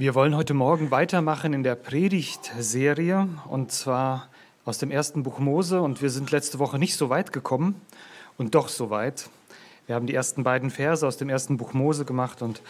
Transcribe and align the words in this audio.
Wir 0.00 0.14
wollen 0.14 0.34
heute 0.34 0.54
Morgen 0.54 0.90
weitermachen 0.90 1.52
in 1.52 1.62
der 1.62 1.74
Predigtserie 1.74 3.28
und 3.50 3.70
zwar 3.70 4.30
aus 4.64 4.78
dem 4.78 4.90
ersten 4.90 5.24
Buch 5.24 5.40
Mose 5.40 5.82
und 5.82 6.00
wir 6.00 6.08
sind 6.08 6.30
letzte 6.30 6.58
Woche 6.58 6.78
nicht 6.78 6.96
so 6.96 7.10
weit 7.10 7.34
gekommen 7.34 7.78
und 8.38 8.54
doch 8.54 8.70
so 8.70 8.88
weit. 8.88 9.28
Wir 9.84 9.94
haben 9.94 10.06
die 10.06 10.14
ersten 10.14 10.42
beiden 10.42 10.70
Verse 10.70 11.06
aus 11.06 11.18
dem 11.18 11.28
ersten 11.28 11.58
Buch 11.58 11.74
Mose 11.74 12.06
gemacht 12.06 12.40
und 12.40 12.62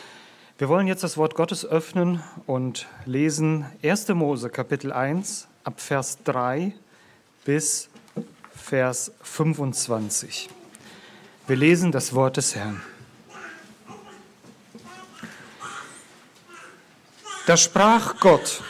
wir 0.59 0.69
wollen 0.69 0.89
jetzt 0.89 1.05
das 1.05 1.17
Wort 1.17 1.37
Gottes 1.37 1.65
öffnen 1.65 2.21
und 2.49 2.89
lesen 3.07 3.65
1. 3.85 4.09
Mose 4.09 4.51
Kapitel 4.51 4.93
1 4.93 5.47
ab 5.63 5.81
Vers 5.81 6.19
3 6.25 6.73
bis 7.45 7.91
Vers 8.57 9.13
25. 9.23 10.51
Wir 11.47 11.57
lesen 11.57 11.93
das 11.93 12.13
Wort 12.13 12.39
des 12.39 12.57
Herrn. 12.57 12.83
Da 17.47 17.57
sprach 17.57 18.21
Gott, 18.21 18.63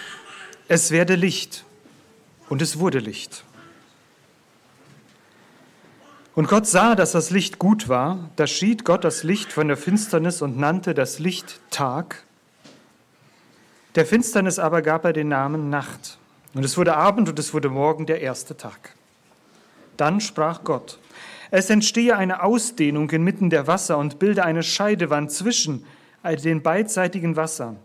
es 0.69 0.91
werde 0.91 1.16
Licht, 1.16 1.65
und 2.48 2.62
es 2.62 2.78
wurde 2.78 2.98
Licht. 2.98 3.45
Und 6.34 6.48
Gott 6.48 6.66
sah, 6.66 6.95
dass 6.95 7.12
das 7.12 7.30
Licht 7.30 7.59
gut 7.59 7.88
war, 7.88 8.30
da 8.37 8.47
schied 8.47 8.84
Gott 8.84 9.05
das 9.05 9.25
Licht 9.25 9.52
von 9.52 9.69
der 9.69 9.77
Finsternis 9.77 10.41
und 10.41 10.56
nannte 10.56 10.95
das 10.95 11.19
Licht 11.19 11.61
Tag. 11.70 12.23
Der 13.97 14.06
Finsternis 14.06 14.59
aber 14.61 14.83
gab 14.83 15.05
er 15.05 15.12
den 15.12 15.28
Namen 15.28 15.69
Nacht. 15.69 16.19
Und 16.55 16.64
es 16.64 16.77
wurde 16.77 16.97
Abend 16.97 17.28
und 17.28 17.39
es 17.39 17.52
wurde 17.52 17.69
Morgen 17.69 18.06
der 18.06 18.20
erste 18.20 18.56
Tag. 18.56 18.95
Dann 19.97 20.20
sprach 20.20 20.62
Gott, 20.62 20.98
es 21.50 21.69
entstehe 21.70 22.16
eine 22.16 22.42
Ausdehnung 22.42 23.11
inmitten 23.11 23.50
der 23.50 23.66
Wasser 23.66 23.98
und 23.98 24.20
bilde 24.20 24.45
eine 24.45 24.62
Scheidewand 24.62 25.33
zwischen 25.33 25.84
den 26.25 26.62
beidseitigen 26.62 27.34
Wassern 27.34 27.78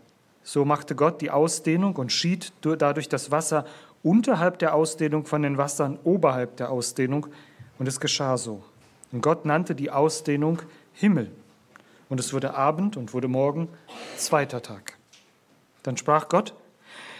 so 0.46 0.64
machte 0.64 0.94
Gott 0.94 1.20
die 1.22 1.32
Ausdehnung 1.32 1.96
und 1.96 2.12
schied 2.12 2.52
dadurch 2.60 3.08
das 3.08 3.32
Wasser 3.32 3.64
unterhalb 4.04 4.60
der 4.60 4.76
Ausdehnung 4.76 5.26
von 5.26 5.42
den 5.42 5.58
Wassern 5.58 5.98
oberhalb 6.04 6.56
der 6.56 6.70
Ausdehnung. 6.70 7.26
Und 7.80 7.88
es 7.88 7.98
geschah 7.98 8.36
so. 8.36 8.62
Und 9.10 9.22
Gott 9.22 9.44
nannte 9.44 9.74
die 9.74 9.90
Ausdehnung 9.90 10.62
Himmel. 10.92 11.32
Und 12.08 12.20
es 12.20 12.32
wurde 12.32 12.54
Abend 12.54 12.96
und 12.96 13.12
wurde 13.12 13.26
Morgen, 13.26 13.66
zweiter 14.16 14.62
Tag. 14.62 14.96
Dann 15.82 15.96
sprach 15.96 16.28
Gott, 16.28 16.54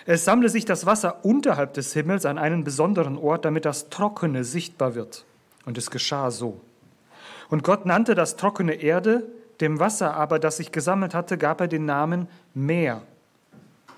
es 0.06 0.24
sammle 0.24 0.48
sich 0.48 0.64
das 0.64 0.86
Wasser 0.86 1.24
unterhalb 1.24 1.74
des 1.74 1.92
Himmels 1.94 2.26
an 2.26 2.38
einen 2.38 2.62
besonderen 2.62 3.18
Ort, 3.18 3.44
damit 3.44 3.64
das 3.64 3.90
Trockene 3.90 4.44
sichtbar 4.44 4.94
wird. 4.94 5.24
Und 5.64 5.78
es 5.78 5.90
geschah 5.90 6.30
so. 6.30 6.60
Und 7.48 7.64
Gott 7.64 7.86
nannte 7.86 8.14
das 8.14 8.36
Trockene 8.36 8.74
Erde, 8.74 9.24
dem 9.60 9.80
Wasser 9.80 10.14
aber, 10.14 10.38
das 10.38 10.58
sich 10.58 10.70
gesammelt 10.70 11.12
hatte, 11.12 11.36
gab 11.36 11.60
er 11.60 11.66
den 11.66 11.86
Namen 11.86 12.28
Meer. 12.54 13.02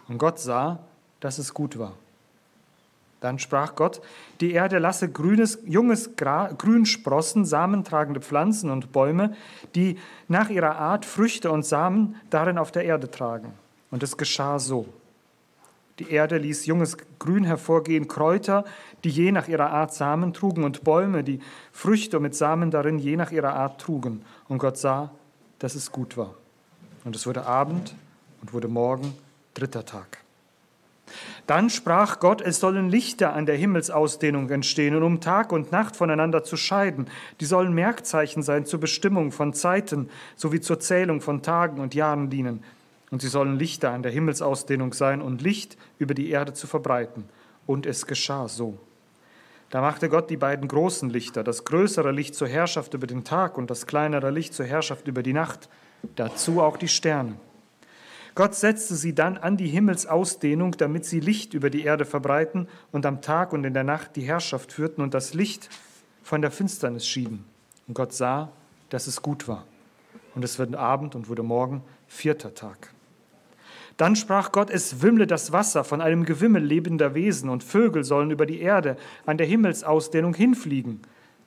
Und 0.08 0.18
Gott 0.18 0.38
sah, 0.38 0.80
dass 1.20 1.38
es 1.38 1.54
gut 1.54 1.78
war. 1.78 1.92
Dann 3.20 3.38
sprach 3.38 3.74
Gott, 3.74 4.00
die 4.40 4.52
Erde 4.52 4.78
lasse 4.78 5.08
grünes, 5.08 5.58
junges 5.66 6.14
Gra 6.14 6.52
Grün 6.52 6.86
sprossen, 6.86 7.44
samentragende 7.44 8.20
Pflanzen 8.20 8.70
und 8.70 8.92
Bäume, 8.92 9.34
die 9.74 9.98
nach 10.28 10.50
ihrer 10.50 10.76
Art 10.76 11.04
Früchte 11.04 11.50
und 11.50 11.66
Samen 11.66 12.14
darin 12.30 12.58
auf 12.58 12.70
der 12.70 12.84
Erde 12.84 13.10
tragen. 13.10 13.52
Und 13.90 14.02
es 14.02 14.16
geschah 14.16 14.58
so. 14.58 14.86
Die 15.98 16.10
Erde 16.12 16.38
ließ 16.38 16.66
junges 16.66 16.96
Grün 17.18 17.42
hervorgehen, 17.42 18.06
Kräuter, 18.06 18.64
die 19.02 19.10
je 19.10 19.32
nach 19.32 19.48
ihrer 19.48 19.70
Art 19.70 19.92
Samen 19.92 20.32
trugen, 20.32 20.62
und 20.62 20.84
Bäume, 20.84 21.24
die 21.24 21.40
Früchte 21.72 22.20
mit 22.20 22.36
Samen 22.36 22.70
darin 22.70 23.00
je 23.00 23.16
nach 23.16 23.32
ihrer 23.32 23.54
Art 23.54 23.80
trugen. 23.80 24.22
Und 24.46 24.58
Gott 24.58 24.78
sah, 24.78 25.10
dass 25.58 25.74
es 25.74 25.90
gut 25.90 26.16
war. 26.16 26.34
Und 27.04 27.16
es 27.16 27.26
wurde 27.26 27.46
Abend 27.46 27.96
und 28.42 28.52
wurde 28.52 28.68
Morgen 28.68 29.12
dritter 29.58 29.84
Tag. 29.84 30.18
Dann 31.46 31.70
sprach 31.70 32.20
Gott, 32.20 32.42
es 32.42 32.60
sollen 32.60 32.90
Lichter 32.90 33.32
an 33.32 33.46
der 33.46 33.56
Himmelsausdehnung 33.56 34.50
entstehen, 34.50 35.02
um 35.02 35.20
Tag 35.20 35.52
und 35.52 35.72
Nacht 35.72 35.96
voneinander 35.96 36.44
zu 36.44 36.56
scheiden. 36.56 37.06
Die 37.40 37.46
sollen 37.46 37.72
Merkzeichen 37.72 38.42
sein 38.42 38.66
zur 38.66 38.80
Bestimmung 38.80 39.32
von 39.32 39.54
Zeiten 39.54 40.10
sowie 40.36 40.60
zur 40.60 40.80
Zählung 40.80 41.20
von 41.20 41.42
Tagen 41.42 41.80
und 41.80 41.94
Jahren 41.94 42.28
dienen. 42.28 42.62
Und 43.10 43.22
sie 43.22 43.28
sollen 43.28 43.58
Lichter 43.58 43.90
an 43.92 44.02
der 44.02 44.12
Himmelsausdehnung 44.12 44.92
sein 44.92 45.22
und 45.22 45.40
Licht 45.40 45.78
über 45.98 46.12
die 46.12 46.28
Erde 46.28 46.52
zu 46.52 46.66
verbreiten. 46.66 47.24
Und 47.66 47.86
es 47.86 48.06
geschah 48.06 48.48
so. 48.48 48.78
Da 49.70 49.80
machte 49.80 50.08
Gott 50.08 50.30
die 50.30 50.36
beiden 50.36 50.68
großen 50.68 51.10
Lichter, 51.10 51.44
das 51.44 51.64
größere 51.64 52.10
Licht 52.10 52.34
zur 52.34 52.48
Herrschaft 52.48 52.94
über 52.94 53.06
den 53.06 53.24
Tag 53.24 53.58
und 53.58 53.70
das 53.70 53.86
kleinere 53.86 54.30
Licht 54.30 54.54
zur 54.54 54.66
Herrschaft 54.66 55.08
über 55.08 55.22
die 55.22 55.34
Nacht, 55.34 55.68
dazu 56.16 56.62
auch 56.62 56.76
die 56.76 56.88
Sterne. 56.88 57.34
Gott 58.38 58.54
setzte 58.54 58.94
sie 58.94 59.16
dann 59.16 59.36
an 59.36 59.56
die 59.56 59.66
Himmelsausdehnung, 59.66 60.70
damit 60.78 61.04
sie 61.04 61.18
Licht 61.18 61.54
über 61.54 61.70
die 61.70 61.82
Erde 61.82 62.04
verbreiten 62.04 62.68
und 62.92 63.04
am 63.04 63.20
Tag 63.20 63.52
und 63.52 63.64
in 63.64 63.74
der 63.74 63.82
Nacht 63.82 64.14
die 64.14 64.22
Herrschaft 64.22 64.70
führten 64.70 65.02
und 65.02 65.12
das 65.12 65.34
Licht 65.34 65.68
von 66.22 66.40
der 66.40 66.52
Finsternis 66.52 67.04
schieden. 67.04 67.44
Und 67.88 67.94
Gott 67.94 68.12
sah, 68.12 68.52
dass 68.90 69.08
es 69.08 69.22
gut 69.22 69.48
war. 69.48 69.64
Und 70.36 70.44
es 70.44 70.56
wurde 70.56 70.78
Abend 70.78 71.16
und 71.16 71.28
wurde 71.28 71.42
Morgen, 71.42 71.82
vierter 72.06 72.54
Tag. 72.54 72.94
Dann 73.96 74.14
sprach 74.14 74.52
Gott, 74.52 74.70
es 74.70 75.02
wimmle 75.02 75.26
das 75.26 75.50
Wasser 75.50 75.82
von 75.82 76.00
einem 76.00 76.24
Gewimmel 76.24 76.62
lebender 76.62 77.16
Wesen 77.16 77.50
und 77.50 77.64
Vögel 77.64 78.04
sollen 78.04 78.30
über 78.30 78.46
die 78.46 78.60
Erde 78.60 78.98
an 79.26 79.36
der 79.36 79.48
Himmelsausdehnung 79.48 80.34
hinfliegen. 80.34 81.00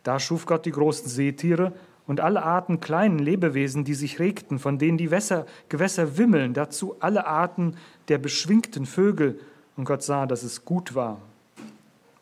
Da 0.04 0.20
schuf 0.20 0.46
Gott 0.46 0.66
die 0.66 0.72
großen 0.72 1.08
Seetiere 1.08 1.72
und 2.12 2.20
alle 2.20 2.44
Arten 2.44 2.82
kleinen 2.82 3.20
Lebewesen, 3.20 3.86
die 3.86 3.94
sich 3.94 4.20
regten, 4.20 4.60
von 4.60 4.78
denen 4.78 4.98
die 4.98 5.12
Wässer, 5.12 5.46
Gewässer 5.70 6.18
wimmeln, 6.18 6.54
dazu 6.54 6.98
alle 7.00 7.26
Arten 7.26 7.78
der 8.10 8.18
beschwingten 8.18 8.86
Vögel. 8.86 9.40
Und 9.78 9.86
Gott 9.86 10.04
sah, 10.04 10.26
dass 10.26 10.44
es 10.44 10.66
gut 10.66 10.94
war. 10.94 11.22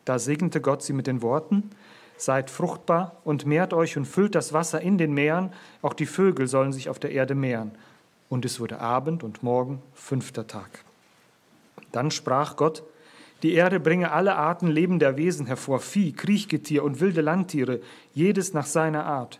Da 0.06 0.20
segnete 0.20 0.62
Gott 0.62 0.84
sie 0.84 0.94
mit 0.94 1.08
den 1.08 1.24
Worten, 1.24 1.72
Seid 2.18 2.52
fruchtbar 2.52 3.16
und 3.24 3.48
mehrt 3.48 3.74
euch 3.74 3.98
und 3.98 4.06
füllt 4.06 4.36
das 4.36 4.54
Wasser 4.54 4.80
in 4.80 5.00
den 5.00 5.12
Meeren, 5.12 5.54
auch 5.82 5.96
die 5.96 6.06
Vögel 6.06 6.48
sollen 6.48 6.72
sich 6.72 6.88
auf 6.88 7.00
der 7.00 7.12
Erde 7.12 7.34
mehren. 7.34 7.72
Und 8.30 8.46
es 8.46 8.60
wurde 8.60 8.80
Abend 8.82 9.24
und 9.24 9.42
Morgen, 9.42 9.82
fünfter 9.96 10.46
Tag. 10.46 10.84
Dann 11.92 12.12
sprach 12.12 12.58
Gott, 12.58 12.84
die 13.42 13.54
Erde 13.54 13.80
bringe 13.80 14.12
alle 14.12 14.36
Arten 14.36 14.68
lebender 14.68 15.18
Wesen 15.18 15.48
hervor, 15.48 15.80
Vieh, 15.80 16.12
Kriechgetier 16.12 16.84
und 16.84 17.00
wilde 17.00 17.22
Landtiere, 17.22 17.80
jedes 18.14 18.54
nach 18.54 18.68
seiner 18.68 19.08
Art. 19.08 19.40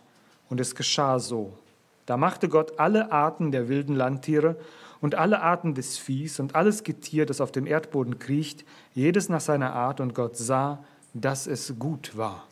Und 0.50 0.60
es 0.60 0.74
geschah 0.74 1.18
so. 1.18 1.56
Da 2.04 2.16
machte 2.16 2.48
Gott 2.48 2.78
alle 2.78 3.12
Arten 3.12 3.52
der 3.52 3.68
wilden 3.68 3.94
Landtiere 3.94 4.56
und 5.00 5.14
alle 5.14 5.40
Arten 5.40 5.74
des 5.74 5.96
Viehs 5.96 6.40
und 6.40 6.54
alles 6.54 6.84
Getier, 6.84 7.24
das 7.24 7.40
auf 7.40 7.52
dem 7.52 7.66
Erdboden 7.66 8.18
kriecht, 8.18 8.64
jedes 8.92 9.28
nach 9.28 9.40
seiner 9.40 9.72
Art, 9.72 10.00
und 10.00 10.14
Gott 10.14 10.36
sah, 10.36 10.84
dass 11.14 11.46
es 11.46 11.74
gut 11.78 12.16
war. 12.16 12.46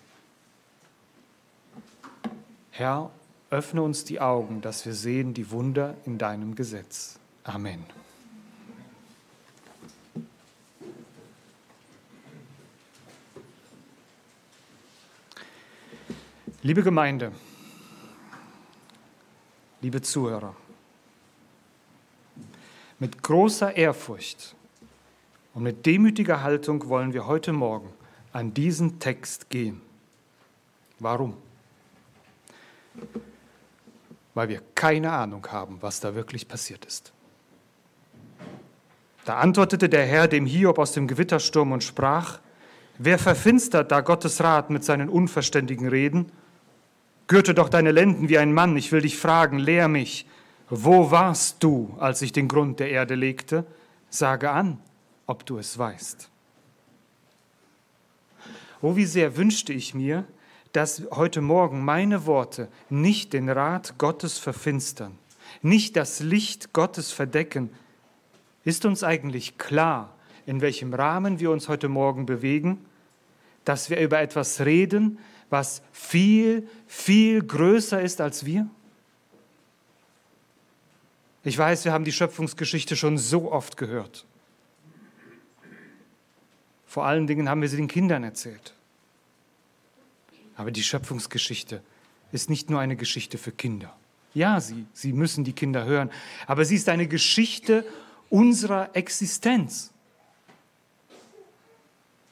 Herr, 2.71 3.11
öffne 3.51 3.83
uns 3.83 4.05
die 4.05 4.21
Augen, 4.21 4.61
dass 4.61 4.87
wir 4.87 4.95
sehen 4.95 5.35
die 5.35 5.51
Wunder 5.51 5.95
in 6.07 6.19
deinem 6.19 6.55
Gesetz. 6.55 7.19
Amen. 7.45 7.85
Liebe 16.63 16.83
Gemeinde, 16.83 17.33
liebe 19.81 20.03
Zuhörer, 20.03 20.55
mit 22.99 23.23
großer 23.23 23.77
Ehrfurcht 23.77 24.55
und 25.55 25.63
mit 25.63 25.87
demütiger 25.87 26.43
Haltung 26.43 26.89
wollen 26.89 27.13
wir 27.13 27.27
heute 27.27 27.53
Morgen 27.53 27.93
an 28.33 28.53
diesen 28.55 28.99
Text 28.99 29.51
gehen. 29.51 29.81
Warum? 30.99 31.37
Weil 34.35 34.49
wir 34.49 34.63
keine 34.75 35.13
Ahnung 35.13 35.47
haben, 35.51 35.79
was 35.81 36.01
da 36.01 36.15
wirklich 36.15 36.49
passiert 36.49 36.85
ist. 36.85 37.13
Da 39.25 39.39
antwortete 39.39 39.89
der 39.89 40.07
Herr 40.07 40.27
dem 40.27 40.47
Hiob 40.47 40.79
aus 40.79 40.93
dem 40.93 41.07
Gewittersturm 41.07 41.73
und 41.73 41.85
sprach, 41.85 42.41
Wer 43.01 43.19
verfinstert 43.19 43.93
da 43.93 44.01
Gottes 44.01 44.41
Rat 44.43 44.71
mit 44.71 44.83
seinen 44.83 45.09
unverständigen 45.09 45.87
Reden? 45.87 46.33
Gürte 47.29 47.53
doch 47.53 47.69
deine 47.69 47.93
Lenden 47.93 48.31
wie 48.31 48.39
ein 48.39 48.55
Mann, 48.55 48.77
ich 48.77 48.91
will 48.91 49.03
dich 49.03 49.19
fragen, 49.19 49.59
lehr 49.59 49.87
mich, 49.87 50.27
wo 50.71 51.11
warst 51.11 51.63
du, 51.63 51.95
als 51.99 52.23
ich 52.23 52.33
den 52.33 52.49
Grund 52.49 52.81
der 52.81 52.91
Erde 52.91 53.15
legte? 53.15 53.67
Sage 54.09 54.51
an, 54.51 54.79
ob 55.27 55.45
du 55.45 55.59
es 55.59 55.77
weißt. 55.77 56.31
Oh, 58.81 58.97
wie 58.97 59.05
sehr 59.05 59.37
wünschte 59.37 59.75
ich 59.75 59.93
mir, 59.93 60.25
dass 60.73 61.03
heute 61.11 61.43
Morgen 61.43 61.85
meine 61.85 62.25
Worte 62.25 62.69
nicht 62.89 63.35
den 63.35 63.51
Rat 63.51 63.99
Gottes 63.99 64.39
verfinstern, 64.39 65.19
nicht 65.61 65.97
das 65.97 66.21
Licht 66.21 66.73
Gottes 66.73 67.13
verdecken. 67.13 67.71
Ist 68.65 68.87
uns 68.87 69.05
eigentlich 69.05 69.59
klar, 69.59 70.15
in 70.47 70.63
welchem 70.63 70.95
Rahmen 70.95 71.41
wir 71.41 71.51
uns 71.51 71.69
heute 71.69 71.89
Morgen 71.89 72.25
bewegen, 72.25 72.87
dass 73.65 73.91
wir 73.91 74.01
über 74.01 74.19
etwas 74.21 74.61
reden, 74.61 75.19
was 75.51 75.83
viel, 75.93 76.69
viel 76.87 77.43
größer 77.43 78.01
ist 78.01 78.21
als 78.21 78.45
wir? 78.45 78.69
Ich 81.45 81.57
weiß, 81.57 81.85
wir 81.85 81.93
haben 81.93 82.05
die 82.05 82.13
Schöpfungsgeschichte 82.13 82.97
schon 82.97 83.17
so 83.17 83.51
oft 83.51 83.77
gehört. 83.77 84.27
Vor 86.87 87.07
allen 87.07 87.27
Dingen 87.27 87.49
haben 87.49 87.63
wir 87.63 87.69
sie 87.69 87.77
den 87.77 87.89
Kindern 87.89 88.25
erzählt. 88.25 88.75
Aber 90.57 90.71
die 90.71 90.83
Schöpfungsgeschichte 90.83 91.83
ist 92.33 92.51
nicht 92.51 92.69
nur 92.69 92.81
eine 92.81 92.97
Geschichte 92.97 93.39
für 93.39 93.53
Kinder. 93.53 93.97
Ja, 94.35 94.61
sie, 94.61 94.87
sie 94.93 95.13
müssen 95.13 95.45
die 95.45 95.53
Kinder 95.53 95.85
hören, 95.85 96.11
aber 96.47 96.65
sie 96.65 96.75
ist 96.75 96.89
eine 96.89 97.07
Geschichte 97.07 97.87
unserer 98.29 98.95
Existenz. 98.95 99.93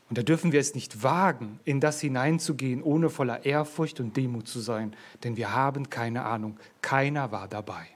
Und 0.09 0.19
da 0.19 0.23
dürfen 0.23 0.53
wir 0.53 0.61
es 0.61 0.75
nicht 0.75 1.03
wagen, 1.03 1.59
in 1.65 1.81
das 1.81 2.01
hineinzugehen, 2.01 2.83
ohne 2.83 3.11
voller 3.11 3.45
Ehrfurcht 3.45 3.99
und 3.99 4.17
Demut 4.17 4.47
zu 4.47 4.61
sein, 4.61 4.95
denn 5.25 5.37
wir 5.37 5.53
haben 5.53 5.91
keine 5.91 6.25
Ahnung. 6.25 6.59
Keiner 6.81 7.33
war 7.33 7.49
dabei. 7.49 7.89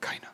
Keiner. 0.00 0.28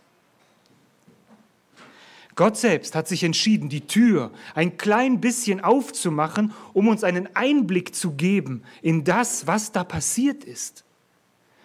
Gott 2.35 2.57
selbst 2.57 2.95
hat 2.95 3.07
sich 3.07 3.23
entschieden, 3.23 3.69
die 3.69 3.87
Tür 3.87 4.33
ein 4.55 4.77
klein 4.77 5.21
bisschen 5.21 5.63
aufzumachen, 5.63 6.53
um 6.73 6.89
uns 6.89 7.05
einen 7.05 7.35
Einblick 7.37 7.95
zu 7.95 8.13
geben 8.13 8.63
in 8.83 9.05
das, 9.05 9.47
was 9.47 9.73
da 9.73 9.85
passiert 9.85 10.45
ist. 10.45 10.85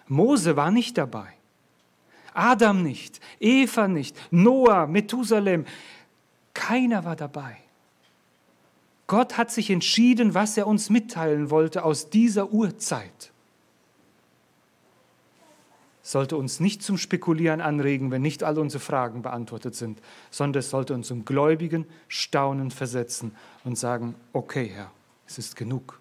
Mose 0.07 0.55
war 0.55 0.69
nicht 0.69 0.97
dabei. 0.97 1.27
Adam 2.33 2.81
nicht, 2.81 3.19
Eva 3.39 3.87
nicht, 3.87 4.15
Noah, 4.31 4.87
Methusalem, 4.87 5.65
keiner 6.53 7.05
war 7.05 7.15
dabei. 7.15 7.62
Gott 9.07 9.37
hat 9.37 9.51
sich 9.51 9.69
entschieden, 9.69 10.33
was 10.33 10.57
er 10.57 10.67
uns 10.67 10.89
mitteilen 10.89 11.49
wollte 11.49 11.83
aus 11.83 12.09
dieser 12.09 12.51
Urzeit. 12.51 13.31
Sollte 16.01 16.35
uns 16.35 16.59
nicht 16.59 16.83
zum 16.83 16.97
Spekulieren 16.97 17.61
anregen, 17.61 18.11
wenn 18.11 18.21
nicht 18.21 18.43
alle 18.43 18.59
unsere 18.59 18.83
Fragen 18.83 19.21
beantwortet 19.21 19.75
sind, 19.75 19.99
sondern 20.31 20.59
es 20.59 20.69
sollte 20.69 20.93
uns 20.93 21.07
zum 21.07 21.25
gläubigen 21.25 21.85
Staunen 22.07 22.71
versetzen 22.71 23.35
und 23.63 23.77
sagen, 23.77 24.15
okay 24.33 24.69
Herr, 24.73 24.91
es 25.27 25.37
ist 25.37 25.55
genug. 25.55 25.99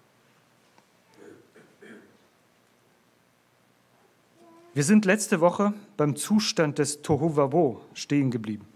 Wir 4.73 4.83
sind 4.83 5.05
letzte 5.05 5.39
Woche 5.39 5.73
beim 5.97 6.15
Zustand 6.15 6.79
des 6.79 7.01
Tohuwabo 7.01 7.79
stehen 7.93 8.31
geblieben 8.31 8.72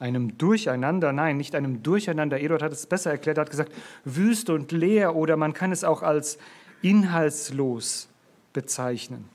einem 0.00 0.38
Durcheinander, 0.38 1.12
nein, 1.12 1.36
nicht 1.36 1.54
einem 1.54 1.82
Durcheinander. 1.82 2.40
Eduard 2.40 2.62
hat 2.62 2.72
es 2.72 2.86
besser 2.86 3.10
erklärt, 3.10 3.38
er 3.38 3.42
hat 3.42 3.50
gesagt, 3.50 3.72
wüst 4.04 4.50
und 4.50 4.72
leer 4.72 5.14
oder 5.14 5.36
man 5.36 5.52
kann 5.52 5.70
es 5.70 5.84
auch 5.84 6.02
als 6.02 6.38
inhaltslos 6.82 8.08
bezeichnen. 8.52 9.28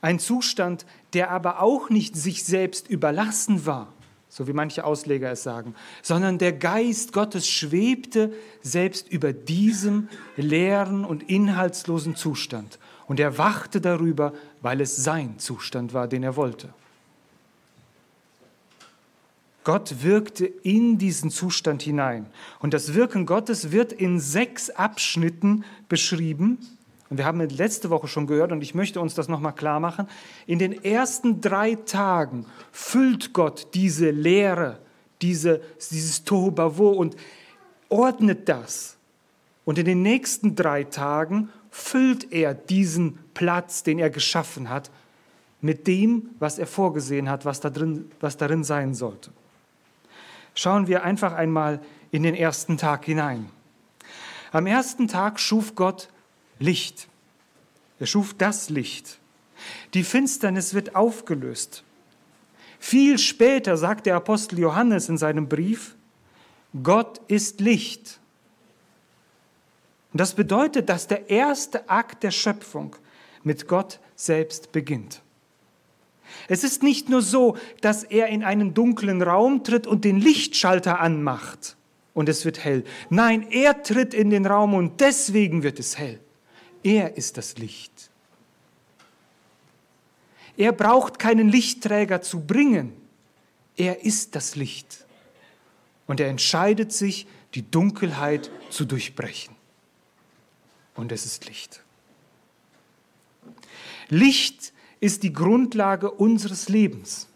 Ein 0.00 0.18
Zustand, 0.18 0.86
der 1.12 1.30
aber 1.30 1.62
auch 1.62 1.90
nicht 1.90 2.16
sich 2.16 2.44
selbst 2.44 2.88
überlassen 2.88 3.66
war, 3.66 3.92
so 4.28 4.46
wie 4.46 4.52
manche 4.52 4.84
Ausleger 4.84 5.30
es 5.30 5.42
sagen, 5.42 5.74
sondern 6.02 6.38
der 6.38 6.52
Geist 6.52 7.12
Gottes 7.12 7.48
schwebte 7.48 8.32
selbst 8.62 9.08
über 9.08 9.32
diesem 9.32 10.08
leeren 10.36 11.04
und 11.04 11.22
inhaltslosen 11.30 12.16
Zustand. 12.16 12.78
Und 13.06 13.20
er 13.20 13.36
wachte 13.38 13.80
darüber, 13.82 14.32
weil 14.62 14.80
es 14.80 14.96
sein 14.96 15.38
Zustand 15.38 15.92
war, 15.92 16.08
den 16.08 16.22
er 16.22 16.36
wollte. 16.36 16.70
Gott 19.64 20.02
wirkte 20.02 20.44
in 20.44 20.98
diesen 20.98 21.30
Zustand 21.30 21.82
hinein. 21.82 22.26
Und 22.60 22.74
das 22.74 22.92
Wirken 22.92 23.24
Gottes 23.24 23.72
wird 23.72 23.92
in 23.92 24.20
sechs 24.20 24.68
Abschnitten 24.68 25.64
beschrieben. 25.88 26.58
Und 27.08 27.16
wir 27.16 27.24
haben 27.24 27.40
letzte 27.40 27.88
Woche 27.88 28.06
schon 28.06 28.26
gehört, 28.26 28.52
und 28.52 28.62
ich 28.62 28.74
möchte 28.74 29.00
uns 29.00 29.14
das 29.14 29.28
nochmal 29.28 29.54
klar 29.54 29.80
machen. 29.80 30.06
In 30.46 30.58
den 30.58 30.84
ersten 30.84 31.40
drei 31.40 31.76
Tagen 31.76 32.44
füllt 32.72 33.32
Gott 33.32 33.68
diese 33.72 34.10
Lehre, 34.10 34.80
diese, 35.22 35.62
dieses 35.90 36.24
Tohubavo 36.24 36.90
und 36.90 37.16
ordnet 37.88 38.48
das. 38.50 38.98
Und 39.64 39.78
in 39.78 39.86
den 39.86 40.02
nächsten 40.02 40.56
drei 40.56 40.84
Tagen 40.84 41.48
füllt 41.70 42.32
er 42.32 42.52
diesen 42.52 43.18
Platz, 43.32 43.82
den 43.82 43.98
er 43.98 44.10
geschaffen 44.10 44.68
hat, 44.68 44.90
mit 45.62 45.86
dem, 45.86 46.28
was 46.38 46.58
er 46.58 46.66
vorgesehen 46.66 47.30
hat, 47.30 47.46
was, 47.46 47.60
da 47.60 47.70
drin, 47.70 48.10
was 48.20 48.36
darin 48.36 48.62
sein 48.62 48.92
sollte 48.92 49.30
schauen 50.54 50.86
wir 50.86 51.04
einfach 51.04 51.32
einmal 51.32 51.80
in 52.10 52.22
den 52.22 52.34
ersten 52.34 52.78
Tag 52.78 53.04
hinein. 53.04 53.50
Am 54.52 54.66
ersten 54.66 55.08
Tag 55.08 55.40
schuf 55.40 55.74
Gott 55.74 56.08
Licht. 56.58 57.08
Er 57.98 58.06
schuf 58.06 58.34
das 58.34 58.70
Licht. 58.70 59.18
Die 59.94 60.04
Finsternis 60.04 60.74
wird 60.74 60.94
aufgelöst. 60.94 61.82
Viel 62.78 63.18
später 63.18 63.76
sagt 63.76 64.06
der 64.06 64.16
Apostel 64.16 64.58
Johannes 64.58 65.08
in 65.08 65.18
seinem 65.18 65.48
Brief, 65.48 65.96
Gott 66.82 67.20
ist 67.28 67.60
Licht. 67.60 68.20
Und 70.12 70.20
das 70.20 70.34
bedeutet, 70.34 70.88
dass 70.88 71.08
der 71.08 71.30
erste 71.30 71.88
Akt 71.88 72.22
der 72.22 72.30
Schöpfung 72.30 72.94
mit 73.42 73.66
Gott 73.66 73.98
selbst 74.14 74.70
beginnt. 74.70 75.23
Es 76.48 76.64
ist 76.64 76.82
nicht 76.82 77.08
nur 77.08 77.22
so, 77.22 77.56
dass 77.80 78.04
er 78.04 78.28
in 78.28 78.44
einen 78.44 78.74
dunklen 78.74 79.22
Raum 79.22 79.64
tritt 79.64 79.86
und 79.86 80.04
den 80.04 80.20
Lichtschalter 80.20 81.00
anmacht 81.00 81.76
und 82.14 82.28
es 82.28 82.44
wird 82.44 82.64
hell. 82.64 82.84
Nein, 83.10 83.50
er 83.50 83.82
tritt 83.82 84.14
in 84.14 84.30
den 84.30 84.46
Raum 84.46 84.74
und 84.74 85.00
deswegen 85.00 85.62
wird 85.62 85.78
es 85.78 85.98
hell. 85.98 86.20
Er 86.82 87.16
ist 87.16 87.36
das 87.36 87.58
Licht. 87.58 88.10
Er 90.56 90.72
braucht 90.72 91.18
keinen 91.18 91.48
Lichtträger 91.48 92.22
zu 92.22 92.40
bringen. 92.40 92.92
Er 93.76 94.04
ist 94.04 94.36
das 94.36 94.54
Licht. 94.54 95.04
Und 96.06 96.20
er 96.20 96.28
entscheidet 96.28 96.92
sich, 96.92 97.26
die 97.54 97.68
Dunkelheit 97.68 98.50
zu 98.70 98.84
durchbrechen. 98.84 99.54
Und 100.94 101.10
es 101.10 101.24
ist 101.24 101.46
Licht. 101.46 101.82
Licht 104.08 104.72
ist 105.04 105.22
die 105.22 105.34
Grundlage 105.34 106.10
unseres 106.10 106.70
Lebens. 106.70 107.28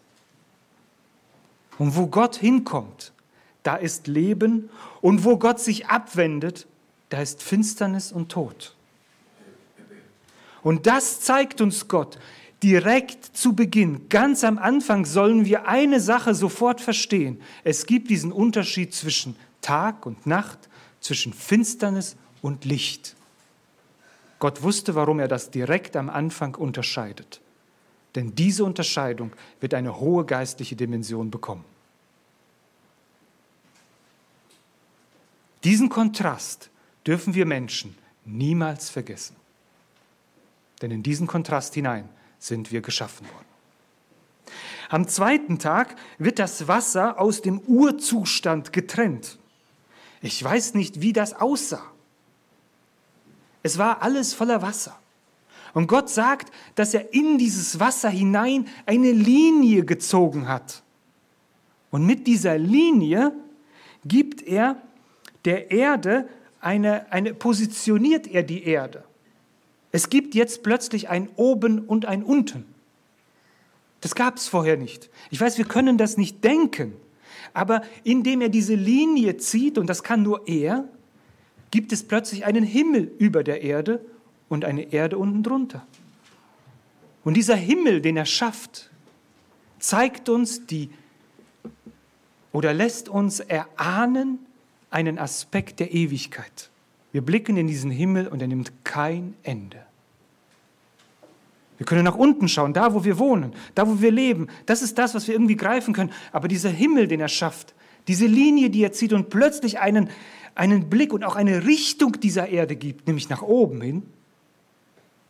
Und 1.77 1.95
wo 1.95 2.07
Gott 2.07 2.35
hinkommt, 2.35 3.13
da 3.61 3.75
ist 3.75 4.07
Leben. 4.07 4.71
Und 5.01 5.23
wo 5.23 5.37
Gott 5.37 5.59
sich 5.59 5.85
abwendet, 5.85 6.65
da 7.09 7.21
ist 7.21 7.43
Finsternis 7.43 8.11
und 8.11 8.31
Tod. 8.31 8.75
Und 10.63 10.87
das 10.87 11.21
zeigt 11.21 11.61
uns 11.61 11.87
Gott 11.87 12.17
direkt 12.63 13.37
zu 13.37 13.53
Beginn. 13.53 14.09
Ganz 14.09 14.43
am 14.43 14.57
Anfang 14.57 15.05
sollen 15.05 15.45
wir 15.45 15.67
eine 15.67 15.99
Sache 15.99 16.33
sofort 16.33 16.81
verstehen. 16.81 17.39
Es 17.63 17.85
gibt 17.85 18.09
diesen 18.09 18.31
Unterschied 18.31 18.95
zwischen 18.95 19.35
Tag 19.61 20.07
und 20.07 20.25
Nacht, 20.25 20.69
zwischen 21.01 21.33
Finsternis 21.33 22.15
und 22.41 22.65
Licht. 22.65 23.15
Gott 24.39 24.63
wusste, 24.63 24.95
warum 24.95 25.19
er 25.19 25.27
das 25.27 25.51
direkt 25.51 25.95
am 25.95 26.09
Anfang 26.09 26.55
unterscheidet. 26.55 27.41
Denn 28.15 28.33
diese 28.35 28.63
Unterscheidung 28.63 29.31
wird 29.59 29.73
eine 29.73 29.99
hohe 29.99 30.25
geistliche 30.25 30.75
Dimension 30.75 31.29
bekommen. 31.29 31.65
Diesen 35.63 35.89
Kontrast 35.89 36.69
dürfen 37.05 37.33
wir 37.33 37.45
Menschen 37.45 37.95
niemals 38.25 38.89
vergessen. 38.89 39.35
Denn 40.81 40.91
in 40.91 41.03
diesen 41.03 41.27
Kontrast 41.27 41.73
hinein 41.73 42.09
sind 42.39 42.71
wir 42.71 42.81
geschaffen 42.81 43.27
worden. 43.27 43.45
Am 44.89 45.07
zweiten 45.07 45.59
Tag 45.59 45.95
wird 46.17 46.39
das 46.39 46.67
Wasser 46.67 47.19
aus 47.19 47.41
dem 47.41 47.59
Urzustand 47.59 48.73
getrennt. 48.73 49.37
Ich 50.21 50.43
weiß 50.43 50.73
nicht, 50.73 51.01
wie 51.01 51.13
das 51.13 51.33
aussah. 51.33 51.83
Es 53.61 53.77
war 53.77 54.01
alles 54.01 54.33
voller 54.33 54.61
Wasser. 54.61 54.98
Und 55.73 55.87
Gott 55.87 56.09
sagt, 56.09 56.51
dass 56.75 56.93
er 56.93 57.13
in 57.13 57.37
dieses 57.37 57.79
Wasser 57.79 58.09
hinein 58.09 58.67
eine 58.85 59.11
Linie 59.11 59.85
gezogen 59.85 60.47
hat. 60.47 60.83
Und 61.91 62.05
mit 62.05 62.27
dieser 62.27 62.57
Linie 62.57 63.33
gibt 64.05 64.41
er 64.43 64.81
der 65.45 65.71
Erde 65.71 66.27
eine, 66.61 67.11
eine 67.11 67.33
positioniert 67.33 68.27
er 68.27 68.43
die 68.43 68.63
Erde. 68.63 69.03
Es 69.91 70.09
gibt 70.09 70.35
jetzt 70.35 70.63
plötzlich 70.63 71.09
ein 71.09 71.29
Oben 71.35 71.79
und 71.79 72.05
ein 72.05 72.23
Unten. 72.23 72.65
Das 74.01 74.15
gab 74.15 74.37
es 74.37 74.47
vorher 74.47 74.77
nicht. 74.77 75.09
Ich 75.29 75.41
weiß, 75.41 75.57
wir 75.57 75.65
können 75.65 75.97
das 75.97 76.17
nicht 76.17 76.43
denken, 76.43 76.93
aber 77.53 77.81
indem 78.03 78.41
er 78.41 78.49
diese 78.49 78.75
Linie 78.75 79.37
zieht, 79.37 79.77
und 79.77 79.87
das 79.87 80.03
kann 80.03 80.21
nur 80.21 80.47
er, 80.47 80.87
gibt 81.71 81.91
es 81.91 82.03
plötzlich 82.03 82.45
einen 82.45 82.63
Himmel 82.63 83.11
über 83.17 83.43
der 83.43 83.61
Erde 83.61 84.05
und 84.49 84.65
eine 84.65 84.91
Erde 84.91 85.17
unten 85.17 85.43
drunter. 85.43 85.85
Und 87.23 87.35
dieser 87.35 87.55
Himmel, 87.55 88.01
den 88.01 88.17
er 88.17 88.25
schafft, 88.25 88.89
zeigt 89.77 90.29
uns 90.29 90.65
die 90.65 90.89
oder 92.51 92.73
lässt 92.73 93.09
uns 93.09 93.39
erahnen 93.39 94.39
einen 94.89 95.19
Aspekt 95.19 95.79
der 95.79 95.93
Ewigkeit. 95.93 96.69
Wir 97.11 97.21
blicken 97.21 97.57
in 97.57 97.67
diesen 97.67 97.91
Himmel 97.91 98.27
und 98.27 98.41
er 98.41 98.47
nimmt 98.47 98.71
kein 98.83 99.35
Ende. 99.43 99.77
Wir 101.77 101.85
können 101.85 102.03
nach 102.03 102.15
unten 102.15 102.49
schauen, 102.49 102.73
da 102.73 102.93
wo 102.93 103.05
wir 103.05 103.17
wohnen, 103.19 103.53
da 103.73 103.87
wo 103.87 104.01
wir 104.01 104.11
leben. 104.11 104.47
Das 104.65 104.81
ist 104.81 104.97
das, 104.97 105.15
was 105.15 105.27
wir 105.27 105.33
irgendwie 105.33 105.55
greifen 105.55 105.93
können. 105.93 106.11
Aber 106.31 106.47
dieser 106.47 106.69
Himmel, 106.69 107.07
den 107.07 107.21
er 107.21 107.29
schafft, 107.29 107.73
diese 108.07 108.25
Linie, 108.25 108.69
die 108.69 108.83
er 108.83 108.91
zieht 108.91 109.13
und 109.13 109.29
plötzlich 109.29 109.79
einen, 109.79 110.09
einen 110.55 110.89
Blick 110.89 111.13
und 111.13 111.23
auch 111.23 111.35
eine 111.35 111.65
Richtung 111.65 112.19
dieser 112.19 112.49
Erde 112.49 112.75
gibt, 112.75 113.07
nämlich 113.07 113.29
nach 113.29 113.41
oben 113.41 113.81
hin, 113.81 114.03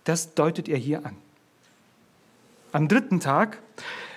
das 0.09 0.33
deutet 0.33 0.67
er 0.67 0.77
hier 0.77 1.05
an. 1.05 1.15
Am 2.71 2.87
dritten 2.87 3.19
Tag 3.19 3.59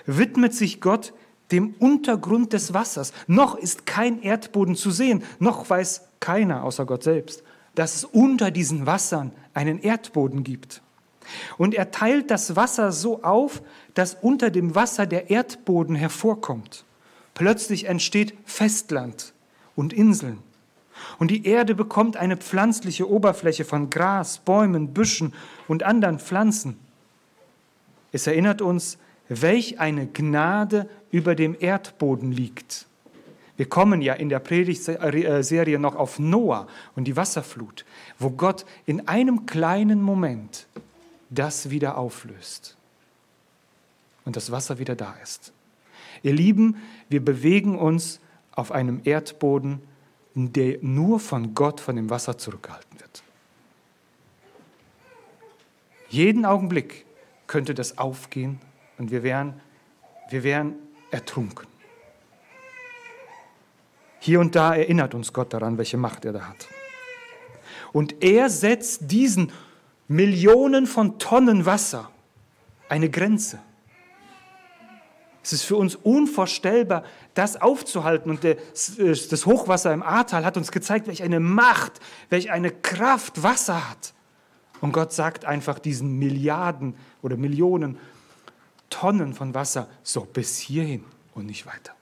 widmet 0.05 0.53
sich 0.53 0.81
Gott 0.81 1.13
dem 1.51 1.75
Untergrund 1.77 2.53
des 2.53 2.73
Wassers. 2.73 3.13
Noch 3.27 3.55
ist 3.55 3.85
kein 3.85 4.21
Erdboden 4.21 4.75
zu 4.75 4.89
sehen, 4.89 5.23
noch 5.39 5.69
weiß 5.69 6.01
keiner 6.19 6.63
außer 6.63 6.85
Gott 6.85 7.03
selbst, 7.03 7.43
dass 7.75 7.95
es 7.95 8.05
unter 8.05 8.49
diesen 8.49 8.85
Wassern 8.87 9.31
einen 9.53 9.79
Erdboden 9.79 10.43
gibt. 10.43 10.81
Und 11.57 11.75
er 11.75 11.91
teilt 11.91 12.31
das 12.31 12.55
Wasser 12.55 12.91
so 12.91 13.23
auf, 13.23 13.61
dass 13.93 14.17
unter 14.19 14.49
dem 14.49 14.75
Wasser 14.75 15.05
der 15.05 15.29
Erdboden 15.29 15.95
hervorkommt. 15.95 16.85
Plötzlich 17.33 17.85
entsteht 17.85 18.33
Festland 18.45 19.33
und 19.75 19.93
Inseln. 19.93 20.39
Und 21.19 21.31
die 21.31 21.45
Erde 21.45 21.75
bekommt 21.75 22.17
eine 22.17 22.37
pflanzliche 22.37 23.09
Oberfläche 23.09 23.65
von 23.65 23.89
Gras, 23.89 24.39
Bäumen, 24.39 24.93
Büschen 24.93 25.33
und 25.67 25.83
anderen 25.83 26.19
Pflanzen. 26.19 26.77
Es 28.11 28.27
erinnert 28.27 28.61
uns, 28.61 28.97
welch 29.29 29.79
eine 29.79 30.07
Gnade 30.07 30.89
über 31.11 31.35
dem 31.35 31.55
Erdboden 31.59 32.31
liegt. 32.31 32.87
Wir 33.55 33.67
kommen 33.67 34.01
ja 34.01 34.13
in 34.13 34.29
der 34.29 34.39
Predigtserie 34.39 35.79
noch 35.79 35.95
auf 35.95 36.17
Noah 36.17 36.67
und 36.95 37.05
die 37.05 37.15
Wasserflut, 37.15 37.85
wo 38.17 38.31
Gott 38.31 38.65
in 38.85 39.07
einem 39.07 39.45
kleinen 39.45 40.01
Moment 40.01 40.67
das 41.29 41.69
wieder 41.69 41.97
auflöst 41.97 42.75
und 44.25 44.35
das 44.35 44.51
Wasser 44.51 44.79
wieder 44.79 44.95
da 44.95 45.15
ist. 45.21 45.53
Ihr 46.23 46.33
Lieben, 46.33 46.77
wir 47.09 47.23
bewegen 47.23 47.77
uns 47.77 48.19
auf 48.51 48.71
einem 48.71 49.01
Erdboden, 49.03 49.81
der 50.35 50.79
nur 50.81 51.19
von 51.19 51.53
Gott, 51.53 51.79
von 51.79 51.95
dem 51.95 52.09
Wasser 52.09 52.37
zurückgehalten 52.37 52.99
wird. 52.99 53.23
Jeden 56.09 56.45
Augenblick 56.45 57.05
könnte 57.47 57.73
das 57.73 57.97
aufgehen 57.97 58.59
und 58.97 59.11
wir 59.11 59.23
wären, 59.23 59.59
wir 60.29 60.43
wären 60.43 60.75
ertrunken. 61.11 61.67
Hier 64.19 64.39
und 64.39 64.55
da 64.55 64.75
erinnert 64.75 65.13
uns 65.13 65.33
Gott 65.33 65.53
daran, 65.53 65.77
welche 65.77 65.97
Macht 65.97 66.23
er 66.25 66.33
da 66.33 66.47
hat. 66.47 66.67
Und 67.91 68.23
er 68.23 68.49
setzt 68.49 69.11
diesen 69.11 69.51
Millionen 70.07 70.87
von 70.87 71.19
Tonnen 71.19 71.65
Wasser 71.65 72.09
eine 72.89 73.09
Grenze. 73.09 73.59
Es 75.43 75.51
ist 75.51 75.63
für 75.63 75.75
uns 75.75 75.95
unvorstellbar, 75.95 77.03
das 77.33 77.61
aufzuhalten. 77.61 78.31
Und 78.31 78.43
das 78.43 79.45
Hochwasser 79.45 79.93
im 79.93 80.01
Ahrtal 80.01 80.45
hat 80.45 80.55
uns 80.55 80.71
gezeigt, 80.71 81.07
welch 81.07 81.21
eine 81.21 81.41
Macht, 81.41 81.99
welch 82.29 82.49
eine 82.49 82.71
Kraft 82.71 83.43
Wasser 83.43 83.89
hat. 83.89 84.13
Und 84.79 84.93
Gott 84.93 85.11
sagt 85.13 85.45
einfach 85.45 85.79
diesen 85.79 86.17
Milliarden 86.17 86.95
oder 87.21 87.37
Millionen 87.37 87.97
Tonnen 88.89 89.33
von 89.33 89.53
Wasser, 89.53 89.87
so 90.03 90.21
bis 90.21 90.59
hierhin 90.59 91.03
und 91.33 91.45
nicht 91.45 91.65
weiter. 91.65 91.93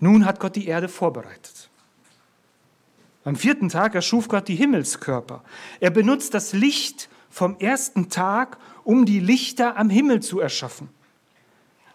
Nun 0.00 0.24
hat 0.24 0.38
Gott 0.38 0.54
die 0.54 0.68
Erde 0.68 0.88
vorbereitet. 0.88 1.68
Am 3.24 3.36
vierten 3.36 3.68
Tag 3.68 3.94
erschuf 3.94 4.28
Gott 4.28 4.48
die 4.48 4.54
Himmelskörper. 4.54 5.42
Er 5.80 5.90
benutzt 5.90 6.34
das 6.34 6.52
Licht 6.52 7.08
vom 7.30 7.58
ersten 7.58 8.08
Tag, 8.08 8.58
um 8.88 9.04
die 9.04 9.20
Lichter 9.20 9.76
am 9.76 9.90
Himmel 9.90 10.20
zu 10.20 10.40
erschaffen. 10.40 10.88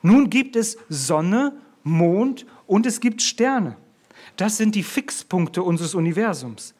Nun 0.04 0.30
gibt 0.30 0.56
es 0.56 0.78
Sonne, 0.90 1.54
Mond 1.82 2.46
und 2.68 2.86
es 2.86 3.00
gibt 3.00 3.24
Sterne. 3.24 3.78
Das 4.38 4.58
sind 4.58 4.76
die 4.76 4.84
Fixpunkte 4.84 5.64
unseres 5.64 5.96
Universums. 5.96 6.76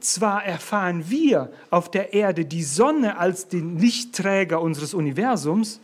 Zwar 0.00 0.46
erfahren 0.46 1.10
wir 1.10 1.52
auf 1.68 1.90
der 1.90 2.14
Erde 2.14 2.46
die 2.46 2.62
Sonne 2.62 3.18
als 3.18 3.48
den 3.48 3.78
Lichtträger 3.78 4.62
unseres 4.62 4.94
Universums, 4.94 5.78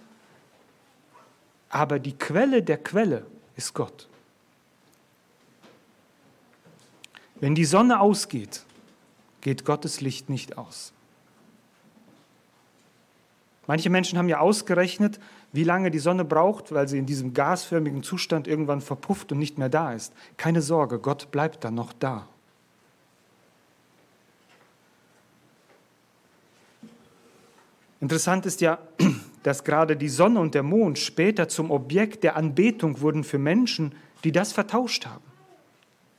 aber 1.69 1.99
die 1.99 2.17
Quelle 2.17 2.63
der 2.63 2.79
Quelle 2.79 3.27
ist 3.57 3.75
Gott. 3.75 4.09
Wenn 7.41 7.55
die 7.55 7.67
Sonne 7.67 8.01
ausgeht, 8.01 8.65
geht 9.43 9.67
Gottes 9.67 10.01
Licht 10.01 10.31
nicht 10.31 10.57
aus. 10.57 10.95
Manche 13.67 13.91
Menschen 13.91 14.19
haben 14.19 14.29
ja 14.29 14.39
ausgerechnet, 14.39 15.19
wie 15.53 15.65
lange 15.65 15.91
die 15.91 15.99
Sonne 15.99 16.25
braucht, 16.25 16.73
weil 16.73 16.89
sie 16.89 16.99
in 16.99 17.07
diesem 17.07 17.35
gasförmigen 17.35 18.03
Zustand 18.03 18.47
irgendwann 18.47 18.81
verpufft 18.81 19.33
und 19.33 19.39
nicht 19.39 19.59
mehr 19.59 19.69
da 19.69 19.93
ist. 19.93 20.13
Keine 20.37 20.63
Sorge, 20.63 20.99
Gott 20.99 21.31
bleibt 21.31 21.65
dann 21.65 21.75
noch 21.75 21.93
da. 21.93 22.29
Interessant 28.01 28.47
ist 28.47 28.61
ja, 28.61 28.79
dass 29.43 29.65
gerade 29.65 29.97
die 29.97 30.09
Sonne 30.09 30.41
und 30.41 30.55
der 30.55 30.63
Mond 30.63 30.99
später 30.99 31.49
zum 31.49 31.71
Objekt 31.71 32.23
der 32.25 32.37
Anbetung 32.37 33.01
wurden 33.01 33.25
für 33.25 33.39
Menschen, 33.39 33.95
die 34.23 34.33
das 34.33 34.53
vertauscht 34.53 35.07
haben 35.07 35.25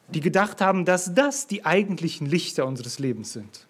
die 0.09 0.21
gedacht 0.21 0.61
haben, 0.61 0.85
dass 0.85 1.13
das 1.13 1.47
die 1.47 1.65
eigentlichen 1.65 2.27
Lichter 2.27 2.65
unseres 2.65 2.99
Lebens 2.99 3.33
sind. 3.33 3.66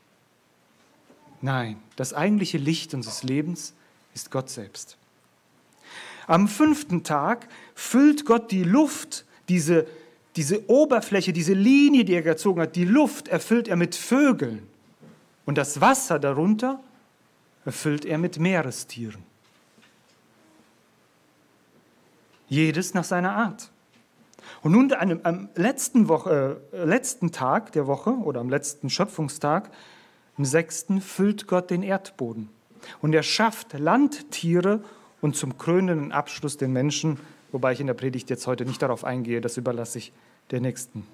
Nein, 1.41 1.77
das 1.95 2.13
eigentliche 2.13 2.57
Licht 2.57 2.93
unseres 2.93 3.23
Lebens 3.23 3.73
ist 4.13 4.31
Gott 4.31 4.49
selbst. 4.49 4.97
Am 6.25 6.47
fünften 6.47 7.03
Tag 7.03 7.47
füllt 7.75 8.25
Gott 8.25 8.51
die 8.51 8.63
Luft, 8.63 9.25
diese, 9.47 9.87
diese 10.35 10.69
Oberfläche, 10.69 11.31
diese 11.31 11.53
Linie, 11.53 12.03
die 12.03 12.13
er 12.13 12.21
gezogen 12.21 12.61
hat, 12.61 12.75
die 12.75 12.85
Luft 12.85 13.27
erfüllt 13.27 13.67
er 13.67 13.75
mit 13.75 13.95
Vögeln. 13.95 14.67
Und 15.45 15.57
das 15.57 15.79
Wasser 15.79 16.19
darunter 16.19 16.79
erfüllt 17.63 18.03
er 18.03 18.17
mit 18.17 18.39
Meerestieren. 18.39 19.23
Jedes 22.49 22.93
nach 22.93 23.03
seiner 23.03 23.35
Art. 23.35 23.71
Und 24.61 24.71
nun 24.71 24.91
am, 24.93 25.49
letzten, 25.55 26.07
Woche, 26.07 26.61
äh, 26.71 26.83
letzten 26.83 27.31
Tag 27.31 27.71
der 27.73 27.87
Woche 27.87 28.11
oder 28.11 28.39
am 28.39 28.49
letzten 28.49 28.89
Schöpfungstag, 28.89 29.69
im 30.37 30.45
sechsten, 30.45 31.01
füllt 31.01 31.47
Gott 31.47 31.69
den 31.71 31.83
Erdboden. 31.83 32.49
Und 33.01 33.13
er 33.13 33.23
schafft 33.23 33.73
Landtiere 33.73 34.83
und 35.21 35.35
zum 35.35 35.57
krönenden 35.57 36.11
Abschluss 36.11 36.57
den 36.57 36.73
Menschen, 36.73 37.19
wobei 37.51 37.73
ich 37.73 37.79
in 37.79 37.87
der 37.87 37.93
Predigt 37.93 38.29
jetzt 38.29 38.47
heute 38.47 38.65
nicht 38.65 38.81
darauf 38.81 39.03
eingehe, 39.03 39.41
das 39.41 39.57
überlasse 39.57 39.97
ich 39.97 40.13
der 40.51 40.61
Nächsten. 40.61 41.05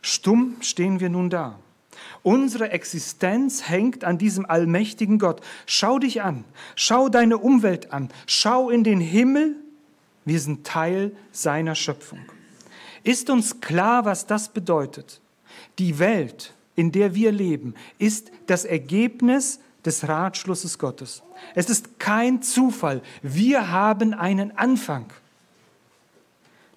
Stumm 0.00 0.56
stehen 0.60 1.00
wir 1.00 1.10
nun 1.10 1.30
da. 1.30 1.58
Unsere 2.22 2.70
Existenz 2.70 3.68
hängt 3.68 4.04
an 4.04 4.18
diesem 4.18 4.46
allmächtigen 4.46 5.18
Gott. 5.18 5.40
Schau 5.66 5.98
dich 5.98 6.22
an, 6.22 6.44
schau 6.74 7.08
deine 7.08 7.38
Umwelt 7.38 7.92
an, 7.92 8.10
schau 8.26 8.70
in 8.70 8.84
den 8.84 9.00
Himmel 9.00 9.56
wir 10.24 10.40
sind 10.40 10.66
Teil 10.66 11.12
seiner 11.32 11.74
Schöpfung. 11.74 12.20
Ist 13.02 13.30
uns 13.30 13.60
klar, 13.60 14.04
was 14.04 14.26
das 14.26 14.48
bedeutet? 14.48 15.20
Die 15.78 15.98
Welt, 15.98 16.54
in 16.76 16.92
der 16.92 17.14
wir 17.14 17.32
leben, 17.32 17.74
ist 17.98 18.30
das 18.46 18.64
Ergebnis 18.64 19.60
des 19.84 20.08
Ratschlusses 20.08 20.78
Gottes. 20.78 21.22
Es 21.54 21.68
ist 21.68 21.98
kein 21.98 22.42
Zufall. 22.42 23.02
Wir 23.22 23.70
haben 23.70 24.14
einen 24.14 24.56
Anfang. 24.56 25.06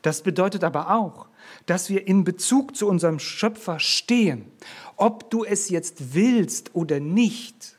Das 0.01 0.21
bedeutet 0.21 0.63
aber 0.63 0.91
auch, 0.91 1.27
dass 1.65 1.89
wir 1.89 2.07
in 2.07 2.23
Bezug 2.23 2.75
zu 2.75 2.87
unserem 2.87 3.19
Schöpfer 3.19 3.79
stehen, 3.79 4.45
ob 4.97 5.29
du 5.29 5.43
es 5.43 5.69
jetzt 5.69 6.13
willst 6.13 6.75
oder 6.75 6.99
nicht, 6.99 7.77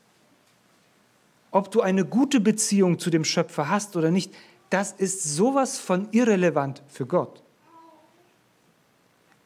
ob 1.51 1.71
du 1.71 1.81
eine 1.81 2.05
gute 2.05 2.39
Beziehung 2.39 2.99
zu 2.99 3.09
dem 3.09 3.23
Schöpfer 3.23 3.69
hast 3.69 3.95
oder 3.95 4.11
nicht, 4.11 4.33
das 4.69 4.91
ist 4.91 5.23
sowas 5.23 5.79
von 5.79 6.09
irrelevant 6.11 6.83
für 6.87 7.05
Gott. 7.05 7.41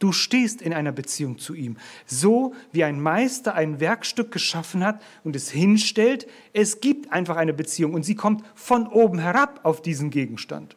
Du 0.01 0.11
stehst 0.11 0.63
in 0.63 0.73
einer 0.73 0.91
Beziehung 0.91 1.37
zu 1.37 1.53
ihm, 1.53 1.77
so 2.07 2.55
wie 2.71 2.83
ein 2.83 2.99
Meister 2.99 3.53
ein 3.53 3.79
Werkstück 3.79 4.31
geschaffen 4.31 4.83
hat 4.83 4.99
und 5.23 5.35
es 5.35 5.51
hinstellt. 5.51 6.25
Es 6.53 6.81
gibt 6.81 7.13
einfach 7.13 7.37
eine 7.37 7.53
Beziehung 7.53 7.93
und 7.93 8.03
sie 8.03 8.15
kommt 8.15 8.43
von 8.55 8.87
oben 8.87 9.19
herab 9.19 9.59
auf 9.61 9.79
diesen 9.83 10.09
Gegenstand. 10.09 10.75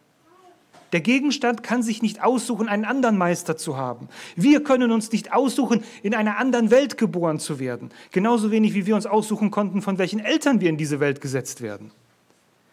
Der 0.92 1.00
Gegenstand 1.00 1.62
kann 1.62 1.82
sich 1.82 2.02
nicht 2.02 2.22
aussuchen, 2.22 2.68
einen 2.68 2.84
anderen 2.84 3.16
Meister 3.16 3.56
zu 3.56 3.78
haben. 3.78 4.10
Wir 4.36 4.62
können 4.62 4.92
uns 4.92 5.10
nicht 5.10 5.32
aussuchen, 5.32 5.82
in 6.02 6.14
einer 6.14 6.36
anderen 6.36 6.70
Welt 6.70 6.98
geboren 6.98 7.38
zu 7.38 7.58
werden. 7.58 7.92
Genauso 8.12 8.50
wenig, 8.50 8.74
wie 8.74 8.84
wir 8.84 8.94
uns 8.94 9.06
aussuchen 9.06 9.50
konnten, 9.50 9.80
von 9.80 9.96
welchen 9.96 10.20
Eltern 10.20 10.60
wir 10.60 10.68
in 10.68 10.76
diese 10.76 11.00
Welt 11.00 11.22
gesetzt 11.22 11.62
werden. 11.62 11.92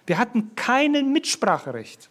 Wir 0.05 0.17
hatten 0.17 0.53
kein 0.57 1.13
Mitspracherecht. 1.13 2.09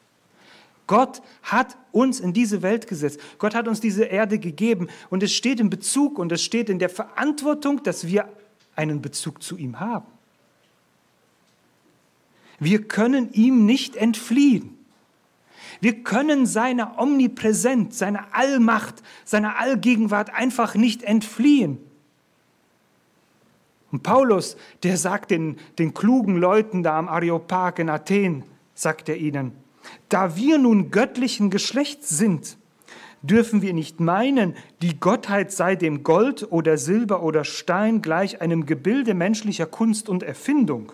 Gott 0.90 1.23
hat 1.44 1.76
uns 1.92 2.18
in 2.18 2.32
diese 2.32 2.62
Welt 2.62 2.88
gesetzt. 2.88 3.20
Gott 3.38 3.54
hat 3.54 3.68
uns 3.68 3.80
diese 3.80 4.06
Erde 4.06 4.40
gegeben. 4.40 4.88
Und 5.09 5.23
es 5.23 5.32
steht 5.32 5.61
in 5.61 5.70
Bezug 5.70 6.18
und 6.18 6.32
es 6.32 6.42
steht 6.42 6.68
in 6.68 6.80
der 6.80 6.88
Verantwortung, 6.88 7.85
dass 7.85 8.09
wir 8.09 8.28
einen 8.75 9.00
Bezug 9.00 9.40
zu 9.40 9.56
ihm 9.56 9.78
haben. 9.78 10.09
Wir 12.59 12.82
können 12.82 13.32
ihm 13.32 13.66
nicht 13.66 13.94
entfliehen. 13.94 14.76
Wir 15.80 16.02
können 16.02 16.44
seiner 16.44 16.99
Omnipräsenz, 16.99 17.97
seiner 17.97 18.35
Allmacht, 18.35 19.00
seiner 19.25 19.61
Allgegenwart 19.61 20.35
einfach 20.35 20.75
nicht 20.75 21.04
entfliehen. 21.04 21.78
Und 23.92 24.02
Paulus, 24.02 24.56
der 24.82 24.97
sagt 24.97 25.30
den, 25.30 25.56
den 25.78 25.94
klugen 25.94 26.37
Leuten 26.37 26.82
da 26.82 26.99
am 26.99 27.09
Areopag 27.09 27.78
in 27.78 27.88
Athen, 27.88 28.42
sagt 28.75 29.09
er 29.09 29.18
ihnen, 29.18 29.52
da 30.08 30.37
wir 30.37 30.58
nun 30.58 30.90
göttlichen 30.90 31.50
Geschlechts 31.50 32.08
sind, 32.08 32.56
dürfen 33.22 33.62
wir 33.62 33.72
nicht 33.72 34.00
meinen, 34.00 34.54
die 34.82 34.99
Gottheit 34.99 35.52
sei 35.52 35.76
dem 35.76 36.02
Gold 36.02 36.50
oder 36.50 36.78
Silber 36.78 37.22
oder 37.22 37.44
Stein 37.44 38.02
gleich 38.02 38.40
einem 38.40 38.66
Gebilde 38.66 39.14
menschlicher 39.14 39.66
Kunst 39.66 40.08
und 40.08 40.22
Erfindung. 40.22 40.92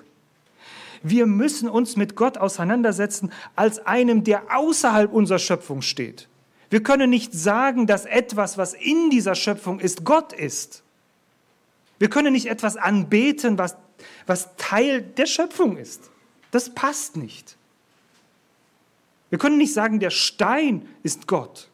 Wir 1.02 1.26
müssen 1.26 1.68
uns 1.68 1.96
mit 1.96 2.16
Gott 2.16 2.38
auseinandersetzen 2.38 3.30
als 3.54 3.86
einem, 3.86 4.24
der 4.24 4.56
außerhalb 4.56 5.12
unserer 5.12 5.38
Schöpfung 5.38 5.82
steht. 5.82 6.28
Wir 6.68 6.82
können 6.82 7.10
nicht 7.10 7.32
sagen, 7.32 7.86
dass 7.86 8.06
etwas, 8.06 8.58
was 8.58 8.74
in 8.74 9.10
dieser 9.10 9.36
Schöpfung 9.36 9.78
ist, 9.78 10.04
Gott 10.04 10.32
ist. 10.32 10.82
Wir 11.98 12.10
können 12.10 12.32
nicht 12.32 12.46
etwas 12.46 12.76
anbeten, 12.76 13.56
was, 13.56 13.76
was 14.26 14.56
Teil 14.56 15.02
der 15.02 15.26
Schöpfung 15.26 15.76
ist. 15.76 16.10
Das 16.50 16.74
passt 16.74 17.16
nicht. 17.16 17.56
Wir 19.30 19.38
können 19.38 19.58
nicht 19.58 19.72
sagen, 19.72 20.00
der 20.00 20.10
Stein 20.10 20.88
ist 21.02 21.26
Gott. 21.26 21.68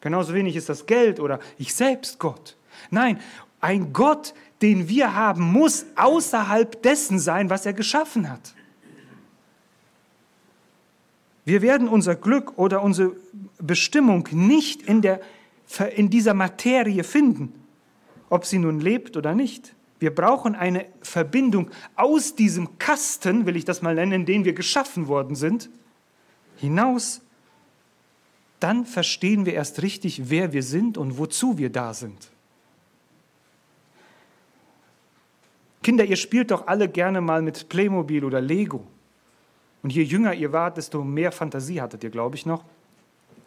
Genauso 0.00 0.34
wenig 0.34 0.56
ist 0.56 0.68
das 0.68 0.86
Geld 0.86 1.20
oder 1.20 1.38
ich 1.58 1.74
selbst 1.74 2.18
Gott. 2.18 2.56
Nein, 2.90 3.20
ein 3.60 3.92
Gott, 3.92 4.34
den 4.60 4.88
wir 4.88 5.14
haben, 5.14 5.52
muss 5.52 5.86
außerhalb 5.96 6.82
dessen 6.82 7.18
sein, 7.18 7.50
was 7.50 7.66
er 7.66 7.72
geschaffen 7.72 8.28
hat. 8.28 8.54
Wir 11.44 11.62
werden 11.62 11.88
unser 11.88 12.14
Glück 12.14 12.56
oder 12.58 12.82
unsere 12.82 13.16
Bestimmung 13.58 14.28
nicht 14.30 14.82
in, 14.82 15.02
der, 15.02 15.20
in 15.94 16.08
dieser 16.08 16.34
Materie 16.34 17.04
finden, 17.04 17.52
ob 18.28 18.46
sie 18.46 18.58
nun 18.58 18.80
lebt 18.80 19.16
oder 19.16 19.34
nicht. 19.34 19.74
Wir 19.98 20.14
brauchen 20.14 20.54
eine 20.54 20.86
Verbindung 21.00 21.70
aus 21.94 22.34
diesem 22.34 22.78
Kasten, 22.78 23.46
will 23.46 23.56
ich 23.56 23.64
das 23.64 23.82
mal 23.82 23.94
nennen, 23.94 24.12
in 24.12 24.26
den 24.26 24.44
wir 24.44 24.52
geschaffen 24.52 25.08
worden 25.08 25.36
sind, 25.36 25.70
hinaus. 26.62 27.20
Dann 28.60 28.86
verstehen 28.86 29.44
wir 29.44 29.54
erst 29.54 29.82
richtig, 29.82 30.30
wer 30.30 30.52
wir 30.52 30.62
sind 30.62 30.96
und 30.96 31.18
wozu 31.18 31.58
wir 31.58 31.68
da 31.68 31.92
sind. 31.92 32.30
Kinder, 35.82 36.04
ihr 36.04 36.16
spielt 36.16 36.52
doch 36.52 36.68
alle 36.68 36.88
gerne 36.88 37.20
mal 37.20 37.42
mit 37.42 37.68
Playmobil 37.68 38.24
oder 38.24 38.40
Lego. 38.40 38.86
Und 39.82 39.92
je 39.92 40.02
jünger 40.02 40.32
ihr 40.32 40.52
wart, 40.52 40.76
desto 40.76 41.02
mehr 41.02 41.32
Fantasie 41.32 41.80
hattet 41.80 42.04
ihr, 42.04 42.10
glaube 42.10 42.36
ich, 42.36 42.46
noch. 42.46 42.64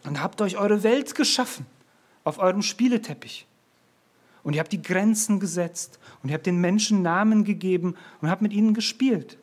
Und 0.04 0.22
habt 0.22 0.40
euch 0.42 0.58
eure 0.58 0.82
Welt 0.82 1.14
geschaffen 1.14 1.64
auf 2.24 2.38
eurem 2.38 2.60
Spieleteppich. 2.60 3.46
Und 4.42 4.52
ihr 4.52 4.60
habt 4.60 4.72
die 4.72 4.82
Grenzen 4.82 5.40
gesetzt 5.40 5.98
und 6.22 6.28
ihr 6.28 6.34
habt 6.34 6.46
den 6.46 6.60
Menschen 6.60 7.00
Namen 7.00 7.42
gegeben 7.42 7.96
und 8.20 8.28
habt 8.28 8.42
mit 8.42 8.52
ihnen 8.52 8.74
gespielt. 8.74 9.38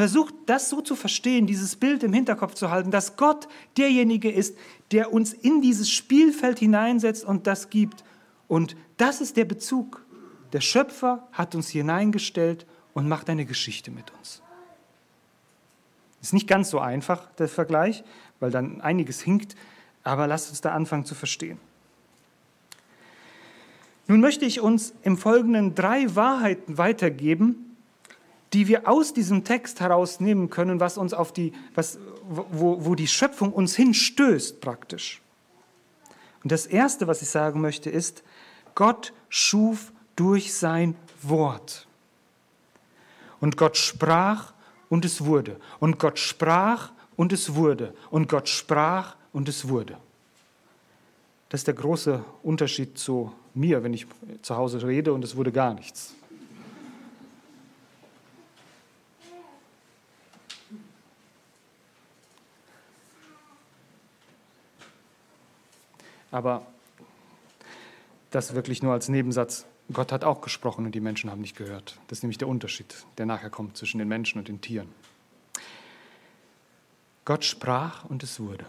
Versucht 0.00 0.32
das 0.46 0.70
so 0.70 0.80
zu 0.80 0.96
verstehen, 0.96 1.46
dieses 1.46 1.76
Bild 1.76 2.02
im 2.02 2.14
Hinterkopf 2.14 2.54
zu 2.54 2.70
halten, 2.70 2.90
dass 2.90 3.16
Gott 3.18 3.48
derjenige 3.76 4.30
ist, 4.30 4.56
der 4.92 5.12
uns 5.12 5.34
in 5.34 5.60
dieses 5.60 5.90
Spielfeld 5.90 6.58
hineinsetzt 6.58 7.22
und 7.22 7.46
das 7.46 7.68
gibt. 7.68 8.02
Und 8.48 8.76
das 8.96 9.20
ist 9.20 9.36
der 9.36 9.44
Bezug. 9.44 10.02
Der 10.54 10.62
Schöpfer 10.62 11.28
hat 11.32 11.54
uns 11.54 11.68
hineingestellt 11.68 12.64
und 12.94 13.08
macht 13.08 13.28
eine 13.28 13.44
Geschichte 13.44 13.90
mit 13.90 14.10
uns. 14.12 14.40
Ist 16.22 16.32
nicht 16.32 16.48
ganz 16.48 16.70
so 16.70 16.78
einfach, 16.78 17.30
der 17.32 17.48
Vergleich, 17.48 18.02
weil 18.38 18.50
dann 18.50 18.80
einiges 18.80 19.20
hinkt, 19.20 19.54
aber 20.02 20.26
lasst 20.26 20.48
uns 20.48 20.62
da 20.62 20.72
anfangen 20.72 21.04
zu 21.04 21.14
verstehen. 21.14 21.58
Nun 24.08 24.22
möchte 24.22 24.46
ich 24.46 24.62
uns 24.62 24.94
im 25.02 25.18
Folgenden 25.18 25.74
drei 25.74 26.16
Wahrheiten 26.16 26.78
weitergeben, 26.78 27.69
die 28.52 28.66
wir 28.66 28.88
aus 28.88 29.12
diesem 29.12 29.44
Text 29.44 29.80
herausnehmen 29.80 30.50
können, 30.50 30.80
was 30.80 30.98
uns 30.98 31.14
auf 31.14 31.32
die, 31.32 31.52
was, 31.74 31.98
wo, 32.28 32.84
wo 32.84 32.94
die 32.94 33.06
Schöpfung 33.06 33.52
uns 33.52 33.76
hinstößt 33.76 34.60
praktisch. 34.60 35.20
Und 36.42 36.52
das 36.52 36.66
Erste, 36.66 37.06
was 37.06 37.22
ich 37.22 37.28
sagen 37.28 37.60
möchte, 37.60 37.90
ist, 37.90 38.22
Gott 38.74 39.12
schuf 39.28 39.92
durch 40.16 40.54
sein 40.54 40.96
Wort. 41.22 41.86
Und 43.40 43.56
Gott 43.56 43.76
sprach 43.76 44.52
und 44.88 45.04
es 45.04 45.24
wurde. 45.24 45.58
Und 45.78 45.98
Gott 45.98 46.18
sprach 46.18 46.92
und 47.16 47.32
es 47.32 47.54
wurde. 47.54 47.94
Und 48.10 48.28
Gott 48.28 48.48
sprach 48.48 49.16
und 49.32 49.48
es 49.48 49.68
wurde. 49.68 49.96
Das 51.48 51.60
ist 51.60 51.66
der 51.66 51.74
große 51.74 52.24
Unterschied 52.42 52.98
zu 52.98 53.32
mir, 53.54 53.82
wenn 53.82 53.92
ich 53.92 54.06
zu 54.42 54.56
Hause 54.56 54.86
rede 54.86 55.12
und 55.12 55.24
es 55.24 55.36
wurde 55.36 55.52
gar 55.52 55.74
nichts. 55.74 56.14
Aber 66.30 66.66
das 68.30 68.54
wirklich 68.54 68.82
nur 68.82 68.92
als 68.92 69.08
Nebensatz. 69.08 69.66
Gott 69.92 70.12
hat 70.12 70.24
auch 70.24 70.40
gesprochen 70.40 70.86
und 70.86 70.94
die 70.94 71.00
Menschen 71.00 71.30
haben 71.30 71.40
nicht 71.40 71.56
gehört. 71.56 71.98
Das 72.06 72.18
ist 72.18 72.22
nämlich 72.22 72.38
der 72.38 72.48
Unterschied, 72.48 73.04
der 73.18 73.26
nachher 73.26 73.50
kommt 73.50 73.76
zwischen 73.76 73.98
den 73.98 74.06
Menschen 74.06 74.38
und 74.38 74.46
den 74.46 74.60
Tieren. 74.60 74.88
Gott 77.24 77.44
sprach 77.44 78.04
und 78.04 78.22
es 78.22 78.38
wurde 78.38 78.66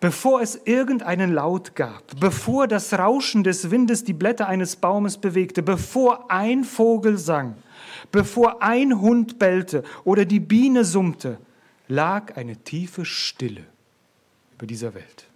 bevor 0.00 0.40
es 0.40 0.60
irgendeinen 0.64 1.32
Laut 1.32 1.74
gab, 1.74 2.02
bevor 2.18 2.68
das 2.68 2.92
Rauschen 2.94 3.44
des 3.44 3.70
Windes 3.70 4.04
die 4.04 4.12
Blätter 4.12 4.48
eines 4.48 4.76
Baumes 4.76 5.18
bewegte, 5.18 5.62
bevor 5.62 6.30
ein 6.30 6.64
Vogel 6.64 7.18
sang, 7.18 7.56
bevor 8.12 8.62
ein 8.62 9.00
Hund 9.00 9.38
bellte 9.38 9.82
oder 10.04 10.24
die 10.24 10.40
Biene 10.40 10.84
summte, 10.84 11.38
lag 11.88 12.36
eine 12.36 12.56
tiefe 12.56 13.04
Stille 13.04 13.64
über 14.54 14.66
dieser 14.66 14.94
Welt. 14.94 15.26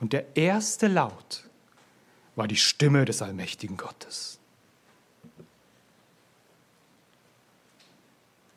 Und 0.00 0.12
der 0.12 0.36
erste 0.36 0.86
Laut 0.86 1.44
war 2.36 2.46
die 2.46 2.56
Stimme 2.56 3.04
des 3.04 3.22
allmächtigen 3.22 3.76
Gottes. 3.76 4.38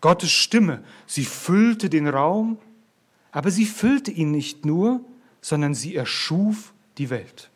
Gottes 0.02 0.32
Stimme, 0.32 0.84
sie 1.06 1.26
füllte 1.26 1.90
den 1.90 2.08
Raum 2.08 2.58
aber 3.32 3.50
sie 3.50 3.66
füllte 3.66 4.12
ihn 4.12 4.32
nicht 4.32 4.66
nur, 4.66 5.02
sondern 5.40 5.74
sie 5.74 5.96
erschuf 5.96 6.74
die 6.98 7.10
Welt. 7.10 7.50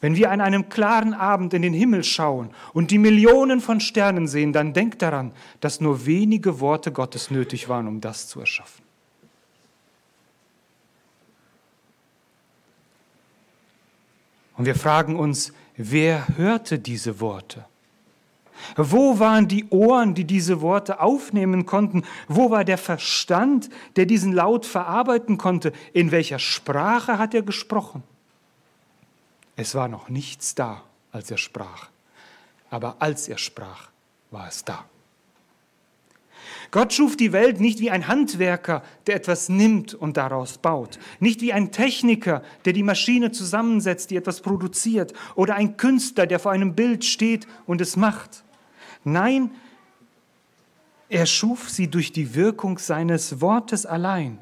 Wenn 0.00 0.16
wir 0.16 0.30
an 0.30 0.40
einem 0.40 0.68
klaren 0.68 1.14
Abend 1.14 1.54
in 1.54 1.62
den 1.62 1.72
Himmel 1.72 2.04
schauen 2.04 2.50
und 2.72 2.90
die 2.90 2.98
Millionen 2.98 3.60
von 3.60 3.80
Sternen 3.80 4.28
sehen, 4.28 4.52
dann 4.52 4.74
denkt 4.74 5.02
daran, 5.02 5.32
dass 5.60 5.80
nur 5.80 6.06
wenige 6.06 6.60
Worte 6.60 6.92
Gottes 6.92 7.30
nötig 7.30 7.68
waren, 7.68 7.88
um 7.88 8.00
das 8.00 8.28
zu 8.28 8.40
erschaffen. 8.40 8.83
Und 14.56 14.66
wir 14.66 14.74
fragen 14.74 15.16
uns, 15.16 15.52
wer 15.76 16.26
hörte 16.36 16.78
diese 16.78 17.20
Worte? 17.20 17.64
Wo 18.76 19.18
waren 19.18 19.48
die 19.48 19.66
Ohren, 19.70 20.14
die 20.14 20.24
diese 20.24 20.60
Worte 20.60 21.00
aufnehmen 21.00 21.66
konnten? 21.66 22.04
Wo 22.28 22.50
war 22.50 22.64
der 22.64 22.78
Verstand, 22.78 23.68
der 23.96 24.06
diesen 24.06 24.32
Laut 24.32 24.64
verarbeiten 24.64 25.38
konnte? 25.38 25.72
In 25.92 26.12
welcher 26.12 26.38
Sprache 26.38 27.18
hat 27.18 27.34
er 27.34 27.42
gesprochen? 27.42 28.02
Es 29.56 29.74
war 29.74 29.88
noch 29.88 30.08
nichts 30.08 30.54
da, 30.54 30.82
als 31.12 31.30
er 31.30 31.38
sprach. 31.38 31.88
Aber 32.70 32.96
als 32.98 33.28
er 33.28 33.38
sprach, 33.38 33.88
war 34.30 34.48
es 34.48 34.64
da. 34.64 34.84
Gott 36.74 36.92
schuf 36.92 37.16
die 37.16 37.32
Welt 37.32 37.60
nicht 37.60 37.78
wie 37.78 37.92
ein 37.92 38.08
Handwerker, 38.08 38.82
der 39.06 39.14
etwas 39.14 39.48
nimmt 39.48 39.94
und 39.94 40.16
daraus 40.16 40.58
baut, 40.58 40.98
nicht 41.20 41.40
wie 41.40 41.52
ein 41.52 41.70
Techniker, 41.70 42.42
der 42.64 42.72
die 42.72 42.82
Maschine 42.82 43.30
zusammensetzt, 43.30 44.10
die 44.10 44.16
etwas 44.16 44.40
produziert, 44.40 45.12
oder 45.36 45.54
ein 45.54 45.76
Künstler, 45.76 46.26
der 46.26 46.40
vor 46.40 46.50
einem 46.50 46.74
Bild 46.74 47.04
steht 47.04 47.46
und 47.66 47.80
es 47.80 47.94
macht. 47.96 48.42
Nein, 49.04 49.52
er 51.08 51.26
schuf 51.26 51.70
sie 51.70 51.86
durch 51.86 52.10
die 52.10 52.34
Wirkung 52.34 52.78
seines 52.78 53.40
Wortes 53.40 53.86
allein. 53.86 54.40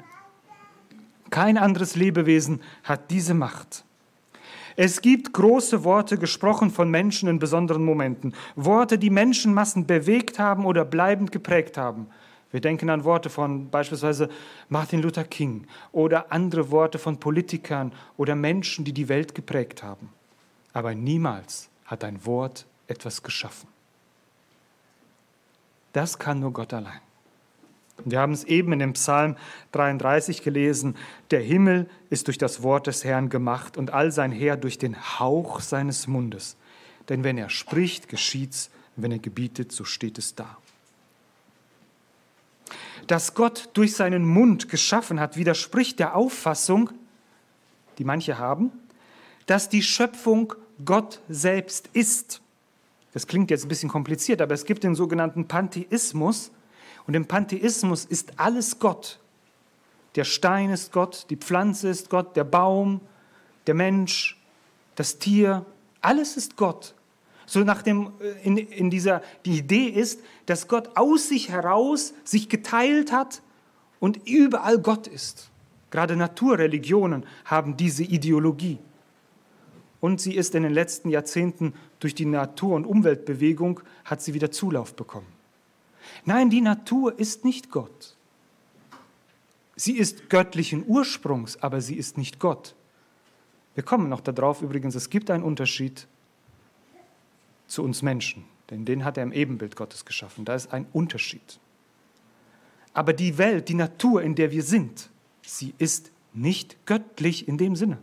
Kein 1.29 1.59
anderes 1.59 1.95
Lebewesen 1.95 2.63
hat 2.83 3.11
diese 3.11 3.35
Macht. 3.35 3.85
Es 4.75 5.01
gibt 5.01 5.33
große 5.33 5.83
Worte 5.83 6.17
gesprochen 6.17 6.71
von 6.71 6.89
Menschen 6.89 7.29
in 7.29 7.37
besonderen 7.37 7.85
Momenten. 7.85 8.33
Worte, 8.55 8.97
die 8.97 9.11
Menschenmassen 9.11 9.85
bewegt 9.85 10.39
haben 10.39 10.65
oder 10.65 10.83
bleibend 10.83 11.31
geprägt 11.31 11.77
haben. 11.77 12.07
Wir 12.53 12.61
denken 12.61 12.91
an 12.91 13.03
Worte 13.03 13.31
von 13.31 13.71
beispielsweise 13.71 14.29
Martin 14.69 15.01
Luther 15.01 15.23
King 15.23 15.65
oder 15.91 16.31
andere 16.31 16.69
Worte 16.69 16.99
von 16.99 17.19
Politikern 17.19 17.91
oder 18.15 18.35
Menschen, 18.35 18.85
die 18.85 18.93
die 18.93 19.09
Welt 19.09 19.33
geprägt 19.33 19.81
haben. 19.81 20.09
Aber 20.71 20.93
niemals 20.93 21.69
hat 21.85 22.03
ein 22.03 22.23
Wort 22.27 22.67
etwas 22.85 23.23
geschaffen. 23.23 23.67
Das 25.93 26.19
kann 26.19 26.41
nur 26.41 26.53
Gott 26.53 26.73
allein. 26.73 27.01
Wir 28.05 28.19
haben 28.19 28.33
es 28.33 28.43
eben 28.43 28.71
in 28.73 28.79
dem 28.79 28.93
Psalm 28.93 29.35
33 29.71 30.43
gelesen, 30.43 30.95
der 31.31 31.41
Himmel 31.41 31.89
ist 32.11 32.27
durch 32.27 32.37
das 32.37 32.61
Wort 32.61 32.85
des 32.85 33.03
Herrn 33.03 33.29
gemacht 33.29 33.77
und 33.77 33.93
all 33.93 34.11
sein 34.11 34.31
Heer 34.31 34.57
durch 34.57 34.77
den 34.77 34.95
Hauch 35.19 35.59
seines 35.59 36.05
Mundes. 36.05 36.55
Denn 37.09 37.23
wenn 37.23 37.39
er 37.39 37.49
spricht, 37.49 38.09
geschieht's, 38.09 38.69
wenn 38.95 39.11
er 39.11 39.19
gebietet, 39.19 39.71
so 39.71 39.85
steht 39.85 40.19
es 40.19 40.35
da. 40.35 40.57
Dass 43.07 43.33
Gott 43.33 43.69
durch 43.73 43.95
seinen 43.95 44.25
Mund 44.25 44.69
geschaffen 44.69 45.19
hat, 45.19 45.37
widerspricht 45.37 45.99
der 45.99 46.15
Auffassung, 46.15 46.89
die 47.97 48.03
manche 48.03 48.37
haben, 48.37 48.71
dass 49.45 49.69
die 49.69 49.83
Schöpfung 49.83 50.53
Gott 50.83 51.21
selbst 51.29 51.89
ist. 51.93 52.41
Das 53.13 53.27
klingt 53.27 53.51
jetzt 53.51 53.65
ein 53.65 53.69
bisschen 53.69 53.89
kompliziert, 53.89 54.41
aber 54.41 54.53
es 54.53 54.65
gibt 54.65 54.83
den 54.83 54.95
sogenannten 54.95 55.47
Pantheismus. 55.47 56.51
Und 57.05 57.13
im 57.13 57.27
Pantheismus 57.27 58.05
ist 58.05 58.39
alles 58.39 58.79
Gott. 58.79 59.19
Der 60.15 60.23
Stein 60.23 60.69
ist 60.69 60.91
Gott, 60.91 61.25
die 61.29 61.35
Pflanze 61.35 61.89
ist 61.89 62.09
Gott, 62.09 62.35
der 62.35 62.43
Baum, 62.43 63.01
der 63.67 63.73
Mensch, 63.73 64.39
das 64.95 65.17
Tier, 65.17 65.65
alles 66.01 66.37
ist 66.37 66.55
Gott. 66.55 66.93
So 67.53 67.59
nach 67.59 67.83
dem, 67.83 68.09
äh, 68.19 68.47
in, 68.47 68.57
in 68.57 68.89
dieser, 68.89 69.21
die 69.45 69.59
Idee 69.59 69.85
ist, 69.85 70.23
dass 70.47 70.67
Gott 70.67 70.97
aus 70.97 71.27
sich 71.27 71.49
heraus 71.49 72.15
sich 72.23 72.49
geteilt 72.49 73.11
hat 73.11 73.43
und 73.99 74.27
überall 74.27 74.79
Gott 74.79 75.05
ist. 75.05 75.51
Gerade 75.91 76.15
Naturreligionen 76.15 77.27
haben 77.45 77.77
diese 77.77 78.03
Ideologie. 78.03 78.79
Und 80.01 80.19
sie 80.19 80.33
ist 80.33 80.55
in 80.55 80.63
den 80.63 80.73
letzten 80.73 81.09
Jahrzehnten 81.11 81.75
durch 81.99 82.15
die 82.15 82.25
Natur- 82.25 82.75
und 82.75 82.85
Umweltbewegung, 82.85 83.81
hat 84.03 84.23
sie 84.23 84.33
wieder 84.33 84.49
Zulauf 84.49 84.95
bekommen. 84.95 85.27
Nein, 86.25 86.49
die 86.49 86.59
Natur 86.59 87.19
ist 87.19 87.45
nicht 87.45 87.69
Gott. 87.69 88.17
Sie 89.75 89.95
ist 89.95 90.27
göttlichen 90.31 90.85
Ursprungs, 90.87 91.61
aber 91.61 91.81
sie 91.81 91.97
ist 91.97 92.17
nicht 92.17 92.39
Gott. 92.39 92.73
Wir 93.75 93.83
kommen 93.83 94.09
noch 94.09 94.21
darauf 94.21 94.63
übrigens, 94.63 94.95
es 94.95 95.11
gibt 95.11 95.29
einen 95.29 95.43
Unterschied 95.43 96.07
zu 97.73 97.83
uns 97.83 98.03
Menschen, 98.03 98.45
denn 98.69 98.85
den 98.85 99.03
hat 99.03 99.17
er 99.17 99.23
im 99.23 99.33
Ebenbild 99.33 99.75
Gottes 99.75 100.05
geschaffen. 100.05 100.45
Da 100.45 100.53
ist 100.53 100.71
ein 100.71 100.85
Unterschied. 100.93 101.59
Aber 102.93 103.13
die 103.13 103.39
Welt, 103.39 103.67
die 103.67 103.73
Natur, 103.73 104.21
in 104.21 104.35
der 104.35 104.51
wir 104.51 104.61
sind, 104.61 105.09
sie 105.41 105.73
ist 105.79 106.11
nicht 106.33 106.85
göttlich 106.85 107.47
in 107.47 107.57
dem 107.57 107.75
Sinne. 107.75 107.97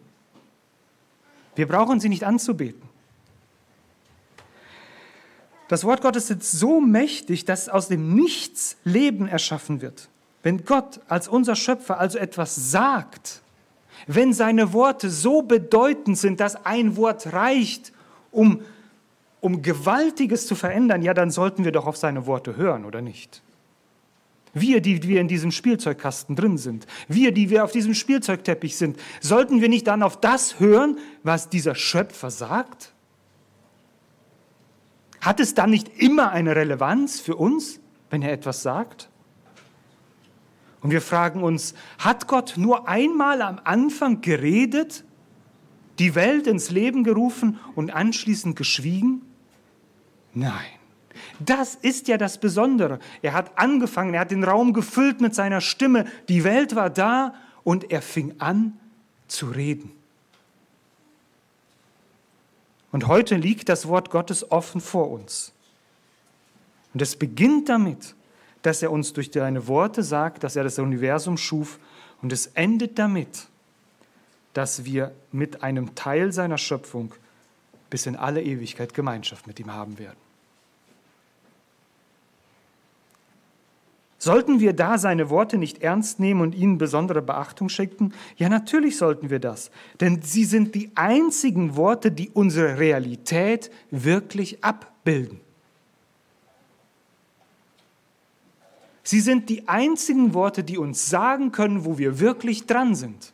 Wir 1.55 1.69
brauchen 1.69 2.01
sie 2.01 2.09
nicht 2.09 2.25
anzubeten. 2.25 2.83
Das 5.69 5.85
Wort 5.85 6.03
Gottes 6.03 6.31
ist 6.31 6.51
so 6.51 6.81
mächtig, 6.81 7.45
dass 7.45 7.69
aus 7.69 7.87
dem 7.87 8.17
Nichts 8.17 8.77
Leben 8.83 9.29
erschaffen 9.29 9.81
wird. 9.81 10.09
Wenn 10.43 10.65
Gott 10.65 11.01
als 11.07 11.29
unser 11.29 11.55
Schöpfer 11.55 12.01
also 12.01 12.19
etwas 12.19 12.73
sagt, 12.73 13.41
wenn 14.09 14.33
seine 14.33 14.73
Worte 14.73 15.11
so 15.11 15.43
bedeutend 15.43 16.19
sind, 16.19 16.41
dass 16.41 16.67
ein 16.67 16.97
Wort 16.97 17.33
reicht, 17.33 17.93
um 18.33 18.63
um 19.41 19.63
Gewaltiges 19.63 20.47
zu 20.47 20.55
verändern, 20.55 21.03
ja, 21.03 21.15
dann 21.15 21.31
sollten 21.31 21.65
wir 21.65 21.73
doch 21.73 21.87
auf 21.87 21.97
seine 21.97 22.27
Worte 22.27 22.57
hören, 22.57 22.85
oder 22.85 23.01
nicht? 23.01 23.43
Wir, 24.53 24.81
die 24.81 25.03
wir 25.05 25.21
in 25.21 25.29
diesem 25.29 25.53
Spielzeugkasten 25.53 26.35
drin 26.35 26.59
sind, 26.59 26.87
wir, 27.09 27.33
die 27.33 27.51
wir 27.51 27.65
auf 27.65 27.73
diesem 27.73 27.95
Spielzeugteppich 27.95 28.77
sind, 28.77 28.99
sollten 29.21 29.61
wir 29.61 29.69
nicht 29.69 29.87
dann 29.87 30.03
auf 30.03 30.21
das 30.21 30.59
hören, 30.59 30.99
was 31.23 31.49
dieser 31.49 31.75
Schöpfer 31.75 32.31
sagt? 32.31 32.93
Hat 35.21 35.39
es 35.39 35.55
dann 35.55 35.71
nicht 35.71 35.89
immer 36.01 36.33
eine 36.33 36.57
Relevanz 36.57 37.21
für 37.21 37.37
uns, 37.37 37.79
wenn 38.11 38.23
er 38.23 38.33
etwas 38.33 38.63
sagt? 38.63 39.09
Und 40.81 40.91
wir 40.91 41.03
fragen 41.03 41.43
uns, 41.43 41.75
hat 41.99 42.27
Gott 42.27 42.55
nur 42.57 42.89
einmal 42.89 43.43
am 43.43 43.61
Anfang 43.63 44.21
geredet, 44.21 45.05
die 45.99 46.15
Welt 46.15 46.47
ins 46.47 46.71
Leben 46.71 47.05
gerufen 47.05 47.59
und 47.75 47.95
anschließend 47.95 48.57
geschwiegen? 48.57 49.23
Nein. 50.35 50.81
Das 51.39 51.75
ist 51.75 52.09
ja 52.09 52.17
das 52.17 52.39
Besondere. 52.39 52.99
Er 53.23 53.33
hat 53.33 53.59
angefangen, 53.59 54.15
er 54.15 54.21
hat 54.21 54.31
den 54.31 54.45
Raum 54.45 54.73
gefüllt 54.73 55.21
mit 55.21 55.35
seiner 55.35 55.61
Stimme, 55.61 56.07
die 56.29 56.45
Welt 56.45 56.77
war 56.77 56.91
da 56.91 57.35
und 57.65 57.91
er 57.91 58.03
fing 58.03 58.35
an 58.39 58.79
zu 59.27 59.47
reden. 59.47 59.93
Und 62.93 63.07
heute 63.07 63.37
liegt 63.37 63.69
das 63.69 63.87
Wort 63.89 64.11
Gottes 64.11 64.51
offen 64.51 64.81
vor 64.81 65.11
uns. 65.11 65.53
Und 66.93 67.03
es 67.03 67.17
beginnt 67.17 67.69
damit, 67.69 68.15
dass 68.63 68.83
er 68.83 68.91
uns 68.91 69.13
durch 69.13 69.31
seine 69.33 69.69
Worte 69.69 70.03
sagt, 70.03 70.45
dass 70.45 70.57
er 70.57 70.65
das 70.65 70.79
Universum 70.79 71.37
schuf. 71.37 71.79
Und 72.21 72.33
es 72.33 72.47
endet 72.49 72.99
damit, 72.99 73.47
dass 74.53 74.85
wir 74.85 75.13
mit 75.33 75.63
einem 75.63 75.95
Teil 75.95 76.33
seiner 76.33 76.59
Schöpfung 76.59 77.15
bis 77.91 78.07
in 78.07 78.17
alle 78.17 78.43
Ewigkeit 78.43 78.95
Gemeinschaft 78.95 79.47
mit 79.47 79.61
ihm 79.61 79.73
haben 79.73 79.99
werden. 79.99 80.17
Sollten 84.23 84.61
wir 84.61 84.75
da 84.75 84.99
seine 84.99 85.31
Worte 85.31 85.57
nicht 85.57 85.83
ernst 85.83 86.21
nehmen 86.21 86.43
und 86.43 86.55
ihnen 86.55 86.77
besondere 86.77 87.23
Beachtung 87.23 87.71
schenken? 87.71 88.13
Ja, 88.37 88.51
natürlich 88.51 88.99
sollten 88.99 89.31
wir 89.31 89.39
das, 89.39 89.71
denn 89.99 90.21
sie 90.21 90.45
sind 90.45 90.75
die 90.75 90.91
einzigen 90.95 91.75
Worte, 91.75 92.13
die 92.13 92.29
unsere 92.29 92.79
Realität 92.79 93.71
wirklich 93.91 94.63
abbilden. 94.63 95.41
Sie 99.03 99.21
sind 99.21 99.49
die 99.49 99.67
einzigen 99.69 100.35
Worte, 100.35 100.65
die 100.65 100.77
uns 100.77 101.09
sagen 101.09 101.51
können, 101.51 101.87
wo 101.87 101.97
wir 101.97 102.21
wirklich 102.21 102.67
dran 102.67 102.95
sind. 102.95 103.33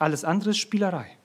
Alles 0.00 0.24
andere 0.24 0.50
ist 0.50 0.58
Spielerei. 0.58 1.16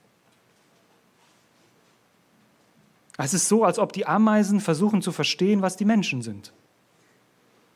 Es 3.17 3.33
ist 3.33 3.47
so, 3.47 3.63
als 3.63 3.79
ob 3.79 3.93
die 3.93 4.05
Ameisen 4.05 4.59
versuchen 4.59 5.01
zu 5.01 5.11
verstehen, 5.11 5.61
was 5.61 5.75
die 5.75 5.85
Menschen 5.85 6.21
sind. 6.21 6.53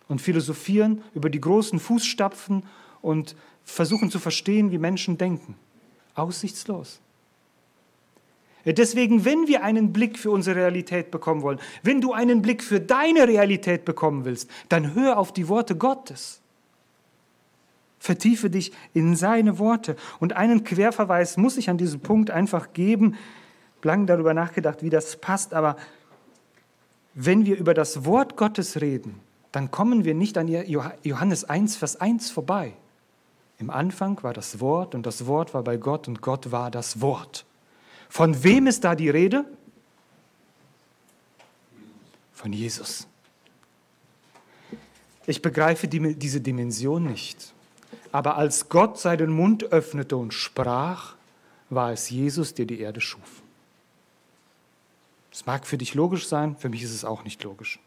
Und 0.08 0.21
philosophieren 0.21 1.04
über 1.15 1.30
die 1.30 1.41
großen 1.41 1.80
Fußstapfen 1.80 2.63
und 3.01 3.36
versuchen 3.63 4.12
zu 4.12 4.19
verstehen, 4.19 4.71
wie 4.71 4.77
Menschen 4.77 5.17
denken. 5.17 5.56
Aussichtslos. 6.13 6.99
Deswegen, 8.65 9.25
wenn 9.25 9.47
wir 9.47 9.63
einen 9.63 9.91
Blick 9.91 10.19
für 10.19 10.30
unsere 10.30 10.58
Realität 10.58 11.10
bekommen 11.10 11.41
wollen, 11.41 11.60
wenn 11.82 11.99
du 11.99 12.13
einen 12.13 12.43
Blick 12.43 12.63
für 12.63 12.80
deine 12.80 13.27
Realität 13.27 13.86
bekommen 13.86 14.23
willst, 14.25 14.49
dann 14.69 14.93
hör 14.93 15.17
auf 15.17 15.34
die 15.34 15.47
Worte 15.47 15.75
Gottes. 15.75 16.41
Vertiefe 17.97 18.51
dich 18.51 18.71
in 18.93 19.15
seine 19.15 19.58
Worte. 19.58 19.95
Und 20.19 20.34
einen 20.34 20.63
Querverweis 20.63 21.38
muss 21.38 21.58
ich 21.58 21.69
an 21.69 21.77
diesem 21.77 22.01
Punkt 22.01 22.30
einfach 22.30 22.73
geben 22.73 23.15
lang 23.86 24.06
darüber 24.08 24.34
nachgedacht, 24.34 24.84
wie 24.84 24.89
das 24.89 25.17
passt, 25.17 25.54
aber 25.54 25.78
wenn 27.13 27.46
wir 27.46 27.58
über 27.58 27.74
das 27.74 28.06
Wort 28.06 28.38
Gottes 28.38 28.80
reden, 28.82 29.20
dann 29.52 29.70
kommen 29.70 30.06
wir 30.06 30.13
nicht 30.13 30.38
an 30.38 30.48
Johannes 30.48 31.44
1, 31.44 31.76
Vers 31.76 32.00
1 32.00 32.32
vorbei. 32.32 32.74
Im 33.58 33.70
Anfang 33.70 34.22
war 34.24 34.34
das 34.34 34.60
Wort 34.60 34.96
und 34.96 35.06
das 35.06 35.26
Wort 35.28 35.54
war 35.54 35.63
bei 35.63 35.78
Gott 35.78 36.08
und 36.08 36.22
Gott 36.22 36.52
war 36.52 36.72
das 36.72 37.02
Wort. 37.02 37.46
Von 38.10 38.44
wem 38.44 38.67
ist 38.67 38.84
da 38.84 38.96
die 38.96 39.10
Rede? 39.10 39.46
Von 42.34 42.54
Jesus. 42.54 43.08
Ich 45.28 45.41
begreife 45.41 45.88
die, 45.88 46.15
diese 46.15 46.41
Dimension 46.41 47.06
nicht. 47.06 47.54
Aber 48.12 48.38
als 48.38 48.67
Gott 48.67 49.00
seinen 49.00 49.32
Mund 49.32 49.65
öffnete 49.65 50.17
und 50.17 50.34
sprach, 50.34 51.15
war 51.70 51.91
es 51.91 52.10
Jesus, 52.10 52.54
der 52.54 52.65
die 52.65 52.80
Erde 52.80 53.00
schuf. 53.00 53.40
Es 55.32 55.46
mag 55.46 55.65
für 55.65 55.78
dich 55.78 55.94
logisch 55.94 56.28
sein, 56.28 56.58
für 56.58 56.70
mich 56.70 56.84
ist 56.84 56.94
es 56.94 57.06
auch 57.06 57.24
nicht 57.24 57.44
logisch. 57.44 57.80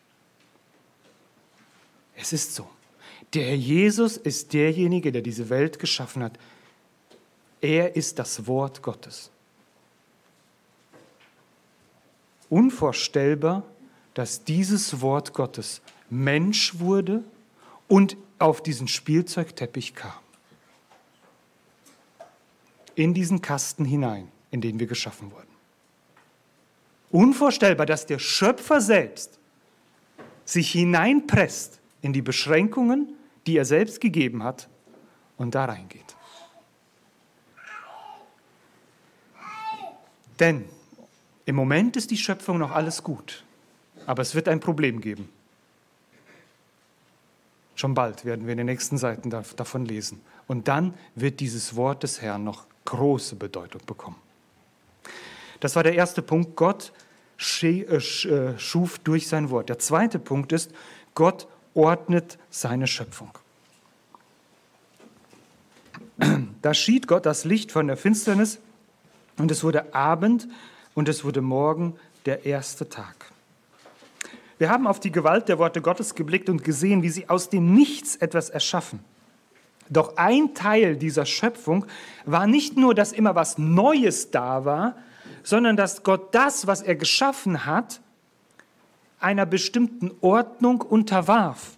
Es 2.17 2.33
ist 2.33 2.55
so. 2.55 2.69
Der 3.35 3.45
Herr 3.45 3.57
Jesus 3.57 4.17
ist 4.17 4.53
derjenige, 4.53 5.13
der 5.13 5.23
diese 5.23 5.51
Welt 5.51 5.79
geschaffen 5.79 6.23
hat. 6.23 6.39
Er 7.61 7.97
ist 7.97 8.19
das 8.19 8.47
Wort 8.47 8.83
Gottes. 8.83 9.31
Unvorstellbar, 12.49 13.65
dass 14.15 14.45
dieses 14.45 15.01
Wort 15.01 15.33
Gottes 15.33 15.81
Mensch 16.09 16.79
wurde 16.79 17.25
und 17.89 18.17
auf 18.39 18.63
diesen 18.63 18.87
Spielzeugteppich 18.87 19.95
kam. 19.95 20.13
In 22.95 23.13
diesen 23.13 23.43
Kasten 23.43 23.85
hinein, 23.85 24.31
in 24.51 24.61
den 24.61 24.79
wir 24.79 24.87
geschaffen 24.87 25.33
wurden. 25.33 25.54
Unvorstellbar, 27.15 27.87
dass 27.87 28.07
der 28.07 28.19
Schöpfer 28.19 28.81
selbst 28.81 29.39
sich 30.45 30.73
hineinpresst 30.73 31.79
in 32.03 32.13
die 32.13 32.23
Beschränkungen, 32.23 33.15
die 33.47 33.57
er 33.57 33.65
selbst 33.65 34.01
gegeben 34.01 34.43
hat, 34.43 34.69
und 35.37 35.55
da 35.55 35.67
reingeht. 35.67 36.17
Denn 40.41 40.65
im 41.47 41.55
Moment 41.55 41.97
ist 41.97 42.11
die 42.11 42.17
Schöpfung 42.17 42.59
noch 42.59 42.73
alles 42.73 43.05
gut, 43.05 43.45
aber 44.07 44.23
es 44.23 44.35
wird 44.35 44.49
ein 44.49 44.59
Problem 44.59 45.01
geben. 45.01 45.29
Schon 47.77 47.95
bald 47.95 48.25
werden 48.25 48.45
wir 48.47 48.53
in 48.53 48.59
den 48.59 48.67
nächsten 48.67 48.99
Seiten 48.99 49.31
davon 49.31 49.87
lesen. 49.87 50.21
Und 50.49 50.67
dann 50.67 50.95
wird 51.15 51.39
dieses 51.39 51.77
Wort 51.77 52.03
des 52.03 52.21
Herrn 52.21 52.43
noch 52.43 52.67
große 52.85 53.37
Bedeutung 53.37 53.83
bekommen. 53.87 54.24
Das 55.65 55.77
war 55.77 55.83
der 55.83 55.95
erste 55.95 56.21
Punkt. 56.21 56.57
Gott 56.57 56.93
äh, 57.63 57.81
äh, 57.81 58.59
schuf 58.59 58.99
durch 58.99 59.29
sein 59.29 59.49
Wort. 59.49 59.71
Der 59.71 59.79
zweite 59.79 60.19
Punkt 60.19 60.53
ist, 60.53 60.71
Gott 61.15 61.49
ordnet 61.73 62.37
seine 62.51 62.87
Schöpfung. 62.87 63.31
Da 66.61 66.75
schied 66.75 67.07
Gott 67.07 67.25
das 67.25 67.47
Licht 67.47 67.73
von 67.73 67.87
der 67.87 67.97
Finsternis 67.97 68.59
und 69.39 69.51
es 69.51 69.65
wurde 69.65 69.95
Abend 69.95 70.49
und 70.93 71.09
es 71.09 71.25
wurde 71.25 71.41
Morgen 71.41 71.97
der 72.27 72.45
erste 72.45 72.91
Tag. 72.91 73.33
Wir 74.59 74.69
haben 74.69 74.87
auf 74.87 75.01
die 75.01 75.13
Gewalt 75.13 75.49
der 75.49 75.59
Worte 75.59 75.81
Gottes 75.81 76.15
geblickt 76.15 76.51
und 76.51 76.63
gesehen, 76.63 77.03
wie 77.03 77.09
sie 77.09 77.31
aus 77.31 77.49
dem 77.49 77.73
Nichts 77.73 78.17
etwas 78.17 78.51
erschaffen. 78.51 79.01
Doch 79.89 80.19
ein 80.19 80.53
Teil 80.53 80.97
dieser 80.97 81.25
Schöpfung 81.25 81.87
war 82.27 82.47
nicht 82.47 82.77
nur, 82.77 82.95
dass 82.95 83.13
immer 83.13 83.35
was 83.35 83.57
Neues 83.57 84.31
da 84.31 84.67
war, 84.67 84.97
sondern 85.45 85.77
dass 85.77 86.03
Gott 86.03 86.35
das, 86.35 86.67
was 86.67 86.83
er 86.83 86.97
geschaffen 86.97 87.67
hat, 87.67 88.01
einer 89.21 89.47
bestimmten 89.47 90.11
Ordnung 90.21 90.81
unterwarf. 90.81 91.77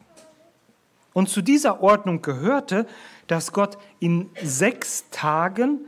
Und 1.12 1.28
zu 1.28 1.42
dieser 1.42 1.82
Ordnung 1.82 2.22
gehörte, 2.22 2.86
dass 3.26 3.52
Gott 3.52 3.76
in 4.00 4.30
sechs 4.42 5.04
Tagen 5.10 5.80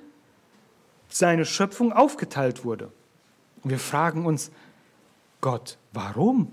seine 1.09 1.45
Schöpfung 1.45 1.93
aufgeteilt 1.93 2.65
wurde. 2.65 2.91
Und 3.63 3.71
wir 3.71 3.79
fragen 3.79 4.27
uns, 4.27 4.51
Gott, 5.41 5.79
warum? 5.93 6.53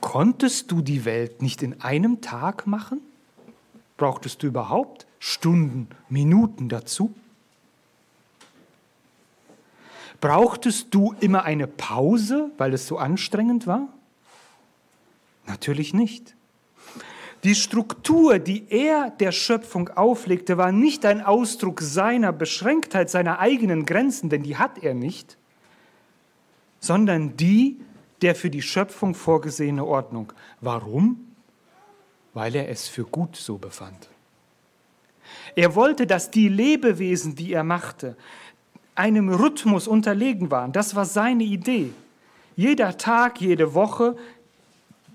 Konntest 0.00 0.70
du 0.70 0.80
die 0.82 1.04
Welt 1.04 1.42
nicht 1.42 1.62
in 1.62 1.80
einem 1.80 2.20
Tag 2.22 2.66
machen? 2.66 3.00
Brauchtest 3.96 4.42
du 4.42 4.48
überhaupt 4.48 5.06
Stunden, 5.18 5.88
Minuten 6.08 6.68
dazu? 6.68 7.14
Brauchtest 10.22 10.94
du 10.94 11.16
immer 11.18 11.42
eine 11.42 11.66
Pause, 11.66 12.52
weil 12.56 12.72
es 12.74 12.86
so 12.86 12.96
anstrengend 12.96 13.66
war? 13.66 13.88
Natürlich 15.48 15.94
nicht. 15.94 16.36
Die 17.42 17.56
Struktur, 17.56 18.38
die 18.38 18.64
er 18.70 19.10
der 19.10 19.32
Schöpfung 19.32 19.88
auflegte, 19.88 20.56
war 20.56 20.70
nicht 20.70 21.04
ein 21.04 21.22
Ausdruck 21.22 21.80
seiner 21.80 22.32
Beschränktheit, 22.32 23.10
seiner 23.10 23.40
eigenen 23.40 23.84
Grenzen, 23.84 24.30
denn 24.30 24.44
die 24.44 24.56
hat 24.56 24.78
er 24.78 24.94
nicht, 24.94 25.38
sondern 26.78 27.36
die 27.36 27.80
der 28.22 28.36
für 28.36 28.48
die 28.48 28.62
Schöpfung 28.62 29.16
vorgesehene 29.16 29.84
Ordnung. 29.84 30.32
Warum? 30.60 31.32
Weil 32.32 32.54
er 32.54 32.68
es 32.68 32.86
für 32.86 33.04
gut 33.04 33.34
so 33.34 33.58
befand. 33.58 34.08
Er 35.56 35.74
wollte, 35.74 36.06
dass 36.06 36.30
die 36.30 36.48
Lebewesen, 36.48 37.34
die 37.34 37.52
er 37.52 37.64
machte, 37.64 38.16
einem 38.94 39.28
Rhythmus 39.28 39.88
unterlegen 39.88 40.50
waren. 40.50 40.72
Das 40.72 40.94
war 40.94 41.04
seine 41.04 41.44
Idee. 41.44 41.90
Jeder 42.56 42.98
Tag, 42.98 43.40
jede 43.40 43.74
Woche, 43.74 44.16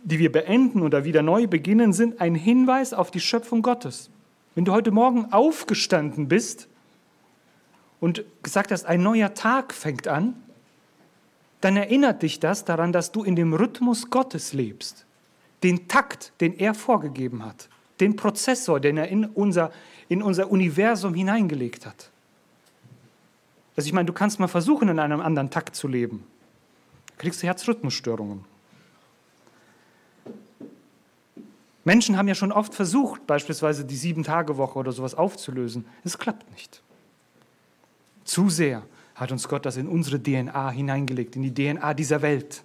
die 0.04 0.20
wir 0.20 0.32
beenden 0.32 0.82
oder 0.82 1.04
wieder 1.06 1.22
neu 1.22 1.48
beginnen, 1.48 1.94
sind 1.94 2.20
ein 2.20 2.36
Hinweis 2.36 2.94
auf 2.94 3.12
die 3.12 3.20
Schöpfung 3.20 3.62
Gottes. 3.62 4.10
Wenn 4.56 4.66
du 4.66 4.72
heute 4.72 4.92
Morgen 4.92 5.32
aufgestanden 5.32 6.28
bist 6.28 6.68
und 8.00 8.24
gesagt 8.42 8.72
hast, 8.72 8.86
ein 8.86 9.04
neuer 9.04 9.34
Tag 9.34 9.74
fängt 9.74 10.08
an, 10.08 10.34
dann 11.62 11.76
erinnert 11.76 12.24
dich 12.24 12.40
das 12.40 12.66
daran, 12.66 12.92
dass 12.92 13.12
du 13.12 13.24
in 13.24 13.36
dem 13.36 13.54
Rhythmus 13.54 14.10
Gottes 14.10 14.54
lebst. 14.54 15.06
Den 15.64 15.88
Takt, 15.88 16.32
den 16.40 16.58
er 16.58 16.74
vorgegeben 16.74 17.44
hat. 17.44 17.70
Den 18.00 18.16
Prozessor, 18.16 18.80
den 18.80 18.98
er 18.98 19.08
in 19.08 19.26
unser, 19.26 19.72
in 20.08 20.22
unser 20.22 20.52
Universum 20.52 21.14
hineingelegt 21.14 21.86
hat. 21.86 22.12
Also 23.78 23.88
ich 23.88 23.94
meine, 23.94 24.08
du 24.08 24.14
kannst 24.14 24.40
mal 24.40 24.48
versuchen, 24.48 24.90
in 24.90 25.00
einem 25.00 25.22
anderen 25.22 25.52
Takt 25.52 25.76
zu 25.76 25.88
leben. 25.88 26.26
Kriegst 27.18 27.42
du 27.42 27.48
Herzrhythmusstörungen. 27.48 28.44
Menschen 31.86 32.18
haben 32.18 32.28
ja 32.28 32.36
schon 32.36 32.52
oft 32.52 32.74
versucht, 32.74 33.26
beispielsweise 33.28 33.86
die 33.86 33.96
Sieben-Tage-Woche 33.96 34.78
oder 34.78 34.92
sowas 34.92 35.16
aufzulösen. 35.16 35.86
Es 36.04 36.18
klappt 36.18 36.52
nicht. 36.52 36.82
Zu 38.26 38.50
sehr 38.50 38.84
hat 39.16 39.32
uns 39.32 39.48
Gott 39.48 39.66
das 39.66 39.78
in 39.78 39.88
unsere 39.88 40.22
DNA 40.22 40.72
hineingelegt, 40.72 41.36
in 41.36 41.44
die 41.44 41.54
DNA 41.54 41.94
dieser 41.94 42.22
Welt. 42.22 42.64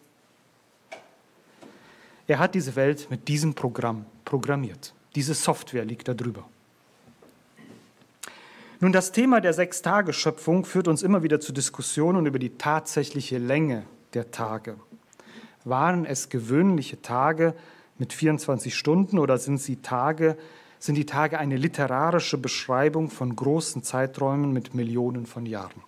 Er 2.27 2.39
hat 2.39 2.55
diese 2.55 2.75
Welt 2.75 3.11
mit 3.11 3.29
diesem 3.29 3.55
Programm 3.55 4.07
programmiert. 4.25 4.95
Diese 5.15 5.35
Software 5.35 5.85
liegt 5.85 6.09
da 6.09 6.15
drüber. 6.15 6.49
Nun, 8.83 8.91
das 8.91 9.13
Thema 9.13 9.41
der 9.41 9.53
Sechstageschöpfung 9.53 10.65
führt 10.65 10.89
uns 10.89 11.05
immer 11.05 11.23
wieder 11.23 11.39
zu 11.39 11.53
Diskussionen 11.53 12.27
über 12.27 12.41
die 12.41 12.59
tatsächliche 12.59 13.39
Länge 13.39 13.85
der 14.13 14.33
Tage. 14.33 14.77
Waren 15.63 16.05
es 16.05 16.31
gewöhnliche 16.31 17.01
Tage 17.01 17.55
mit 17.99 18.13
24 18.13 18.75
Stunden 18.77 19.21
oder 19.21 19.39
sind 19.39 19.59
sie 19.59 19.77
Tage, 19.77 20.37
sind 20.81 20.97
die 20.97 21.07
Tage 21.07 21.39
eine 21.39 21.57
literarische 21.57 22.39
Beschreibung 22.39 23.09
von 23.09 23.37
großen 23.37 23.85
Zeiträumen 23.85 24.53
mit 24.53 24.75
Millionen 24.75 25.27
von 25.27 25.47
Jahren? 25.47 25.81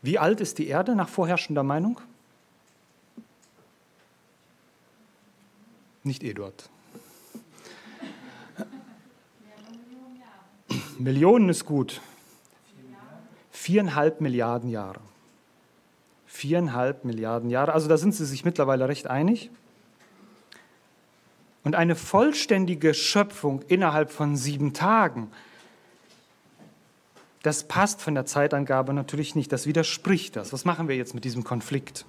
Wie 0.00 0.18
alt 0.18 0.40
ist 0.40 0.56
die 0.56 0.68
Erde 0.68 0.96
nach 0.96 1.10
vorherrschender 1.10 1.64
Meinung? 1.64 2.00
Nicht 6.02 6.22
Eduard. 6.22 6.70
Millionen 11.02 11.48
ist 11.48 11.64
gut. 11.64 12.00
Viereinhalb 13.50 14.20
Milliarden 14.20 14.70
Jahre. 14.70 15.00
Viereinhalb 16.26 17.04
Milliarden 17.04 17.50
Jahre. 17.50 17.72
Also 17.72 17.88
da 17.88 17.96
sind 17.96 18.14
sie 18.14 18.24
sich 18.24 18.44
mittlerweile 18.44 18.88
recht 18.88 19.06
einig. 19.06 19.50
Und 21.64 21.74
eine 21.74 21.94
vollständige 21.94 22.94
Schöpfung 22.94 23.62
innerhalb 23.68 24.10
von 24.10 24.36
sieben 24.36 24.72
Tagen, 24.72 25.30
das 27.42 27.64
passt 27.64 28.00
von 28.00 28.14
der 28.14 28.26
Zeitangabe 28.26 28.92
natürlich 28.92 29.34
nicht. 29.34 29.52
Das 29.52 29.66
widerspricht 29.66 30.36
das. 30.36 30.52
Was 30.52 30.64
machen 30.64 30.88
wir 30.88 30.96
jetzt 30.96 31.14
mit 31.14 31.24
diesem 31.24 31.44
Konflikt? 31.44 32.04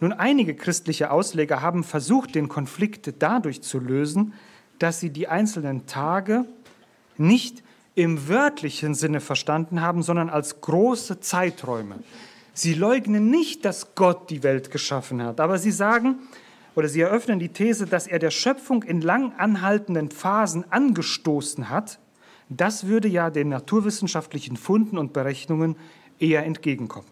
Nun, 0.00 0.12
einige 0.12 0.54
christliche 0.54 1.10
Ausleger 1.10 1.60
haben 1.60 1.84
versucht, 1.84 2.34
den 2.34 2.48
Konflikt 2.48 3.14
dadurch 3.20 3.62
zu 3.62 3.78
lösen, 3.78 4.34
dass 4.78 5.00
sie 5.00 5.10
die 5.10 5.28
einzelnen 5.28 5.86
Tage 5.86 6.46
nicht 7.16 7.62
im 7.94 8.28
wörtlichen 8.28 8.94
Sinne 8.94 9.20
verstanden 9.20 9.80
haben, 9.80 10.02
sondern 10.02 10.28
als 10.28 10.60
große 10.60 11.20
Zeiträume. 11.20 12.00
Sie 12.52 12.74
leugnen 12.74 13.30
nicht, 13.30 13.64
dass 13.64 13.94
Gott 13.94 14.30
die 14.30 14.42
Welt 14.42 14.70
geschaffen 14.70 15.22
hat, 15.22 15.40
aber 15.40 15.58
sie 15.58 15.72
sagen 15.72 16.16
oder 16.74 16.88
sie 16.88 17.00
eröffnen 17.00 17.38
die 17.38 17.48
These, 17.48 17.86
dass 17.86 18.06
er 18.06 18.18
der 18.18 18.30
Schöpfung 18.30 18.82
in 18.82 19.00
lang 19.00 19.32
anhaltenden 19.38 20.10
Phasen 20.10 20.64
angestoßen 20.70 21.68
hat. 21.68 21.98
Das 22.48 22.86
würde 22.86 23.08
ja 23.08 23.30
den 23.30 23.48
naturwissenschaftlichen 23.48 24.56
Funden 24.56 24.98
und 24.98 25.12
Berechnungen 25.12 25.76
eher 26.18 26.44
entgegenkommen. 26.44 27.08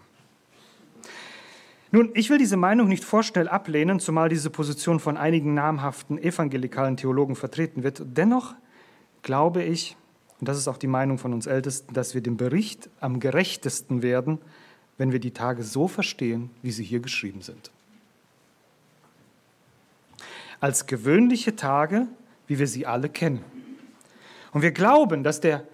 Nun, 1.90 2.10
ich 2.14 2.30
will 2.30 2.38
diese 2.38 2.56
Meinung 2.56 2.88
nicht 2.88 3.04
vorschnell 3.04 3.48
ablehnen, 3.48 4.00
zumal 4.00 4.28
diese 4.28 4.48
Position 4.48 4.98
von 4.98 5.16
einigen 5.16 5.54
namhaften 5.54 6.18
evangelikalen 6.18 6.96
Theologen 6.96 7.36
vertreten 7.36 7.82
wird. 7.82 8.02
Dennoch 8.04 8.54
glaube 9.22 9.62
ich, 9.62 9.96
und 10.40 10.48
das 10.48 10.58
ist 10.58 10.66
auch 10.68 10.76
die 10.76 10.88
Meinung 10.88 11.18
von 11.18 11.32
uns 11.32 11.46
Ältesten, 11.46 11.94
dass 11.94 12.14
wir 12.14 12.20
dem 12.20 12.36
Bericht 12.36 12.90
am 13.00 13.20
gerechtesten 13.20 14.02
werden, 14.02 14.38
wenn 14.98 15.12
wir 15.12 15.20
die 15.20 15.30
Tage 15.30 15.62
so 15.62 15.88
verstehen, 15.88 16.50
wie 16.62 16.72
sie 16.72 16.84
hier 16.84 17.00
geschrieben 17.00 17.42
sind. 17.42 17.70
Als 20.60 20.86
gewöhnliche 20.86 21.56
Tage, 21.56 22.06
wie 22.46 22.58
wir 22.58 22.66
sie 22.66 22.86
alle 22.86 23.08
kennen. 23.08 23.44
Und 24.52 24.62
wir 24.62 24.72
glauben, 24.72 25.22
dass 25.22 25.40
der, 25.40 25.66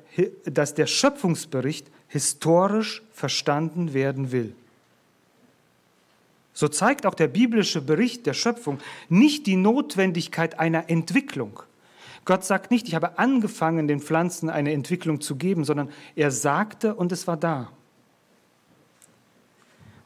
dass 0.44 0.74
der 0.74 0.86
Schöpfungsbericht 0.86 1.90
historisch 2.08 3.02
verstanden 3.12 3.92
werden 3.92 4.32
will. 4.32 4.54
So 6.54 6.68
zeigt 6.68 7.06
auch 7.06 7.14
der 7.14 7.28
biblische 7.28 7.80
Bericht 7.80 8.26
der 8.26 8.34
Schöpfung 8.34 8.80
nicht 9.08 9.46
die 9.46 9.56
Notwendigkeit 9.56 10.58
einer 10.58 10.90
Entwicklung, 10.90 11.62
Gott 12.24 12.44
sagt 12.44 12.70
nicht, 12.70 12.88
ich 12.88 12.94
habe 12.94 13.18
angefangen, 13.18 13.88
den 13.88 14.00
Pflanzen 14.00 14.50
eine 14.50 14.72
Entwicklung 14.72 15.20
zu 15.20 15.36
geben, 15.36 15.64
sondern 15.64 15.90
er 16.16 16.30
sagte 16.30 16.94
und 16.94 17.12
es 17.12 17.26
war 17.26 17.36
da. 17.36 17.70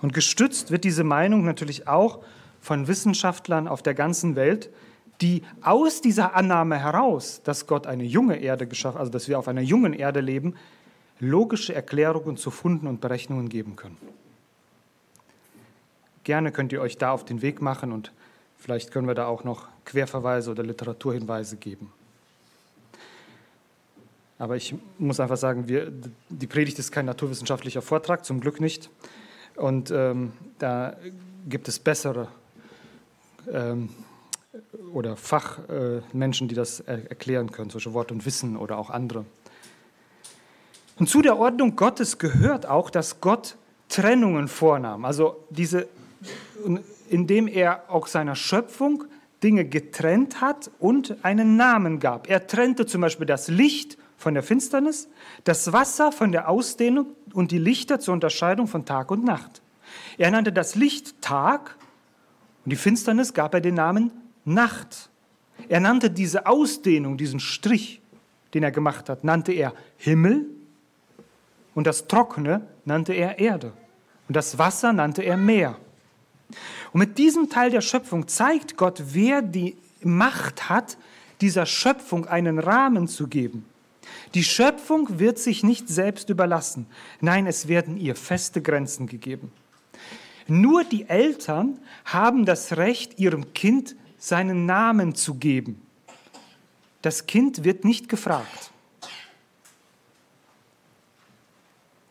Und 0.01 0.13
gestützt 0.13 0.71
wird 0.71 0.85
diese 0.85 1.05
Meinung 1.05 1.45
natürlich 1.45 1.89
auch 1.89 2.21
von 2.61 2.89
Wissenschaftlern 2.89 3.69
auf 3.69 3.83
der 3.83 3.95
ganzen 3.95 4.37
Welt, 4.37 4.71
die 5.21 5.43
aus 5.63 6.01
dieser 6.01 6.35
Annahme 6.35 6.79
heraus, 6.79 7.41
dass 7.45 7.67
Gott 7.67 7.87
eine 7.87 8.05
junge 8.05 8.37
Erde 8.37 8.67
geschaffen, 8.67 8.99
also 8.99 9.11
dass 9.11 9.29
wir 9.29 9.39
auf 9.39 9.49
einer 9.49 9.61
jungen 9.61 9.93
Erde 9.93 10.21
leben, 10.21 10.55
logische 11.21 11.75
Erklärungen 11.75 12.37
zu 12.37 12.51
Funden 12.51 12.89
und 12.89 13.01
Berechnungen 13.01 13.49
geben 13.49 13.77
können. 13.77 13.97
Gerne 16.25 16.51
könnt 16.51 16.73
ihr 16.73 16.81
euch 16.81 16.99
da 16.99 17.13
auf 17.13 17.25
den 17.25 17.43
Weg 17.43 17.63
machen 17.63 17.93
und 17.93 18.13
vielleicht 18.57 18.91
können 18.91 19.07
wir 19.07 19.15
da 19.15 19.27
auch 19.27 19.45
noch 19.45 19.69
Querverweise 19.85 20.51
oder 20.51 20.65
Literaturhinweise 20.65 21.57
geben. 21.57 21.93
Aber 24.43 24.57
ich 24.57 24.75
muss 24.99 25.21
einfach 25.21 25.37
sagen, 25.37 25.69
wir, 25.69 25.93
die 26.29 26.49
Predigt 26.49 26.77
ist 26.81 26.91
kein 26.91 27.07
naturwissenschaftlicher 27.07 27.81
Vortrag, 27.81 28.25
zum 28.25 28.41
Glück 28.41 28.61
nicht. 28.61 28.91
Und 29.55 29.93
ähm, 29.93 30.33
da 30.59 30.97
gibt 31.49 31.69
es 31.69 31.79
bessere 31.79 32.27
ähm, 33.49 33.91
oder 34.93 35.15
Fachmenschen, 35.15 36.47
äh, 36.47 36.49
die 36.49 36.55
das 36.57 36.81
er 36.81 37.09
erklären 37.09 37.53
können, 37.53 37.71
solche 37.71 37.95
Wort 37.95 38.11
und 38.11 38.27
Wissen 38.27 38.57
oder 38.57 38.79
auch 38.79 38.91
andere. 38.91 39.25
Und 40.99 41.09
zu 41.09 41.23
der 41.23 41.39
Ordnung 41.39 41.77
Gottes 41.77 42.19
gehört 42.19 42.67
auch, 42.67 42.91
dass 42.91 43.21
Gott 43.21 43.55
Trennungen 43.89 44.49
vornahm. 44.49 45.05
Also 45.05 45.37
diese, 45.51 45.87
indem 47.09 47.47
er 47.47 47.85
auch 47.87 48.09
seiner 48.09 48.35
Schöpfung 48.35 49.05
Dinge 49.45 49.65
getrennt 49.67 50.41
hat 50.41 50.69
und 50.81 51.25
einen 51.25 51.57
Namen 51.57 52.01
gab. 52.01 52.29
Er 52.29 52.49
trennte 52.49 52.87
zum 52.87 53.03
Beispiel 53.03 53.27
das 53.27 53.47
Licht 53.47 53.99
von 54.23 54.35
der 54.35 54.43
Finsternis, 54.43 55.09
das 55.45 55.73
Wasser 55.73 56.13
von 56.13 56.33
der 56.33 56.49
Ausdehnung 56.49 57.09
und 57.35 57.51
die 57.51 57.59
Lichter 57.59 58.01
zur 58.01 58.15
Unterscheidung 58.15 58.69
von 58.69 58.85
Tag 58.85 59.11
und 59.11 59.25
Nacht. 59.25 59.61
Er 60.17 60.31
nannte 60.31 60.53
das 60.53 60.75
Licht 60.75 61.21
Tag 61.21 61.77
und 62.65 62.71
die 62.71 62.77
Finsternis 62.77 63.35
gab 63.35 63.53
er 63.53 63.61
den 63.61 63.75
Namen 63.75 64.11
Nacht. 64.45 65.11
Er 65.69 65.81
nannte 65.81 66.11
diese 66.11 66.47
Ausdehnung, 66.47 67.17
diesen 67.17 67.41
Strich, 67.41 68.01
den 68.55 68.63
er 68.63 68.71
gemacht 68.71 69.09
hat, 69.09 69.25
nannte 69.25 69.53
er 69.53 69.75
Himmel 69.97 70.47
und 71.75 71.87
das 71.87 72.07
Trockene 72.07 72.67
nannte 72.85 73.13
er 73.13 73.39
Erde 73.39 73.73
und 74.29 74.37
das 74.37 74.59
Wasser 74.59 74.93
nannte 74.93 75.23
er 75.23 75.37
Meer. 75.37 75.77
Und 76.93 77.01
mit 77.01 77.19
diesem 77.19 77.49
Teil 77.49 77.71
der 77.71 77.81
Schöpfung 77.81 78.29
zeigt 78.29 78.77
Gott, 78.77 79.03
wer 79.13 79.43
die 79.43 79.77
Macht 80.03 80.69
hat, 80.69 80.97
dieser 81.41 81.67
Schöpfung 81.67 82.27
einen 82.27 82.59
Rahmen 82.59 83.09
zu 83.09 83.27
geben. 83.27 83.65
Die 84.35 84.45
Schöpfung 84.45 85.19
wird 85.19 85.39
sich 85.39 85.63
nicht 85.63 85.89
selbst 85.89 86.31
überlassen. 86.31 86.87
Nein, 87.21 87.47
es 87.47 87.69
werden 87.69 87.97
ihr 87.97 88.17
feste 88.17 88.63
Grenzen 88.63 89.07
gegeben. 89.07 89.53
Nur 90.49 90.85
die 90.85 91.09
Eltern 91.09 91.79
haben 92.05 92.45
das 92.45 92.77
Recht, 92.77 93.19
ihrem 93.19 93.55
Kind 93.55 93.97
seinen 94.19 94.67
Namen 94.67 95.15
zu 95.15 95.35
geben. 95.35 95.83
Das 97.01 97.27
Kind 97.27 97.65
wird 97.65 97.85
nicht 97.85 98.09
gefragt. 98.09 98.71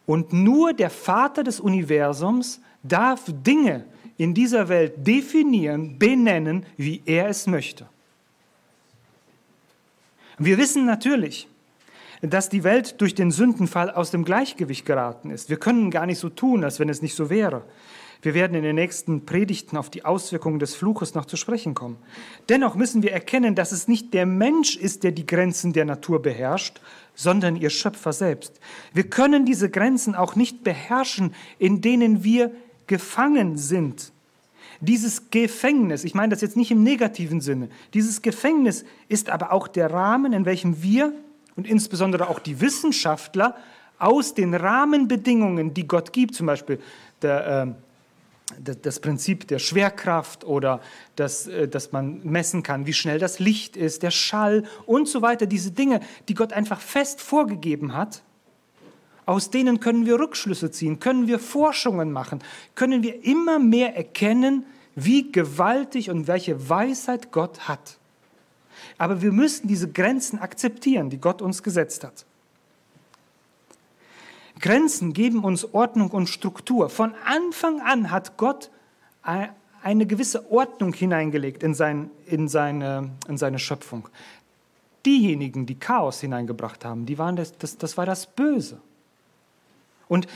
Und 0.06 0.34
nur 0.34 0.74
der 0.74 0.90
Vater 0.90 1.44
des 1.44 1.60
Universums 1.60 2.60
darf 2.84 3.24
Dinge 3.28 3.86
in 4.18 4.34
dieser 4.34 4.68
Welt 4.68 5.08
definieren, 5.08 5.98
benennen, 5.98 6.66
wie 6.76 7.02
er 7.06 7.30
es 7.30 7.48
möchte. 7.48 7.88
Wir 10.38 10.58
wissen 10.58 10.86
natürlich, 10.86 11.48
dass 12.22 12.50
die 12.50 12.64
Welt 12.64 13.02
durch 13.02 13.16
den 13.16 13.32
Sündenfall 13.32 13.92
aus 13.92 14.12
dem 14.12 14.24
Gleichgewicht 14.24 14.86
geraten 14.86 15.32
ist. 15.32 15.50
Wir 15.50 15.58
können 15.58 15.92
gar 15.92 16.06
nicht 16.06 16.20
so 16.20 16.30
tun, 16.30 16.64
als 16.64 16.80
wenn 16.80 16.90
es 16.90 17.02
nicht 17.02 17.16
so 17.16 17.30
wäre. 17.30 17.64
Wir 18.22 18.36
werden 18.36 18.56
in 18.56 18.64
den 18.64 18.76
nächsten 18.76 19.26
Predigten 19.26 19.78
auf 19.78 19.90
die 19.90 20.06
Auswirkungen 20.06 20.60
des 20.60 20.76
Fluches 20.76 21.16
noch 21.16 21.26
zu 21.26 21.38
sprechen 21.38 21.74
kommen. 21.74 21.98
Dennoch 22.50 22.76
müssen 22.76 23.02
wir 23.02 23.12
erkennen, 23.12 23.56
dass 23.56 23.72
es 23.72 23.88
nicht 23.88 24.14
der 24.14 24.28
Mensch 24.28 24.76
ist, 24.76 25.04
der 25.04 25.12
die 25.12 25.26
Grenzen 25.26 25.74
der 25.74 25.86
Natur 25.86 26.22
beherrscht, 26.22 26.80
sondern 27.16 27.56
ihr 27.56 27.72
Schöpfer 27.72 28.14
selbst. 28.14 28.60
Wir 28.94 29.10
können 29.10 29.46
diese 29.46 29.72
Grenzen 29.72 30.14
auch 30.14 30.36
nicht 30.36 30.64
beherrschen, 30.64 31.34
in 31.58 31.82
denen 31.82 32.24
wir 32.24 32.52
gefangen 32.86 33.58
sind. 33.58 34.12
Dieses 34.82 35.32
Gefängnis, 35.32 36.04
ich 36.04 36.14
meine 36.14 36.30
das 36.30 36.42
jetzt 36.42 36.58
nicht 36.58 36.72
im 36.72 36.84
negativen 36.84 37.42
Sinne, 37.42 37.70
dieses 37.94 38.22
Gefängnis 38.22 38.86
ist 39.10 39.30
aber 39.30 39.52
auch 39.52 39.68
der 39.68 39.92
Rahmen, 39.92 40.34
in 40.34 40.46
welchem 40.46 40.84
wir 40.84 41.14
und 41.56 41.68
insbesondere 41.68 42.30
auch 42.30 42.40
die 42.40 42.62
Wissenschaftler 42.62 43.56
aus 44.00 44.34
den 44.34 44.54
Rahmenbedingungen, 44.54 45.74
die 45.74 45.88
Gott 45.88 46.12
gibt, 46.12 46.36
zum 46.36 46.48
Beispiel 46.48 46.80
der, 47.22 47.76
äh, 48.58 48.76
das 48.82 49.00
Prinzip 49.00 49.48
der 49.48 49.60
Schwerkraft 49.60 50.44
oder 50.44 50.82
das, 51.16 51.48
äh, 51.48 51.68
dass 51.68 51.92
man 51.92 52.22
messen 52.24 52.64
kann, 52.64 52.86
wie 52.86 52.94
schnell 52.94 53.20
das 53.20 53.40
Licht 53.40 53.78
ist, 53.78 54.04
der 54.04 54.12
Schall 54.12 54.64
und 54.86 55.08
so 55.08 55.22
weiter, 55.22 55.46
diese 55.46 55.72
Dinge, 55.72 56.02
die 56.28 56.34
Gott 56.34 56.54
einfach 56.54 56.80
fest 56.80 57.22
vorgegeben 57.22 57.94
hat, 57.94 58.24
aus 59.26 59.50
denen 59.50 59.80
können 59.80 60.06
wir 60.06 60.20
Rückschlüsse 60.20 60.72
ziehen, 60.72 61.00
können 61.00 61.28
wir 61.28 61.40
Forschungen 61.40 62.12
machen, 62.12 62.40
können 62.76 63.04
wir 63.04 63.24
immer 63.24 63.60
mehr 63.60 63.96
erkennen, 63.96 64.66
wie 64.96 65.32
gewaltig 65.32 66.10
und 66.10 66.28
welche 66.28 66.70
Weisheit 66.70 67.32
Gott 67.32 67.68
hat. 67.68 67.98
Aber 69.02 69.24
wir 69.24 69.32
müssen 69.32 69.68
diese 69.68 69.92
Grenzen 69.92 70.38
akzeptieren, 70.38 71.10
die 71.10 71.18
Gott 71.18 71.42
uns 71.42 71.64
gesetzt 71.64 72.04
hat. 72.04 72.24
Grenzen 74.60 75.14
geben 75.14 75.44
uns 75.44 75.74
Ordnung 75.74 76.12
und 76.12 76.28
Struktur. 76.28 76.88
Von 76.88 77.16
Anfang 77.26 77.82
an 77.82 78.12
hat 78.12 78.38
Gott 78.38 78.70
eine 79.24 80.06
gewisse 80.06 80.52
Ordnung 80.52 80.94
hineingelegt 80.94 81.64
in, 81.64 81.74
sein, 81.74 82.12
in, 82.28 82.48
seine, 82.48 83.10
in 83.28 83.40
seine 83.40 83.58
Schöpfung. 83.58 84.08
Diejenigen, 85.04 85.66
die 85.66 85.80
Chaos 85.80 86.22
hineingebracht 86.22 86.86
haben, 86.86 87.08
die 87.08 87.18
waren 87.18 87.36
das, 87.36 87.58
das, 87.58 87.80
das 87.80 87.98
war 87.98 88.06
das 88.06 88.28
Böse. 88.28 88.80
Und 90.08 90.28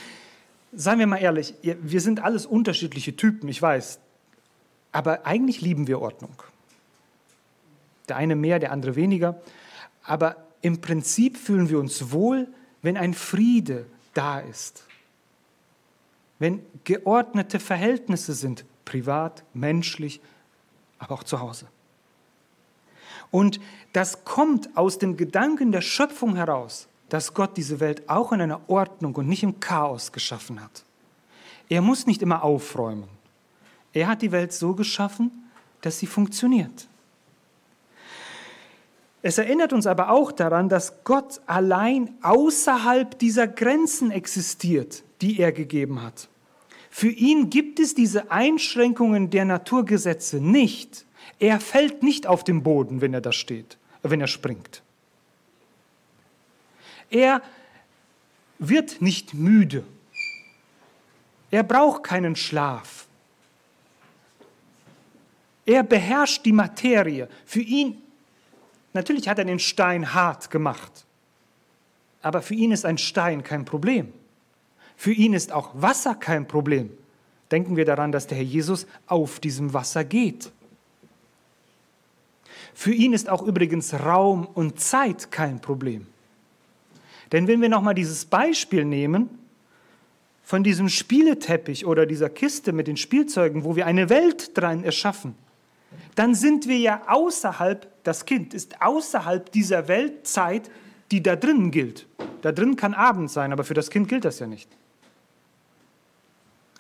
seien 0.74 0.98
wir 0.98 1.06
mal 1.06 1.18
ehrlich, 1.18 1.54
wir 1.62 2.02
sind 2.02 2.20
alles 2.24 2.48
unterschiedliche 2.48 3.16
Typen, 3.16 3.48
ich 3.48 3.62
weiß, 3.62 4.00
aber 4.92 5.28
eigentlich 5.28 5.62
lieben 5.62 5.86
wir 5.86 6.02
Ordnung. 6.02 6.34
Der 8.10 8.18
eine 8.18 8.36
mehr, 8.36 8.60
der 8.60 8.72
andere 8.72 8.96
weniger. 8.96 9.42
Aber 10.04 10.38
im 10.62 10.82
Prinzip 10.82 11.38
fühlen 11.38 11.70
wir 11.70 11.80
uns 11.80 12.12
wohl, 12.12 12.48
wenn 12.82 12.98
ein 12.98 13.14
Friede 13.14 13.86
da 14.14 14.40
ist. 14.40 14.86
Wenn 16.40 16.62
geordnete 16.84 17.60
Verhältnisse 17.60 18.34
sind, 18.34 18.66
privat, 18.84 19.44
menschlich, 19.54 20.22
aber 21.00 21.16
auch 21.16 21.24
zu 21.24 21.40
Hause. 21.40 21.68
Und 23.32 23.60
das 23.94 24.24
kommt 24.24 24.78
aus 24.78 24.98
dem 24.98 25.18
Gedanken 25.18 25.72
der 25.72 25.82
Schöpfung 25.82 26.36
heraus, 26.36 26.88
dass 27.10 27.34
Gott 27.34 27.58
diese 27.58 27.80
Welt 27.80 28.08
auch 28.10 28.32
in 28.32 28.42
einer 28.42 28.62
Ordnung 28.70 29.16
und 29.16 29.28
nicht 29.28 29.44
im 29.44 29.60
Chaos 29.60 30.12
geschaffen 30.12 30.62
hat. 30.62 30.84
Er 31.70 31.82
muss 31.82 32.08
nicht 32.08 32.22
immer 32.22 32.44
aufräumen. 32.44 33.10
Er 33.94 34.08
hat 34.08 34.22
die 34.22 34.32
Welt 34.32 34.54
so 34.54 34.74
geschaffen, 34.74 35.32
dass 35.82 36.00
sie 36.00 36.08
funktioniert. 36.08 36.88
Es 39.26 39.40
erinnert 39.40 39.74
uns 39.74 39.88
aber 39.88 40.12
auch 40.12 40.32
daran, 40.32 40.70
dass 40.70 41.04
Gott 41.04 41.42
allein 41.48 42.14
außerhalb 42.22 43.18
dieser 43.18 43.48
Grenzen 43.48 44.12
existiert, 44.12 45.02
die 45.20 45.40
er 45.40 45.52
gegeben 45.52 46.04
hat. 46.04 46.30
Für 46.92 47.10
ihn 47.10 47.50
gibt 47.50 47.80
es 47.80 47.96
diese 47.96 48.30
Einschränkungen 48.30 49.32
der 49.32 49.46
Naturgesetze 49.46 50.40
nicht. 50.40 51.08
Er 51.40 51.60
fällt 51.60 52.04
nicht 52.04 52.28
auf 52.28 52.44
den 52.44 52.62
Boden, 52.62 53.02
wenn 53.02 53.16
er 53.16 53.22
da 53.22 53.32
steht, 53.32 53.80
wenn 54.04 54.22
er 54.22 54.28
springt. 54.28 54.84
Er 57.10 57.42
wird 58.60 59.02
nicht 59.02 59.34
müde. 59.34 59.86
Er 61.50 61.64
braucht 61.64 62.04
keinen 62.04 62.36
Schlaf. 62.36 63.08
Er 65.66 65.82
beherrscht 65.82 66.46
die 66.46 66.54
Materie. 66.54 67.28
Für 67.48 67.62
ihn 67.62 68.04
Natürlich 68.96 69.28
hat 69.28 69.40
er 69.40 69.46
den 69.46 69.60
Stein 69.60 70.14
hart 70.14 70.50
gemacht, 70.50 71.06
aber 72.22 72.42
für 72.42 72.54
ihn 72.54 72.72
ist 72.72 72.86
ein 72.86 72.98
Stein 72.98 73.44
kein 73.44 73.66
Problem. 73.66 74.14
Für 74.96 75.12
ihn 75.12 75.34
ist 75.34 75.52
auch 75.52 75.72
Wasser 75.74 76.16
kein 76.16 76.48
Problem. 76.48 76.90
Denken 77.52 77.76
wir 77.76 77.84
daran, 77.84 78.14
dass 78.14 78.26
der 78.28 78.38
Herr 78.38 78.46
Jesus 78.46 78.88
auf 79.06 79.42
diesem 79.42 79.74
Wasser 79.74 80.06
geht. 80.06 80.50
Für 82.74 82.94
ihn 82.94 83.12
ist 83.12 83.28
auch 83.28 83.44
übrigens 83.44 83.94
Raum 83.94 84.46
und 84.46 84.80
Zeit 84.80 85.30
kein 85.30 85.60
Problem. 85.60 86.08
Denn 87.34 87.50
wenn 87.50 87.62
wir 87.62 87.68
nochmal 87.68 87.96
dieses 87.96 88.24
Beispiel 88.24 88.86
nehmen 88.86 89.30
von 90.42 90.64
diesem 90.64 90.88
Spieleteppich 90.88 91.86
oder 91.86 92.06
dieser 92.06 92.30
Kiste 92.30 92.72
mit 92.72 92.88
den 92.88 92.96
Spielzeugen, 92.96 93.66
wo 93.66 93.76
wir 93.76 93.88
eine 93.88 94.10
Welt 94.10 94.58
dran 94.58 94.86
erschaffen, 94.86 95.36
dann 96.16 96.36
sind 96.36 96.68
wir 96.68 96.78
ja 96.78 97.02
außerhalb, 97.08 97.88
das 98.04 98.26
Kind 98.26 98.54
ist 98.54 98.82
außerhalb 98.82 99.52
dieser 99.52 99.88
Weltzeit, 99.88 100.70
die 101.12 101.22
da 101.22 101.36
drinnen 101.36 101.72
gilt. 101.72 102.08
Da 102.42 102.52
drin 102.52 102.76
kann 102.76 102.94
Abend 102.94 103.32
sein, 103.32 103.52
aber 103.52 103.64
für 103.64 103.74
das 103.74 103.90
Kind 103.90 104.08
gilt 104.08 104.26
das 104.26 104.40
ja 104.40 104.48
nicht. 104.48 104.70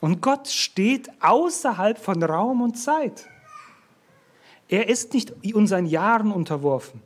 Und 0.01 0.21
Gott 0.21 0.47
steht 0.47 1.09
außerhalb 1.21 1.97
von 1.97 2.21
Raum 2.21 2.61
und 2.61 2.75
Zeit. 2.75 3.27
Er 4.67 4.89
ist 4.89 5.13
nicht 5.13 5.33
unseren 5.53 5.85
Jahren 5.85 6.31
unterworfen. 6.31 7.01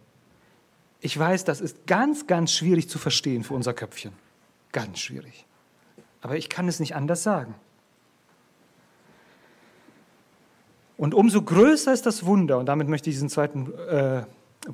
Ich 1.01 1.17
weiß, 1.17 1.45
das 1.45 1.61
ist 1.61 1.87
ganz, 1.87 2.27
ganz 2.27 2.51
schwierig 2.51 2.89
zu 2.89 2.99
verstehen 2.99 3.43
für 3.43 3.53
unser 3.53 3.73
Köpfchen. 3.73 4.11
Ganz 4.71 4.99
schwierig. 4.99 5.45
Aber 6.21 6.35
ich 6.35 6.49
kann 6.49 6.67
es 6.67 6.79
nicht 6.79 6.95
anders 6.95 7.23
sagen. 7.23 7.55
Und 10.99 11.13
umso 11.13 11.41
größer 11.41 11.93
ist 11.93 12.05
das 12.05 12.25
Wunder, 12.25 12.57
und 12.57 12.65
damit 12.65 12.89
möchte 12.89 13.09
ich 13.09 13.15
diesen 13.15 13.29
zweiten 13.29 13.73
äh, 13.89 14.23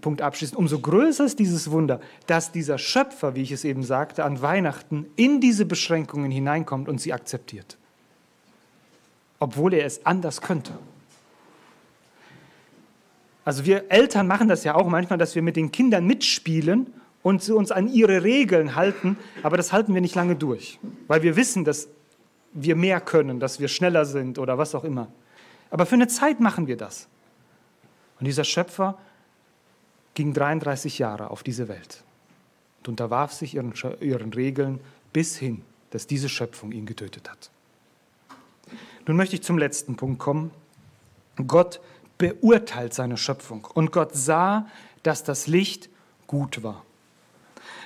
Punkt 0.01 0.23
abschließen, 0.23 0.57
umso 0.57 0.79
größer 0.79 1.23
ist 1.23 1.37
dieses 1.37 1.69
Wunder, 1.69 2.01
dass 2.25 2.51
dieser 2.51 2.79
Schöpfer, 2.79 3.35
wie 3.35 3.43
ich 3.43 3.51
es 3.51 3.63
eben 3.63 3.83
sagte, 3.83 4.25
an 4.25 4.41
Weihnachten 4.41 5.05
in 5.15 5.39
diese 5.39 5.65
Beschränkungen 5.65 6.31
hineinkommt 6.31 6.89
und 6.89 6.99
sie 6.99 7.13
akzeptiert. 7.13 7.77
Obwohl 9.37 9.75
er 9.75 9.85
es 9.85 10.03
anders 10.07 10.41
könnte. 10.41 10.71
Also 13.43 13.65
wir 13.65 13.91
Eltern 13.91 14.25
machen 14.25 14.47
das 14.47 14.63
ja 14.63 14.73
auch 14.73 14.87
manchmal, 14.87 15.19
dass 15.19 15.35
wir 15.35 15.43
mit 15.43 15.55
den 15.55 15.71
Kindern 15.71 16.07
mitspielen 16.07 16.91
und 17.21 17.47
uns 17.51 17.69
an 17.69 17.87
ihre 17.87 18.23
Regeln 18.23 18.75
halten, 18.75 19.17
aber 19.43 19.57
das 19.57 19.71
halten 19.71 19.93
wir 19.93 20.01
nicht 20.01 20.15
lange 20.15 20.35
durch, 20.35 20.79
weil 21.05 21.21
wir 21.21 21.35
wissen, 21.35 21.65
dass 21.65 21.87
wir 22.51 22.75
mehr 22.75 22.99
können, 22.99 23.39
dass 23.39 23.59
wir 23.59 23.67
schneller 23.67 24.05
sind 24.05 24.39
oder 24.39 24.57
was 24.57 24.73
auch 24.73 24.83
immer. 24.83 25.09
Aber 25.69 25.85
für 25.85 25.95
eine 25.95 26.07
Zeit 26.07 26.39
machen 26.39 26.67
wir 26.67 26.77
das. 26.77 27.07
Und 28.19 28.25
dieser 28.25 28.43
Schöpfer 28.43 28.97
ging 30.13 30.33
33 30.33 30.99
Jahre 30.99 31.29
auf 31.29 31.43
diese 31.43 31.67
Welt 31.67 32.03
und 32.79 32.89
unterwarf 32.89 33.33
sich 33.33 33.55
ihren, 33.55 33.73
ihren 33.99 34.33
Regeln 34.33 34.79
bis 35.11 35.37
hin, 35.37 35.63
dass 35.91 36.07
diese 36.07 36.29
Schöpfung 36.29 36.71
ihn 36.71 36.85
getötet 36.85 37.29
hat. 37.29 37.49
Nun 39.07 39.17
möchte 39.17 39.35
ich 39.35 39.43
zum 39.43 39.57
letzten 39.57 39.95
Punkt 39.95 40.19
kommen. 40.19 40.51
Gott 41.47 41.81
beurteilt 42.17 42.93
seine 42.93 43.17
Schöpfung 43.17 43.65
und 43.73 43.91
Gott 43.91 44.15
sah, 44.15 44.67
dass 45.03 45.23
das 45.23 45.47
Licht 45.47 45.89
gut 46.27 46.63
war. 46.63 46.83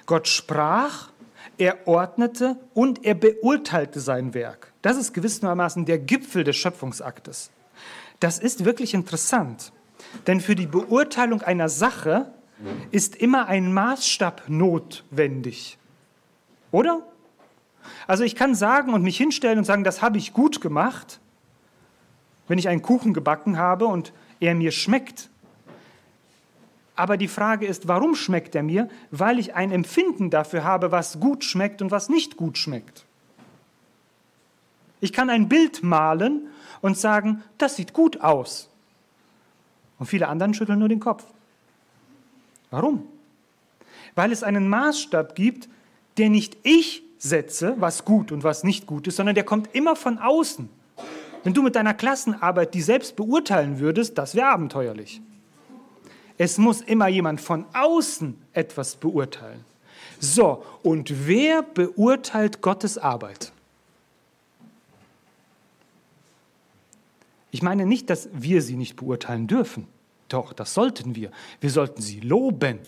Gott 0.05 0.27
sprach, 0.27 1.11
er 1.57 1.87
ordnete 1.87 2.55
und 2.73 3.03
er 3.03 3.15
beurteilte 3.15 3.99
sein 3.99 4.33
Werk. 4.33 4.71
Das 4.81 4.97
ist 4.97 5.13
gewissermaßen 5.13 5.85
der 5.85 5.99
Gipfel 5.99 6.43
des 6.43 6.55
Schöpfungsaktes. 6.55 7.49
Das 8.19 8.39
ist 8.39 8.65
wirklich 8.65 8.93
interessant, 8.93 9.71
denn 10.27 10.41
für 10.41 10.55
die 10.55 10.67
Beurteilung 10.67 11.41
einer 11.41 11.69
Sache 11.69 12.33
ist 12.91 13.15
immer 13.15 13.47
ein 13.47 13.73
Maßstab 13.73 14.43
notwendig. 14.47 15.77
Oder? 16.71 17.01
Also 18.07 18.23
ich 18.23 18.35
kann 18.35 18.55
sagen 18.55 18.93
und 18.93 19.03
mich 19.03 19.17
hinstellen 19.17 19.59
und 19.59 19.65
sagen, 19.65 19.83
das 19.83 20.01
habe 20.01 20.17
ich 20.17 20.33
gut 20.33 20.61
gemacht, 20.61 21.19
wenn 22.47 22.57
ich 22.57 22.67
einen 22.67 22.81
Kuchen 22.81 23.13
gebacken 23.13 23.57
habe 23.57 23.85
und 23.85 24.11
er 24.39 24.55
mir 24.55 24.71
schmeckt. 24.71 25.29
Aber 26.95 27.15
die 27.15 27.29
Frage 27.29 27.65
ist, 27.65 27.87
warum 27.87 28.15
schmeckt 28.15 28.55
er 28.55 28.63
mir? 28.63 28.89
Weil 29.11 29.39
ich 29.39 29.55
ein 29.55 29.71
Empfinden 29.71 30.29
dafür 30.29 30.65
habe, 30.65 30.91
was 30.91 31.19
gut 31.21 31.45
schmeckt 31.45 31.81
und 31.81 31.91
was 31.91 32.09
nicht 32.09 32.35
gut 32.35 32.57
schmeckt. 32.57 33.05
Ich 34.99 35.13
kann 35.13 35.29
ein 35.29 35.47
Bild 35.47 35.81
malen 35.81 36.47
und 36.81 36.97
sagen, 36.97 37.43
das 37.57 37.75
sieht 37.75 37.93
gut 37.93 38.21
aus. 38.21 38.69
Und 39.97 40.05
viele 40.05 40.27
anderen 40.27 40.53
schütteln 40.53 40.79
nur 40.79 40.89
den 40.89 40.99
Kopf. 40.99 41.25
Warum? 42.71 43.07
Weil 44.15 44.31
es 44.31 44.43
einen 44.43 44.69
Maßstab 44.69 45.35
gibt, 45.35 45.69
der 46.17 46.29
nicht 46.29 46.57
ich 46.63 47.03
setze, 47.17 47.75
was 47.79 48.05
gut 48.05 48.31
und 48.31 48.43
was 48.43 48.63
nicht 48.63 48.87
gut 48.87 49.07
ist, 49.07 49.17
sondern 49.17 49.35
der 49.35 49.43
kommt 49.43 49.75
immer 49.75 49.95
von 49.95 50.17
außen. 50.17 50.69
Wenn 51.43 51.53
du 51.53 51.61
mit 51.61 51.75
deiner 51.75 51.93
Klassenarbeit 51.93 52.73
die 52.73 52.81
selbst 52.81 53.15
beurteilen 53.15 53.79
würdest, 53.79 54.17
das 54.17 54.35
wäre 54.35 54.47
abenteuerlich. 54.47 55.21
Es 56.37 56.57
muss 56.57 56.81
immer 56.81 57.07
jemand 57.07 57.41
von 57.41 57.65
außen 57.73 58.37
etwas 58.53 58.95
beurteilen. 58.95 59.65
So, 60.19 60.63
und 60.83 61.27
wer 61.27 61.63
beurteilt 61.63 62.61
Gottes 62.61 62.97
Arbeit? 62.97 63.51
Ich 67.51 67.61
meine 67.61 67.85
nicht, 67.85 68.09
dass 68.09 68.29
wir 68.31 68.61
sie 68.61 68.75
nicht 68.75 68.95
beurteilen 68.95 69.47
dürfen. 69.47 69.87
Doch, 70.27 70.53
das 70.53 70.73
sollten 70.73 71.15
wir. 71.15 71.31
Wir 71.59 71.71
sollten 71.71 72.01
sie 72.01 72.19
loben. 72.19 72.79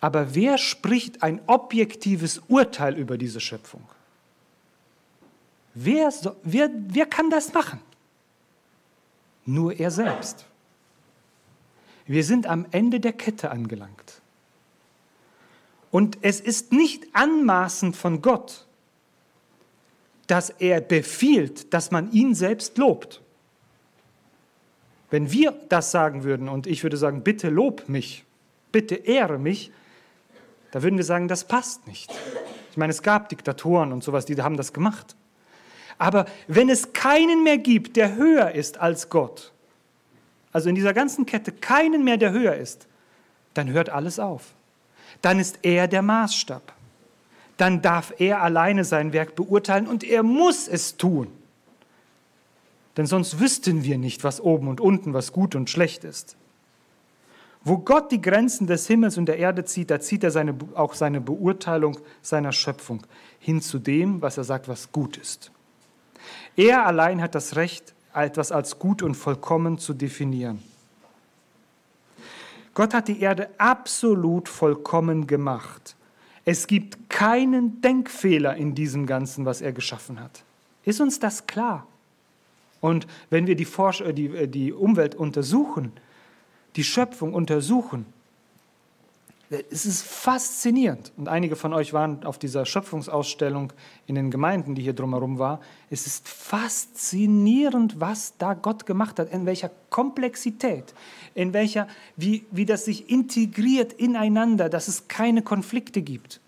Aber 0.00 0.34
wer 0.34 0.56
spricht 0.56 1.22
ein 1.22 1.40
objektives 1.46 2.40
Urteil 2.48 2.96
über 2.96 3.18
diese 3.18 3.40
Schöpfung? 3.40 3.82
Wer, 5.74 6.10
so, 6.10 6.36
wer, 6.42 6.70
wer 6.72 7.06
kann 7.06 7.30
das 7.30 7.52
machen? 7.52 7.80
Nur 9.44 9.78
er 9.78 9.90
selbst. 9.90 10.46
Wir 12.06 12.24
sind 12.24 12.46
am 12.46 12.66
Ende 12.70 12.98
der 13.00 13.12
Kette 13.12 13.50
angelangt. 13.50 14.20
Und 15.90 16.18
es 16.22 16.40
ist 16.40 16.72
nicht 16.72 17.06
anmaßend 17.14 17.96
von 17.96 18.22
Gott, 18.22 18.66
dass 20.30 20.50
er 20.50 20.80
befiehlt, 20.80 21.74
dass 21.74 21.90
man 21.90 22.12
ihn 22.12 22.36
selbst 22.36 22.78
lobt. 22.78 23.20
Wenn 25.10 25.32
wir 25.32 25.52
das 25.68 25.90
sagen 25.90 26.22
würden 26.22 26.48
und 26.48 26.68
ich 26.68 26.84
würde 26.84 26.96
sagen, 26.96 27.22
bitte 27.22 27.48
lob 27.48 27.88
mich, 27.88 28.24
bitte 28.70 28.94
ehre 28.94 29.38
mich, 29.38 29.72
da 30.70 30.84
würden 30.84 30.96
wir 30.96 31.04
sagen, 31.04 31.26
das 31.26 31.42
passt 31.42 31.88
nicht. 31.88 32.12
Ich 32.70 32.76
meine, 32.76 32.92
es 32.92 33.02
gab 33.02 33.28
Diktatoren 33.28 33.92
und 33.92 34.04
sowas, 34.04 34.24
die 34.24 34.40
haben 34.40 34.56
das 34.56 34.72
gemacht. 34.72 35.16
Aber 35.98 36.26
wenn 36.46 36.70
es 36.70 36.92
keinen 36.92 37.42
mehr 37.42 37.58
gibt, 37.58 37.96
der 37.96 38.14
höher 38.14 38.52
ist 38.52 38.78
als 38.78 39.08
Gott, 39.08 39.52
also 40.52 40.68
in 40.68 40.76
dieser 40.76 40.94
ganzen 40.94 41.26
Kette 41.26 41.50
keinen 41.50 42.04
mehr, 42.04 42.18
der 42.18 42.30
höher 42.30 42.54
ist, 42.54 42.86
dann 43.54 43.68
hört 43.70 43.90
alles 43.90 44.20
auf. 44.20 44.54
Dann 45.22 45.40
ist 45.40 45.58
er 45.62 45.88
der 45.88 46.02
Maßstab. 46.02 46.72
Dann 47.60 47.82
darf 47.82 48.14
er 48.16 48.40
alleine 48.40 48.84
sein 48.84 49.12
Werk 49.12 49.34
beurteilen 49.36 49.86
und 49.86 50.02
er 50.02 50.22
muss 50.22 50.66
es 50.66 50.96
tun. 50.96 51.26
Denn 52.96 53.04
sonst 53.04 53.38
wüssten 53.38 53.84
wir 53.84 53.98
nicht, 53.98 54.24
was 54.24 54.40
oben 54.40 54.66
und 54.66 54.80
unten, 54.80 55.12
was 55.12 55.30
gut 55.30 55.54
und 55.54 55.68
schlecht 55.68 56.04
ist. 56.04 56.38
Wo 57.62 57.76
Gott 57.76 58.12
die 58.12 58.22
Grenzen 58.22 58.66
des 58.66 58.86
Himmels 58.86 59.18
und 59.18 59.26
der 59.26 59.36
Erde 59.36 59.66
zieht, 59.66 59.90
da 59.90 60.00
zieht 60.00 60.24
er 60.24 60.30
seine, 60.30 60.54
auch 60.74 60.94
seine 60.94 61.20
Beurteilung 61.20 61.98
seiner 62.22 62.52
Schöpfung 62.52 63.02
hin 63.38 63.60
zu 63.60 63.78
dem, 63.78 64.22
was 64.22 64.38
er 64.38 64.44
sagt, 64.44 64.66
was 64.66 64.90
gut 64.90 65.18
ist. 65.18 65.52
Er 66.56 66.86
allein 66.86 67.20
hat 67.20 67.34
das 67.34 67.56
Recht, 67.56 67.94
etwas 68.14 68.52
als 68.52 68.78
gut 68.78 69.02
und 69.02 69.16
vollkommen 69.16 69.76
zu 69.76 69.92
definieren. 69.92 70.62
Gott 72.72 72.94
hat 72.94 73.08
die 73.08 73.20
Erde 73.20 73.50
absolut 73.58 74.48
vollkommen 74.48 75.26
gemacht. 75.26 75.94
Es 76.50 76.66
gibt 76.66 77.08
keinen 77.08 77.80
Denkfehler 77.80 78.56
in 78.56 78.74
diesem 78.74 79.06
Ganzen, 79.06 79.44
was 79.44 79.60
er 79.60 79.72
geschaffen 79.72 80.18
hat. 80.18 80.42
Ist 80.84 81.00
uns 81.00 81.20
das 81.20 81.46
klar? 81.46 81.86
Und 82.80 83.06
wenn 83.28 83.46
wir 83.46 83.54
die, 83.54 83.64
Forsch 83.64 84.00
äh, 84.00 84.12
die, 84.12 84.26
äh, 84.26 84.48
die 84.48 84.72
Umwelt 84.72 85.14
untersuchen, 85.14 85.92
die 86.74 86.82
Schöpfung 86.82 87.34
untersuchen, 87.34 88.04
es 89.50 89.84
ist 89.84 90.02
faszinierend. 90.02 91.12
Und 91.16 91.28
einige 91.28 91.56
von 91.56 91.72
euch 91.72 91.92
waren 91.92 92.24
auf 92.24 92.38
dieser 92.38 92.64
Schöpfungsausstellung 92.64 93.72
in 94.06 94.14
den 94.14 94.30
Gemeinden, 94.30 94.76
die 94.76 94.82
hier 94.82 94.92
drumherum 94.92 95.40
war. 95.40 95.60
Es 95.90 96.06
ist 96.06 96.28
faszinierend, 96.28 97.98
was 97.98 98.36
da 98.38 98.54
Gott 98.54 98.86
gemacht 98.86 99.18
hat, 99.18 99.32
in 99.32 99.46
welcher 99.46 99.72
Komplexität, 99.90 100.94
in 101.34 101.52
welcher, 101.52 101.88
wie, 102.16 102.44
wie 102.52 102.64
das 102.64 102.84
sich 102.84 103.10
integriert 103.10 103.92
ineinander, 103.92 104.68
dass 104.68 104.86
es 104.86 105.08
keine 105.08 105.42
Konflikte 105.42 106.00
gibt. 106.00 106.40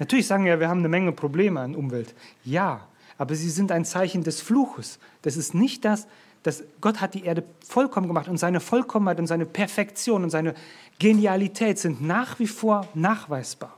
Natürlich 0.00 0.26
sagen 0.26 0.44
wir, 0.44 0.58
wir 0.58 0.68
haben 0.68 0.80
eine 0.80 0.88
Menge 0.88 1.12
Probleme 1.12 1.60
an 1.60 1.76
Umwelt. 1.76 2.14
Ja, 2.44 2.88
aber 3.16 3.36
sie 3.36 3.50
sind 3.50 3.70
ein 3.70 3.84
Zeichen 3.84 4.24
des 4.24 4.40
Fluches. 4.40 4.98
Das 5.22 5.36
ist 5.36 5.54
nicht 5.54 5.84
das, 5.84 6.08
dass 6.42 6.62
Gott 6.80 7.00
hat 7.00 7.14
die 7.14 7.24
Erde 7.24 7.42
vollkommen 7.66 8.06
gemacht 8.06 8.28
und 8.28 8.38
seine 8.38 8.60
Vollkommenheit 8.60 9.18
und 9.18 9.26
seine 9.26 9.46
Perfektion 9.46 10.22
und 10.22 10.30
seine 10.30 10.54
Genialität 10.98 11.78
sind 11.78 12.00
nach 12.00 12.38
wie 12.38 12.46
vor 12.46 12.86
nachweisbar. 12.94 13.76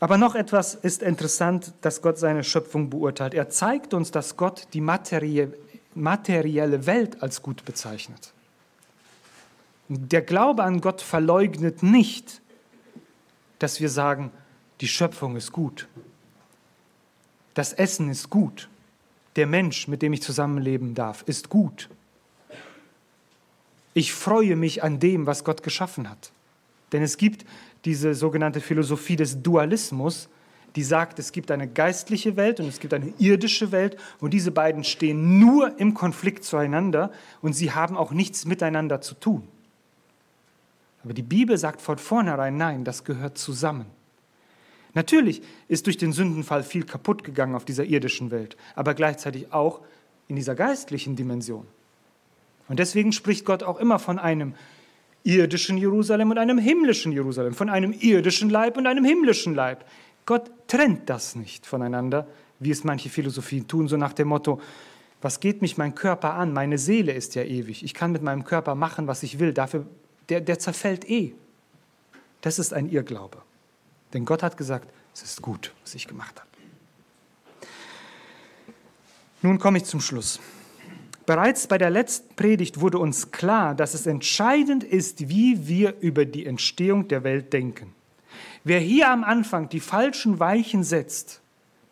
Aber 0.00 0.18
noch 0.18 0.34
etwas 0.34 0.74
ist 0.74 1.00
interessant, 1.00 1.74
dass 1.80 2.02
Gott 2.02 2.18
seine 2.18 2.42
Schöpfung 2.42 2.90
beurteilt. 2.90 3.34
Er 3.34 3.50
zeigt 3.50 3.94
uns, 3.94 4.10
dass 4.10 4.36
Gott 4.36 4.66
die 4.72 4.80
materielle 4.80 5.56
Welt 6.86 7.22
als 7.22 7.40
gut 7.40 7.64
bezeichnet. 7.64 8.32
Der 9.88 10.22
Glaube 10.22 10.64
an 10.64 10.80
Gott 10.80 11.02
verleugnet 11.02 11.84
nicht, 11.84 12.40
dass 13.60 13.78
wir 13.78 13.88
sagen, 13.88 14.32
die 14.80 14.88
Schöpfung 14.88 15.36
ist 15.36 15.52
gut. 15.52 15.86
Das 17.54 17.72
Essen 17.72 18.08
ist 18.08 18.30
gut. 18.30 18.68
Der 19.36 19.46
Mensch, 19.46 19.88
mit 19.88 20.02
dem 20.02 20.12
ich 20.12 20.22
zusammenleben 20.22 20.94
darf, 20.94 21.22
ist 21.26 21.48
gut. 21.48 21.88
Ich 23.94 24.12
freue 24.12 24.56
mich 24.56 24.82
an 24.82 24.98
dem, 25.00 25.26
was 25.26 25.44
Gott 25.44 25.62
geschaffen 25.62 26.08
hat. 26.08 26.32
Denn 26.92 27.02
es 27.02 27.16
gibt 27.16 27.44
diese 27.84 28.14
sogenannte 28.14 28.60
Philosophie 28.60 29.16
des 29.16 29.42
Dualismus. 29.42 30.28
die 30.74 30.82
sagt, 30.82 31.18
es 31.18 31.32
gibt 31.32 31.50
eine 31.50 31.68
geistliche 31.68 32.36
Welt 32.36 32.58
und 32.58 32.66
es 32.66 32.80
gibt 32.80 32.94
eine 32.94 33.12
irdische 33.18 33.72
Welt 33.72 33.98
und 34.20 34.32
diese 34.32 34.50
beiden 34.50 34.84
stehen 34.84 35.38
nur 35.38 35.78
im 35.78 35.92
Konflikt 35.92 36.44
zueinander 36.44 37.12
und 37.42 37.52
sie 37.52 37.72
haben 37.72 37.94
auch 37.94 38.10
nichts 38.12 38.46
miteinander 38.46 39.02
zu 39.02 39.14
tun. 39.14 39.46
Aber 41.04 41.12
die 41.12 41.22
Bibel 41.22 41.58
sagt 41.58 41.82
von 41.82 41.98
vornherein, 41.98 42.56
nein, 42.56 42.84
das 42.84 43.04
gehört 43.04 43.36
zusammen. 43.36 43.84
Natürlich 44.94 45.42
ist 45.68 45.86
durch 45.86 45.96
den 45.96 46.12
Sündenfall 46.12 46.62
viel 46.62 46.84
kaputt 46.84 47.24
gegangen 47.24 47.54
auf 47.54 47.64
dieser 47.64 47.84
irdischen 47.84 48.30
Welt, 48.30 48.56
aber 48.74 48.94
gleichzeitig 48.94 49.52
auch 49.52 49.80
in 50.28 50.36
dieser 50.36 50.54
geistlichen 50.54 51.16
Dimension. 51.16 51.66
Und 52.68 52.78
deswegen 52.78 53.12
spricht 53.12 53.44
Gott 53.44 53.62
auch 53.62 53.78
immer 53.78 53.98
von 53.98 54.18
einem 54.18 54.54
irdischen 55.24 55.78
Jerusalem 55.78 56.30
und 56.30 56.38
einem 56.38 56.58
himmlischen 56.58 57.12
Jerusalem, 57.12 57.54
von 57.54 57.68
einem 57.68 57.92
irdischen 57.92 58.50
Leib 58.50 58.76
und 58.76 58.86
einem 58.86 59.04
himmlischen 59.04 59.54
Leib. 59.54 59.84
Gott 60.26 60.50
trennt 60.68 61.08
das 61.08 61.36
nicht 61.36 61.66
voneinander, 61.66 62.26
wie 62.60 62.70
es 62.70 62.84
manche 62.84 63.08
Philosophien 63.08 63.66
tun, 63.68 63.88
so 63.88 63.96
nach 63.96 64.12
dem 64.12 64.28
Motto, 64.28 64.60
was 65.20 65.38
geht 65.38 65.62
mich 65.62 65.78
mein 65.78 65.94
Körper 65.94 66.34
an? 66.34 66.52
Meine 66.52 66.78
Seele 66.78 67.12
ist 67.12 67.36
ja 67.36 67.44
ewig. 67.44 67.84
Ich 67.84 67.94
kann 67.94 68.10
mit 68.10 68.22
meinem 68.22 68.44
Körper 68.44 68.74
machen, 68.74 69.06
was 69.06 69.22
ich 69.22 69.38
will. 69.38 69.52
Dafür, 69.52 69.86
der, 70.28 70.40
der 70.40 70.58
zerfällt 70.58 71.08
eh. 71.08 71.32
Das 72.40 72.58
ist 72.58 72.72
ein 72.72 72.90
Irrglaube. 72.90 73.38
Denn 74.12 74.24
Gott 74.24 74.42
hat 74.42 74.56
gesagt, 74.56 74.88
es 75.14 75.22
ist 75.22 75.42
gut, 75.42 75.72
was 75.82 75.94
ich 75.94 76.06
gemacht 76.06 76.38
habe. 76.38 76.48
Nun 79.42 79.58
komme 79.58 79.78
ich 79.78 79.84
zum 79.84 80.00
Schluss. 80.00 80.40
Bereits 81.26 81.66
bei 81.66 81.78
der 81.78 81.90
letzten 81.90 82.34
Predigt 82.34 82.80
wurde 82.80 82.98
uns 82.98 83.30
klar, 83.30 83.74
dass 83.74 83.94
es 83.94 84.06
entscheidend 84.06 84.84
ist, 84.84 85.28
wie 85.28 85.66
wir 85.68 86.00
über 86.00 86.24
die 86.24 86.46
Entstehung 86.46 87.08
der 87.08 87.24
Welt 87.24 87.52
denken. 87.52 87.94
Wer 88.64 88.80
hier 88.80 89.10
am 89.10 89.24
Anfang 89.24 89.68
die 89.68 89.80
falschen 89.80 90.40
Weichen 90.40 90.84
setzt, 90.84 91.40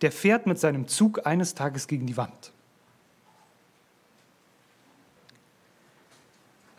der 0.02 0.12
fährt 0.12 0.46
mit 0.46 0.58
seinem 0.58 0.88
Zug 0.88 1.26
eines 1.26 1.54
Tages 1.54 1.86
gegen 1.86 2.06
die 2.06 2.16
Wand. 2.16 2.52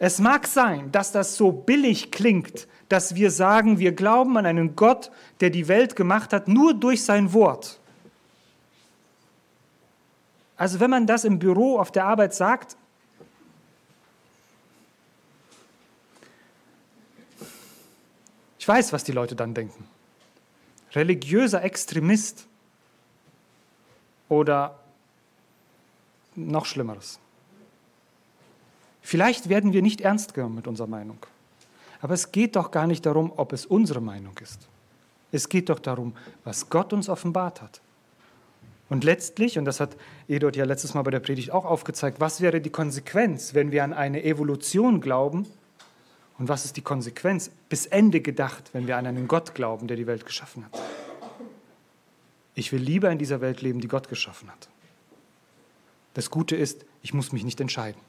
Es 0.03 0.17
mag 0.17 0.47
sein, 0.47 0.91
dass 0.91 1.11
das 1.11 1.35
so 1.35 1.51
billig 1.51 2.11
klingt, 2.11 2.67
dass 2.89 3.13
wir 3.13 3.29
sagen, 3.29 3.77
wir 3.77 3.91
glauben 3.91 4.35
an 4.35 4.47
einen 4.47 4.75
Gott, 4.75 5.11
der 5.41 5.51
die 5.51 5.67
Welt 5.67 5.95
gemacht 5.95 6.33
hat, 6.33 6.47
nur 6.47 6.73
durch 6.73 7.03
sein 7.03 7.33
Wort. 7.33 7.79
Also 10.57 10.79
wenn 10.79 10.89
man 10.89 11.05
das 11.05 11.23
im 11.23 11.37
Büro 11.37 11.77
auf 11.77 11.91
der 11.91 12.05
Arbeit 12.05 12.33
sagt, 12.33 12.75
ich 18.57 18.67
weiß, 18.67 18.93
was 18.93 19.03
die 19.03 19.11
Leute 19.11 19.35
dann 19.35 19.53
denken. 19.53 19.87
Religiöser 20.93 21.63
Extremist 21.63 22.47
oder 24.29 24.79
noch 26.35 26.65
Schlimmeres. 26.65 27.20
Vielleicht 29.01 29.49
werden 29.49 29.73
wir 29.73 29.81
nicht 29.81 30.01
ernst 30.01 30.33
genommen 30.33 30.55
mit 30.55 30.67
unserer 30.67 30.87
Meinung. 30.87 31.17
Aber 32.01 32.13
es 32.13 32.31
geht 32.31 32.55
doch 32.55 32.71
gar 32.71 32.87
nicht 32.87 33.05
darum, 33.05 33.31
ob 33.35 33.53
es 33.53 33.65
unsere 33.65 34.01
Meinung 34.01 34.37
ist. 34.41 34.67
Es 35.31 35.49
geht 35.49 35.69
doch 35.69 35.79
darum, 35.79 36.13
was 36.43 36.69
Gott 36.69 36.93
uns 36.93 37.09
offenbart 37.09 37.61
hat. 37.61 37.81
Und 38.89 39.05
letztlich, 39.05 39.57
und 39.57 39.65
das 39.65 39.79
hat 39.79 39.95
Edot 40.27 40.57
ja 40.57 40.65
letztes 40.65 40.93
Mal 40.93 41.03
bei 41.03 41.11
der 41.11 41.21
Predigt 41.21 41.51
auch 41.51 41.63
aufgezeigt, 41.63 42.19
was 42.19 42.41
wäre 42.41 42.59
die 42.59 42.71
Konsequenz, 42.71 43.53
wenn 43.53 43.71
wir 43.71 43.83
an 43.85 43.93
eine 43.93 44.23
Evolution 44.23 44.99
glauben? 44.99 45.47
Und 46.37 46.49
was 46.49 46.65
ist 46.65 46.75
die 46.75 46.81
Konsequenz 46.81 47.51
bis 47.69 47.85
Ende 47.85 48.19
gedacht, 48.19 48.71
wenn 48.73 48.87
wir 48.87 48.97
an 48.97 49.05
einen 49.05 49.27
Gott 49.27 49.55
glauben, 49.55 49.87
der 49.87 49.95
die 49.95 50.07
Welt 50.07 50.25
geschaffen 50.25 50.65
hat? 50.65 50.81
Ich 52.53 52.73
will 52.73 52.81
lieber 52.81 53.09
in 53.09 53.17
dieser 53.17 53.39
Welt 53.39 53.61
leben, 53.61 53.79
die 53.79 53.87
Gott 53.87 54.09
geschaffen 54.09 54.51
hat. 54.51 54.67
Das 56.13 56.29
Gute 56.29 56.57
ist, 56.57 56.83
ich 57.01 57.13
muss 57.13 57.31
mich 57.31 57.45
nicht 57.45 57.61
entscheiden. 57.61 58.01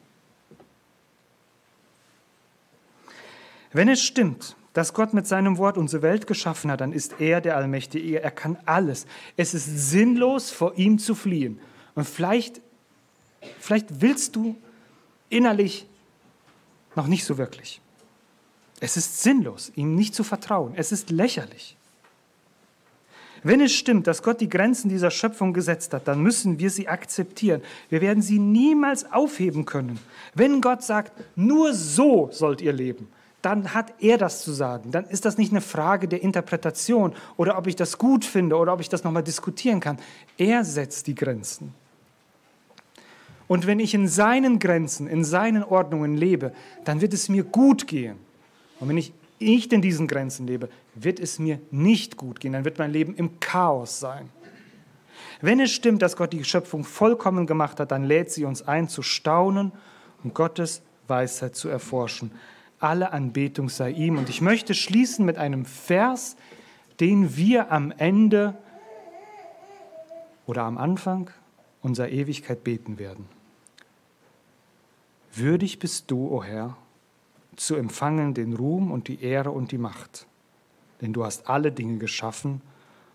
Wenn 3.72 3.88
es 3.88 4.02
stimmt, 4.02 4.56
dass 4.72 4.94
Gott 4.94 5.12
mit 5.12 5.26
seinem 5.26 5.58
Wort 5.58 5.76
unsere 5.76 6.02
Welt 6.02 6.26
geschaffen 6.26 6.70
hat, 6.70 6.80
dann 6.80 6.92
ist 6.92 7.20
er 7.20 7.40
der 7.40 7.56
Allmächtige. 7.56 8.22
Er 8.22 8.30
kann 8.30 8.56
alles. 8.64 9.06
Es 9.36 9.54
ist 9.54 9.90
sinnlos, 9.90 10.50
vor 10.50 10.76
ihm 10.76 10.98
zu 10.98 11.14
fliehen. 11.14 11.60
Und 11.94 12.08
vielleicht, 12.08 12.60
vielleicht 13.58 14.00
willst 14.00 14.36
du 14.36 14.56
innerlich 15.28 15.86
noch 16.94 17.06
nicht 17.06 17.24
so 17.24 17.38
wirklich. 17.38 17.80
Es 18.80 18.96
ist 18.96 19.22
sinnlos, 19.22 19.72
ihm 19.76 19.94
nicht 19.94 20.14
zu 20.14 20.24
vertrauen. 20.24 20.72
Es 20.74 20.90
ist 20.90 21.10
lächerlich. 21.10 21.76
Wenn 23.44 23.60
es 23.60 23.72
stimmt, 23.72 24.06
dass 24.06 24.22
Gott 24.22 24.40
die 24.40 24.48
Grenzen 24.48 24.88
dieser 24.88 25.10
Schöpfung 25.10 25.52
gesetzt 25.52 25.92
hat, 25.92 26.06
dann 26.06 26.22
müssen 26.22 26.60
wir 26.60 26.70
sie 26.70 26.88
akzeptieren. 26.88 27.62
Wir 27.88 28.00
werden 28.00 28.22
sie 28.22 28.38
niemals 28.38 29.10
aufheben 29.12 29.64
können. 29.64 29.98
Wenn 30.34 30.60
Gott 30.60 30.82
sagt, 30.82 31.12
nur 31.34 31.74
so 31.74 32.28
sollt 32.30 32.60
ihr 32.60 32.72
leben, 32.72 33.08
dann 33.42 33.74
hat 33.74 33.92
er 33.98 34.18
das 34.18 34.42
zu 34.42 34.52
sagen. 34.52 34.92
Dann 34.92 35.04
ist 35.04 35.24
das 35.24 35.36
nicht 35.36 35.50
eine 35.50 35.60
Frage 35.60 36.06
der 36.06 36.22
Interpretation 36.22 37.12
oder 37.36 37.58
ob 37.58 37.66
ich 37.66 37.76
das 37.76 37.98
gut 37.98 38.24
finde 38.24 38.56
oder 38.56 38.72
ob 38.72 38.80
ich 38.80 38.88
das 38.88 39.02
nochmal 39.02 39.24
diskutieren 39.24 39.80
kann. 39.80 39.98
Er 40.38 40.64
setzt 40.64 41.08
die 41.08 41.16
Grenzen. 41.16 41.74
Und 43.48 43.66
wenn 43.66 43.80
ich 43.80 43.92
in 43.94 44.06
seinen 44.08 44.60
Grenzen, 44.60 45.08
in 45.08 45.24
seinen 45.24 45.64
Ordnungen 45.64 46.16
lebe, 46.16 46.52
dann 46.84 47.00
wird 47.00 47.12
es 47.12 47.28
mir 47.28 47.42
gut 47.42 47.88
gehen. 47.88 48.16
Und 48.78 48.88
wenn 48.88 48.96
ich 48.96 49.12
nicht 49.40 49.72
in 49.72 49.82
diesen 49.82 50.06
Grenzen 50.06 50.46
lebe, 50.46 50.68
wird 50.94 51.18
es 51.18 51.40
mir 51.40 51.58
nicht 51.72 52.16
gut 52.16 52.38
gehen. 52.38 52.52
Dann 52.52 52.64
wird 52.64 52.78
mein 52.78 52.92
Leben 52.92 53.14
im 53.16 53.40
Chaos 53.40 53.98
sein. 53.98 54.30
Wenn 55.40 55.58
es 55.58 55.72
stimmt, 55.72 56.00
dass 56.00 56.16
Gott 56.16 56.32
die 56.32 56.44
Schöpfung 56.44 56.84
vollkommen 56.84 57.46
gemacht 57.48 57.80
hat, 57.80 57.90
dann 57.90 58.04
lädt 58.04 58.30
sie 58.30 58.44
uns 58.44 58.62
ein 58.62 58.88
zu 58.88 59.02
staunen 59.02 59.72
und 60.22 60.32
Gottes 60.32 60.82
Weisheit 61.08 61.56
zu 61.56 61.68
erforschen 61.68 62.30
alle 62.82 63.12
Anbetung 63.12 63.68
sei 63.68 63.90
ihm. 63.90 64.18
Und 64.18 64.28
ich 64.28 64.40
möchte 64.40 64.74
schließen 64.74 65.24
mit 65.24 65.38
einem 65.38 65.64
Vers, 65.64 66.36
den 67.00 67.36
wir 67.36 67.72
am 67.72 67.92
Ende 67.92 68.56
oder 70.46 70.64
am 70.64 70.78
Anfang 70.78 71.30
unserer 71.80 72.08
Ewigkeit 72.08 72.64
beten 72.64 72.98
werden. 72.98 73.26
Würdig 75.34 75.78
bist 75.78 76.10
du, 76.10 76.26
o 76.26 76.38
oh 76.38 76.44
Herr, 76.44 76.76
zu 77.56 77.76
empfangen 77.76 78.34
den 78.34 78.54
Ruhm 78.54 78.90
und 78.90 79.08
die 79.08 79.22
Ehre 79.22 79.50
und 79.50 79.72
die 79.72 79.78
Macht, 79.78 80.26
denn 81.00 81.12
du 81.12 81.24
hast 81.24 81.48
alle 81.48 81.72
Dinge 81.72 81.98
geschaffen 81.98 82.60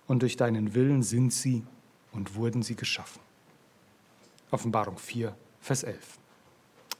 und 0.07 0.21
durch 0.21 0.37
deinen 0.37 0.73
Willen 0.73 1.03
sind 1.03 1.33
sie 1.33 1.63
und 2.11 2.35
wurden 2.35 2.63
sie 2.63 2.75
geschaffen. 2.75 3.21
Offenbarung 4.51 4.97
4, 4.97 5.35
Vers 5.59 5.83
11. 5.83 6.19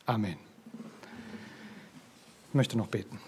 Amen 0.06 0.47
möchte 2.58 2.78
noch 2.78 2.88
beten. 2.88 3.20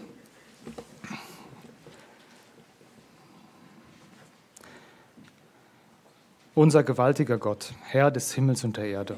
Unser 6.55 6.83
gewaltiger 6.83 7.37
Gott, 7.37 7.73
Herr 7.83 8.11
des 8.11 8.33
Himmels 8.33 8.65
und 8.65 8.75
der 8.75 8.87
Erde, 8.87 9.17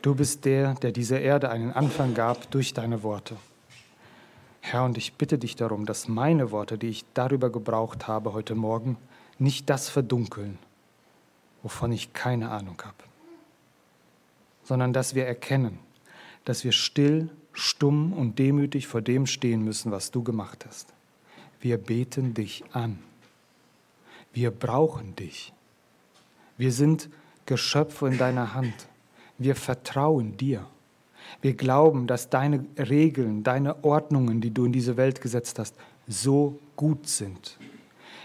du 0.00 0.14
bist 0.14 0.46
der, 0.46 0.72
der 0.74 0.92
dieser 0.92 1.20
Erde 1.20 1.50
einen 1.50 1.72
Anfang 1.72 2.14
gab 2.14 2.50
durch 2.50 2.72
deine 2.72 3.02
Worte. 3.02 3.36
Herr, 4.62 4.84
und 4.84 4.96
ich 4.96 5.14
bitte 5.14 5.36
dich 5.36 5.56
darum, 5.56 5.84
dass 5.84 6.08
meine 6.08 6.50
Worte, 6.52 6.78
die 6.78 6.88
ich 6.88 7.04
darüber 7.12 7.50
gebraucht 7.50 8.08
habe 8.08 8.32
heute 8.32 8.54
Morgen, 8.54 8.96
nicht 9.38 9.68
das 9.68 9.90
verdunkeln, 9.90 10.58
wovon 11.62 11.92
ich 11.92 12.14
keine 12.14 12.50
Ahnung 12.50 12.80
habe, 12.82 13.04
sondern 14.64 14.94
dass 14.94 15.14
wir 15.14 15.26
erkennen, 15.26 15.78
dass 16.46 16.64
wir 16.64 16.72
still 16.72 17.28
stumm 17.52 18.12
und 18.12 18.38
demütig 18.38 18.86
vor 18.86 19.02
dem 19.02 19.26
stehen 19.26 19.64
müssen, 19.64 19.90
was 19.90 20.10
du 20.10 20.22
gemacht 20.22 20.64
hast. 20.66 20.92
Wir 21.60 21.78
beten 21.78 22.34
dich 22.34 22.64
an. 22.72 22.98
Wir 24.32 24.50
brauchen 24.50 25.16
dich. 25.16 25.52
Wir 26.56 26.72
sind 26.72 27.08
Geschöpfe 27.46 28.06
in 28.08 28.18
deiner 28.18 28.54
Hand. 28.54 28.88
Wir 29.38 29.56
vertrauen 29.56 30.36
dir. 30.36 30.66
Wir 31.40 31.54
glauben, 31.54 32.06
dass 32.06 32.30
deine 32.30 32.64
Regeln, 32.78 33.42
deine 33.42 33.84
Ordnungen, 33.84 34.40
die 34.40 34.50
du 34.50 34.64
in 34.64 34.72
diese 34.72 34.96
Welt 34.96 35.20
gesetzt 35.20 35.58
hast, 35.58 35.74
so 36.06 36.58
gut 36.76 37.08
sind. 37.08 37.58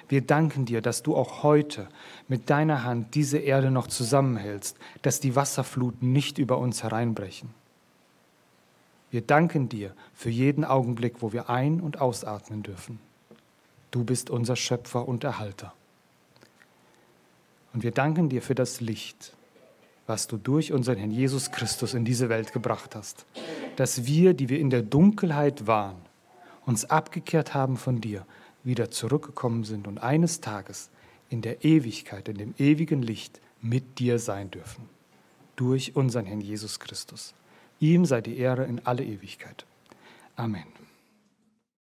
Wir 0.09 0.21
danken 0.21 0.65
dir, 0.65 0.81
dass 0.81 1.01
du 1.01 1.15
auch 1.15 1.43
heute 1.43 1.87
mit 2.27 2.49
deiner 2.49 2.83
Hand 2.83 3.15
diese 3.15 3.37
Erde 3.37 3.71
noch 3.71 3.87
zusammenhältst, 3.87 4.77
dass 5.01 5.19
die 5.19 5.35
Wasserfluten 5.35 6.11
nicht 6.11 6.37
über 6.37 6.57
uns 6.57 6.83
hereinbrechen. 6.83 7.49
Wir 9.13 9.21
danken 9.21 9.69
dir 9.69 9.93
für 10.15 10.31
jeden 10.31 10.65
Augenblick, 10.65 11.21
wo 11.21 11.33
wir 11.33 11.47
ein- 11.47 11.81
und 11.81 12.01
ausatmen 12.01 12.63
dürfen. 12.63 12.97
Du 13.91 14.03
bist 14.03 14.31
unser 14.31 14.55
Schöpfer 14.55 15.07
und 15.07 15.23
Erhalter. 15.23 15.71
Und 17.75 17.83
wir 17.83 17.91
danken 17.91 18.29
dir 18.29 18.41
für 18.41 18.55
das 18.55 18.81
Licht, 18.81 19.35
was 20.07 20.25
du 20.25 20.37
durch 20.37 20.73
unseren 20.73 20.97
Herrn 20.97 21.11
Jesus 21.11 21.51
Christus 21.51 21.93
in 21.93 22.05
diese 22.05 22.27
Welt 22.27 22.53
gebracht 22.53 22.95
hast, 22.95 23.27
dass 23.75 24.07
wir, 24.07 24.33
die 24.33 24.49
wir 24.49 24.57
in 24.57 24.71
der 24.71 24.81
Dunkelheit 24.81 25.67
waren, 25.67 26.01
uns 26.65 26.85
abgekehrt 26.85 27.53
haben 27.53 27.77
von 27.77 28.01
dir, 28.01 28.25
wieder 28.63 28.89
zurückgekommen 28.89 29.63
sind 29.63 29.85
und 29.85 29.99
eines 29.99 30.41
Tages 30.41 30.89
in 31.29 31.43
der 31.43 31.63
Ewigkeit, 31.63 32.29
in 32.29 32.39
dem 32.39 32.55
ewigen 32.57 33.03
Licht 33.03 33.39
mit 33.61 33.99
dir 33.99 34.17
sein 34.17 34.49
dürfen. 34.49 34.89
Durch 35.55 35.95
unseren 35.95 36.25
Herrn 36.25 36.41
Jesus 36.41 36.79
Christus. 36.79 37.35
Ihm 37.79 38.05
sei 38.05 38.21
die 38.21 38.37
Ehre 38.37 38.65
in 38.65 38.79
alle 38.85 39.03
Ewigkeit. 39.03 39.65
Amen. 40.35 40.82